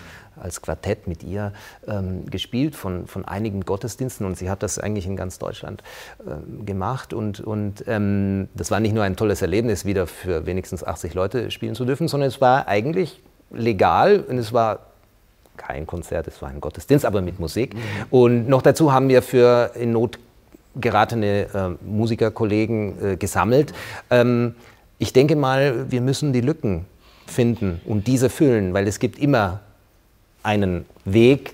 als 0.41 0.61
Quartett 0.61 1.07
mit 1.07 1.23
ihr 1.23 1.53
ähm, 1.87 2.25
gespielt 2.29 2.75
von, 2.75 3.07
von 3.07 3.25
einigen 3.25 3.61
Gottesdiensten 3.61 4.25
und 4.25 4.37
sie 4.37 4.49
hat 4.49 4.63
das 4.63 4.79
eigentlich 4.79 5.05
in 5.05 5.15
ganz 5.15 5.39
Deutschland 5.39 5.83
äh, 6.25 6.63
gemacht 6.65 7.13
und, 7.13 7.39
und 7.39 7.83
ähm, 7.87 8.49
das 8.53 8.71
war 8.71 8.79
nicht 8.79 8.93
nur 8.93 9.03
ein 9.03 9.15
tolles 9.15 9.41
Erlebnis, 9.41 9.85
wieder 9.85 10.07
für 10.07 10.45
wenigstens 10.45 10.83
80 10.83 11.13
Leute 11.13 11.51
spielen 11.51 11.75
zu 11.75 11.85
dürfen, 11.85 12.07
sondern 12.07 12.27
es 12.27 12.41
war 12.41 12.67
eigentlich 12.67 13.21
legal 13.51 14.19
und 14.27 14.37
es 14.37 14.53
war 14.53 14.79
kein 15.57 15.87
Konzert, 15.87 16.27
es 16.27 16.41
war 16.41 16.49
ein 16.49 16.59
Gottesdienst, 16.59 17.05
aber 17.05 17.21
mit 17.21 17.39
Musik. 17.39 17.73
Mhm. 17.73 17.79
Und 18.09 18.49
noch 18.49 18.61
dazu 18.61 18.91
haben 18.91 19.07
wir 19.09 19.21
für 19.21 19.71
in 19.75 19.91
Not 19.91 20.19
geratene 20.75 21.47
äh, 21.53 21.85
Musikerkollegen 21.85 23.13
äh, 23.13 23.15
gesammelt. 23.15 23.73
Ähm, 24.09 24.55
ich 24.97 25.13
denke 25.13 25.35
mal, 25.35 25.89
wir 25.89 26.01
müssen 26.01 26.33
die 26.33 26.41
Lücken 26.41 26.85
finden 27.25 27.81
und 27.85 28.07
diese 28.07 28.29
füllen, 28.29 28.73
weil 28.73 28.87
es 28.87 28.99
gibt 28.99 29.17
immer 29.19 29.61
einen 30.45 30.85
Weg, 31.03 31.53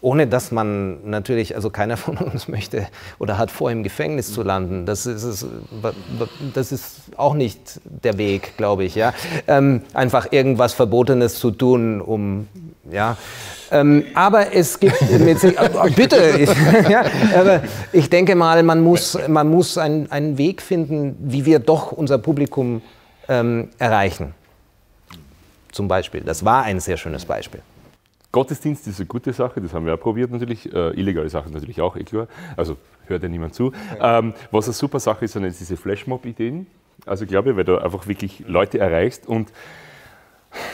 ohne 0.00 0.26
dass 0.26 0.52
man 0.52 1.08
natürlich, 1.08 1.56
also 1.56 1.70
keiner 1.70 1.96
von 2.06 2.18
uns 2.18 2.46
möchte 2.46 2.86
oder 3.18 3.38
hat 3.38 3.50
vor, 3.50 3.70
im 3.70 3.82
Gefängnis 3.82 4.32
zu 4.32 4.42
landen. 4.42 4.86
Das 4.86 5.06
ist, 5.06 5.46
das 6.54 6.72
ist 6.72 7.00
auch 7.16 7.34
nicht 7.34 7.80
der 7.84 8.18
Weg, 8.18 8.56
glaube 8.56 8.84
ich. 8.84 8.94
Ja? 8.94 9.14
Ähm, 9.48 9.82
einfach 9.94 10.30
irgendwas 10.30 10.74
Verbotenes 10.74 11.36
zu 11.36 11.50
tun, 11.50 12.00
um, 12.00 12.48
ja. 12.90 13.16
Ähm, 13.70 14.04
aber 14.14 14.54
es 14.54 14.78
gibt, 14.78 15.00
mit, 15.20 15.38
oh, 15.42 15.88
bitte, 15.96 16.46
ja, 16.88 17.04
aber 17.34 17.62
ich 17.92 18.10
denke 18.10 18.34
mal, 18.34 18.62
man 18.62 18.80
muss, 18.82 19.18
man 19.26 19.48
muss 19.48 19.78
einen, 19.78 20.12
einen 20.12 20.36
Weg 20.36 20.60
finden, 20.60 21.16
wie 21.18 21.46
wir 21.46 21.58
doch 21.58 21.92
unser 21.92 22.18
Publikum 22.18 22.82
ähm, 23.28 23.70
erreichen. 23.78 24.34
Zum 25.72 25.88
Beispiel. 25.88 26.20
Das 26.20 26.44
war 26.44 26.62
ein 26.64 26.78
sehr 26.78 26.96
schönes 26.96 27.24
Beispiel. 27.24 27.60
Gottesdienst 28.34 28.88
ist 28.88 28.98
eine 28.98 29.06
gute 29.06 29.32
Sache, 29.32 29.60
das 29.60 29.72
haben 29.72 29.86
wir 29.86 29.94
auch 29.94 30.00
probiert 30.00 30.32
natürlich. 30.32 30.66
Äh, 30.72 30.90
illegale 30.98 31.28
Sachen 31.28 31.52
natürlich 31.52 31.80
auch, 31.80 31.94
eh 31.94 32.02
klar. 32.02 32.26
Also 32.56 32.76
hört 33.06 33.22
ja 33.22 33.28
niemand 33.28 33.54
zu. 33.54 33.70
Ähm, 34.00 34.34
was 34.50 34.64
eine 34.64 34.72
super 34.72 34.98
Sache 34.98 35.26
ist, 35.26 35.34
sind 35.34 35.44
jetzt 35.44 35.60
diese 35.60 35.76
Flashmob-Ideen. 35.76 36.66
Also 37.06 37.26
glaube 37.26 37.50
ich, 37.50 37.56
weil 37.56 37.64
du 37.64 37.78
einfach 37.78 38.08
wirklich 38.08 38.42
Leute 38.48 38.80
erreichst 38.80 39.28
und 39.28 39.52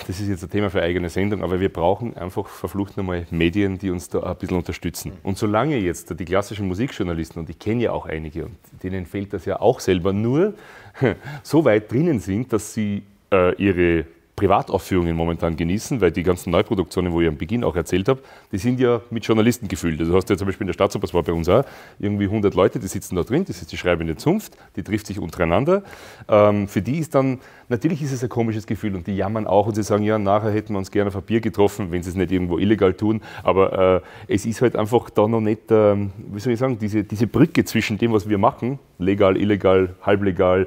das 0.07 0.21
ist 0.21 0.29
jetzt 0.29 0.43
ein 0.43 0.49
Thema 0.49 0.71
für 0.71 0.79
eine 0.79 0.87
eigene 0.87 1.11
Sendung, 1.11 1.43
aber 1.43 1.61
wir 1.61 1.71
brauchen 1.71 2.17
einfach 2.17 2.49
verflucht 2.49 2.97
nochmal 2.97 3.27
Medien, 3.31 3.77
die 3.77 3.91
uns 3.91 4.09
da 4.09 4.23
ein 4.23 4.37
bisschen 4.37 4.57
unterstützen. 4.57 5.13
Und 5.23 5.37
solange 5.37 5.77
jetzt 5.77 6.19
die 6.19 6.25
klassischen 6.25 6.67
Musikjournalisten, 6.67 7.41
und 7.43 7.51
ich 7.51 7.59
kenne 7.59 7.83
ja 7.83 7.93
auch 7.93 8.07
einige, 8.07 8.47
und 8.47 8.57
denen 8.83 9.05
fehlt 9.05 9.35
das 9.35 9.45
ja 9.45 9.61
auch 9.61 9.81
selber, 9.81 10.15
nur 10.15 10.55
so 11.43 11.67
weit 11.67 11.93
drinnen 11.93 12.21
sind, 12.21 12.55
dass 12.55 12.73
sie 12.73 13.03
äh, 13.31 13.55
ihre 13.57 14.07
Privataufführungen 14.41 15.15
momentan 15.15 15.55
genießen, 15.55 16.01
weil 16.01 16.13
die 16.13 16.23
ganzen 16.23 16.51
Neuproduktionen, 16.51 17.13
wo 17.13 17.21
ich 17.21 17.29
am 17.29 17.37
Beginn 17.37 17.63
auch 17.63 17.77
erzählt 17.77 18.09
habe, 18.09 18.23
die 18.51 18.57
sind 18.57 18.81
ja 18.81 19.03
mit 19.11 19.27
Journalisten 19.27 19.69
gefüllt. 19.69 20.01
Also 20.01 20.17
hast 20.17 20.31
du 20.31 20.33
ja 20.33 20.39
zum 20.39 20.47
Beispiel 20.47 20.65
in 20.65 20.69
der 20.69 20.73
Staatsoper, 20.73 21.07
das 21.07 21.13
war 21.13 21.23
bei 21.23 21.35
uns 21.35 21.47
auch, 21.51 21.63
irgendwie 21.99 22.25
100 22.25 22.55
Leute, 22.55 22.79
die 22.79 22.87
sitzen 22.87 23.17
da 23.17 23.23
drin, 23.23 23.45
das 23.45 23.61
ist 23.61 23.71
die 23.71 23.77
schreibende 23.77 24.17
Zunft, 24.17 24.57
die 24.77 24.83
trifft 24.83 25.09
sich 25.09 25.19
untereinander. 25.19 25.83
Ähm, 26.27 26.69
für 26.69 26.81
die 26.81 26.99
ist 27.01 27.15
dann, 27.15 27.41
natürlich 27.69 28.01
ist 28.03 28.13
es 28.13 28.23
ein 28.23 28.31
komisches 28.31 28.67
Gefühl 28.67 28.95
und 28.95 29.07
die 29.07 29.15
jammern 29.15 29.47
auch 29.47 29.67
und 29.67 29.75
sie 29.75 29.83
sagen, 29.83 30.05
ja, 30.05 30.19
nachher 30.19 30.53
hätten 30.53 30.73
wir 30.73 30.79
uns 30.79 30.91
gerne 30.91 31.09
auf 31.09 31.17
ein 31.17 31.23
Bier 31.23 31.43
getroffen, 31.43 31.93
wenn 31.93 32.03
sie 32.03 32.09
es 32.09 32.17
nicht 32.17 32.33
irgendwo 32.33 32.57
illegal 32.57 32.95
tun, 32.95 33.21
aber 33.43 34.01
äh, 34.27 34.35
es 34.35 34.47
ist 34.47 34.63
halt 34.63 34.75
einfach 34.75 35.11
da 35.11 35.29
noch 35.29 35.43
nicht, 35.43 35.71
äh, 35.71 35.97
wie 35.97 36.41
soll 36.41 36.55
ich 36.55 36.59
sagen, 36.59 36.79
diese, 36.79 37.05
diese 37.05 37.27
Brücke 37.27 37.63
zwischen 37.67 37.99
dem, 37.99 38.15
was 38.15 38.27
wir 38.27 38.39
machen, 38.39 38.79
legal, 38.99 39.37
illegal, 39.37 39.97
halblegal, 40.01 40.67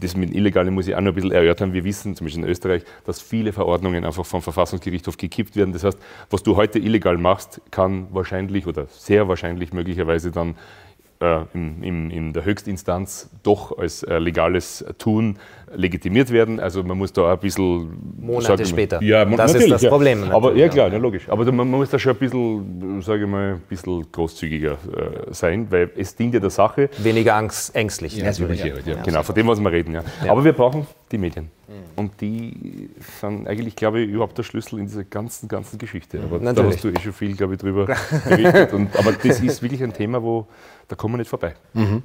das 0.00 0.16
mit 0.16 0.34
Illegalen 0.34 0.72
muss 0.74 0.86
ich 0.86 0.94
auch 0.94 1.00
noch 1.00 1.12
ein 1.12 1.14
bisschen 1.14 1.32
erörtern. 1.32 1.72
Wir 1.72 1.84
wissen, 1.84 2.14
zum 2.14 2.26
Beispiel 2.26 2.44
in 2.44 2.48
Österreich, 2.48 2.82
dass 3.04 3.20
viele 3.20 3.52
Verordnungen 3.52 4.04
einfach 4.04 4.24
vom 4.24 4.42
Verfassungsgerichtshof 4.42 5.16
gekippt 5.16 5.56
werden. 5.56 5.72
Das 5.72 5.84
heißt, 5.84 5.98
was 6.30 6.42
du 6.42 6.56
heute 6.56 6.78
illegal 6.78 7.18
machst, 7.18 7.60
kann 7.70 8.06
wahrscheinlich 8.12 8.66
oder 8.66 8.86
sehr 8.86 9.28
wahrscheinlich 9.28 9.72
möglicherweise 9.72 10.30
dann 10.30 10.56
äh, 11.20 11.40
in, 11.54 11.82
in, 11.82 12.10
in, 12.10 12.32
der 12.32 12.44
Höchstinstanz 12.44 13.30
doch 13.42 13.76
als 13.76 14.02
äh, 14.02 14.18
legales 14.18 14.84
Tun 14.98 15.38
legitimiert 15.74 16.30
werden. 16.30 16.60
Also 16.60 16.82
man 16.82 16.96
muss 16.96 17.12
da 17.12 17.32
ein 17.32 17.38
bisschen... 17.38 17.88
Monate 18.20 18.64
später. 18.64 19.02
Ja, 19.02 19.24
das 19.24 19.54
ist 19.54 19.70
das 19.70 19.82
ja. 19.82 19.90
Problem. 19.90 20.30
Aber, 20.30 20.54
ja 20.54 20.68
klar, 20.68 20.92
ja, 20.92 20.98
logisch. 20.98 21.28
Aber 21.28 21.50
man 21.50 21.68
muss 21.68 21.90
da 21.90 21.98
schon 21.98 22.12
ein 22.12 22.18
bisschen, 22.18 23.02
sage 23.02 23.24
ich 23.24 23.28
mal, 23.28 23.54
ein 23.54 23.60
bisschen 23.68 24.06
großzügiger 24.10 24.72
äh, 24.72 25.32
sein, 25.32 25.66
weil 25.70 25.90
es 25.96 26.14
dient 26.14 26.34
ja 26.34 26.40
der 26.40 26.50
Sache. 26.50 26.88
Weniger 26.98 27.34
angst, 27.34 27.74
ängstlich. 27.74 28.16
Ja, 28.16 28.24
natürlich. 28.24 28.60
Ja. 28.60 28.74
ja. 28.84 29.02
Genau, 29.02 29.22
von 29.22 29.34
dem, 29.34 29.46
was 29.48 29.60
wir 29.60 29.72
reden. 29.72 29.94
Ja. 29.94 30.02
Aber 30.28 30.44
wir 30.44 30.52
brauchen 30.52 30.86
die 31.10 31.18
Medien. 31.18 31.50
Mhm. 31.68 31.72
Und 31.96 32.20
die 32.20 32.90
sind 33.20 33.46
eigentlich, 33.46 33.76
glaube 33.76 34.00
ich, 34.00 34.10
überhaupt 34.10 34.38
der 34.38 34.42
Schlüssel 34.42 34.78
in 34.78 34.86
dieser 34.86 35.04
ganzen, 35.04 35.48
ganzen 35.48 35.78
Geschichte. 35.78 36.18
Aber 36.20 36.38
natürlich. 36.40 36.56
da 36.56 36.76
hast 36.76 36.84
du 36.84 36.88
eh 36.88 37.00
schon 37.02 37.12
viel, 37.12 37.36
glaube 37.36 37.54
ich, 37.54 37.60
drüber 37.60 37.86
berichtet. 38.28 38.72
Und, 38.72 38.96
aber 38.96 39.12
das 39.12 39.40
ist 39.40 39.62
wirklich 39.62 39.82
ein 39.82 39.92
Thema, 39.92 40.22
wo 40.22 40.46
da 40.88 40.96
kommen 40.96 41.14
wir 41.14 41.18
nicht 41.18 41.28
vorbei. 41.28 41.54
Mhm. 41.74 42.02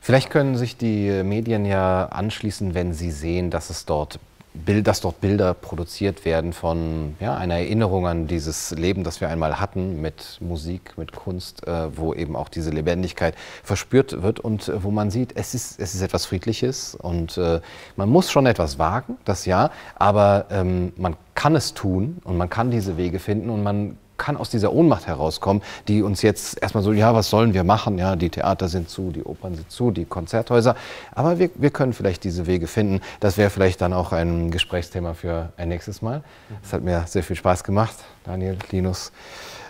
Vielleicht 0.00 0.30
können 0.30 0.56
sich 0.56 0.76
die 0.76 1.22
Medien 1.24 1.66
ja 1.66 2.06
anschließen, 2.06 2.74
wenn 2.74 2.92
sie 2.94 3.10
sehen, 3.10 3.50
dass 3.50 3.68
es 3.68 3.84
dort 3.84 4.20
dass 4.54 5.00
dort 5.00 5.20
Bilder 5.20 5.54
produziert 5.54 6.24
werden 6.24 6.52
von 6.52 7.16
ja, 7.20 7.36
einer 7.36 7.54
Erinnerung 7.54 8.06
an 8.06 8.26
dieses 8.26 8.70
Leben, 8.72 9.04
das 9.04 9.20
wir 9.20 9.28
einmal 9.28 9.60
hatten 9.60 10.00
mit 10.00 10.38
Musik, 10.40 10.96
mit 10.96 11.12
Kunst, 11.12 11.66
äh, 11.66 11.96
wo 11.96 12.14
eben 12.14 12.34
auch 12.36 12.48
diese 12.48 12.70
Lebendigkeit 12.70 13.34
verspürt 13.62 14.22
wird 14.22 14.40
und 14.40 14.68
äh, 14.68 14.82
wo 14.82 14.90
man 14.90 15.10
sieht, 15.10 15.36
es 15.36 15.54
ist, 15.54 15.78
es 15.78 15.94
ist 15.94 16.02
etwas 16.02 16.26
Friedliches 16.26 16.94
und 16.94 17.38
äh, 17.38 17.60
man 17.96 18.08
muss 18.08 18.30
schon 18.30 18.46
etwas 18.46 18.78
wagen, 18.78 19.16
das 19.24 19.46
ja, 19.46 19.70
aber 19.94 20.46
ähm, 20.50 20.92
man 20.96 21.16
kann 21.34 21.54
es 21.54 21.74
tun 21.74 22.18
und 22.24 22.36
man 22.36 22.50
kann 22.50 22.70
diese 22.70 22.96
Wege 22.96 23.18
finden 23.18 23.50
und 23.50 23.62
man 23.62 23.98
kann 24.18 24.36
aus 24.36 24.50
dieser 24.50 24.72
Ohnmacht 24.72 25.06
herauskommen, 25.06 25.62
die 25.86 26.02
uns 26.02 26.22
jetzt 26.22 26.60
erstmal 26.60 26.82
so, 26.82 26.92
ja, 26.92 27.14
was 27.14 27.30
sollen 27.30 27.54
wir 27.54 27.64
machen? 27.64 27.96
Ja, 27.98 28.16
die 28.16 28.28
Theater 28.28 28.68
sind 28.68 28.90
zu, 28.90 29.10
die 29.10 29.24
Opern 29.24 29.54
sind 29.54 29.70
zu, 29.70 29.90
die 29.90 30.04
Konzerthäuser. 30.04 30.74
Aber 31.14 31.38
wir, 31.38 31.50
wir 31.54 31.70
können 31.70 31.92
vielleicht 31.92 32.24
diese 32.24 32.46
Wege 32.46 32.66
finden. 32.66 33.00
Das 33.20 33.38
wäre 33.38 33.50
vielleicht 33.50 33.80
dann 33.80 33.92
auch 33.92 34.12
ein 34.12 34.50
Gesprächsthema 34.50 35.14
für 35.14 35.50
ein 35.56 35.68
nächstes 35.68 36.02
Mal. 36.02 36.22
Es 36.62 36.72
hat 36.72 36.82
mir 36.82 37.04
sehr 37.06 37.22
viel 37.22 37.36
Spaß 37.36 37.64
gemacht. 37.64 37.96
Daniel, 38.24 38.58
Linus, 38.70 39.12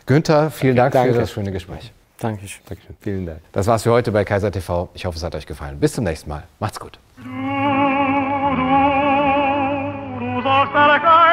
Günther, 0.06 0.50
vielen 0.50 0.74
Dank 0.76 0.92
Danke. 0.92 1.14
für 1.14 1.20
das 1.20 1.30
schöne 1.30 1.52
Gespräch. 1.52 1.92
Dankeschön. 2.18 2.62
Dankeschön. 2.68 2.96
Vielen 3.00 3.26
Dank. 3.26 3.40
Das 3.52 3.66
war's 3.66 3.84
für 3.84 3.92
heute 3.92 4.10
bei 4.10 4.24
Kaiser 4.24 4.50
TV. 4.50 4.88
Ich 4.94 5.04
hoffe, 5.06 5.16
es 5.16 5.22
hat 5.22 5.34
euch 5.34 5.46
gefallen. 5.46 5.78
Bis 5.78 5.92
zum 5.92 6.04
nächsten 6.04 6.28
Mal. 6.28 6.42
Macht's 6.58 6.80
gut. 6.80 6.98
Du, 7.16 7.22
du, 10.40 10.42
du 10.42 11.27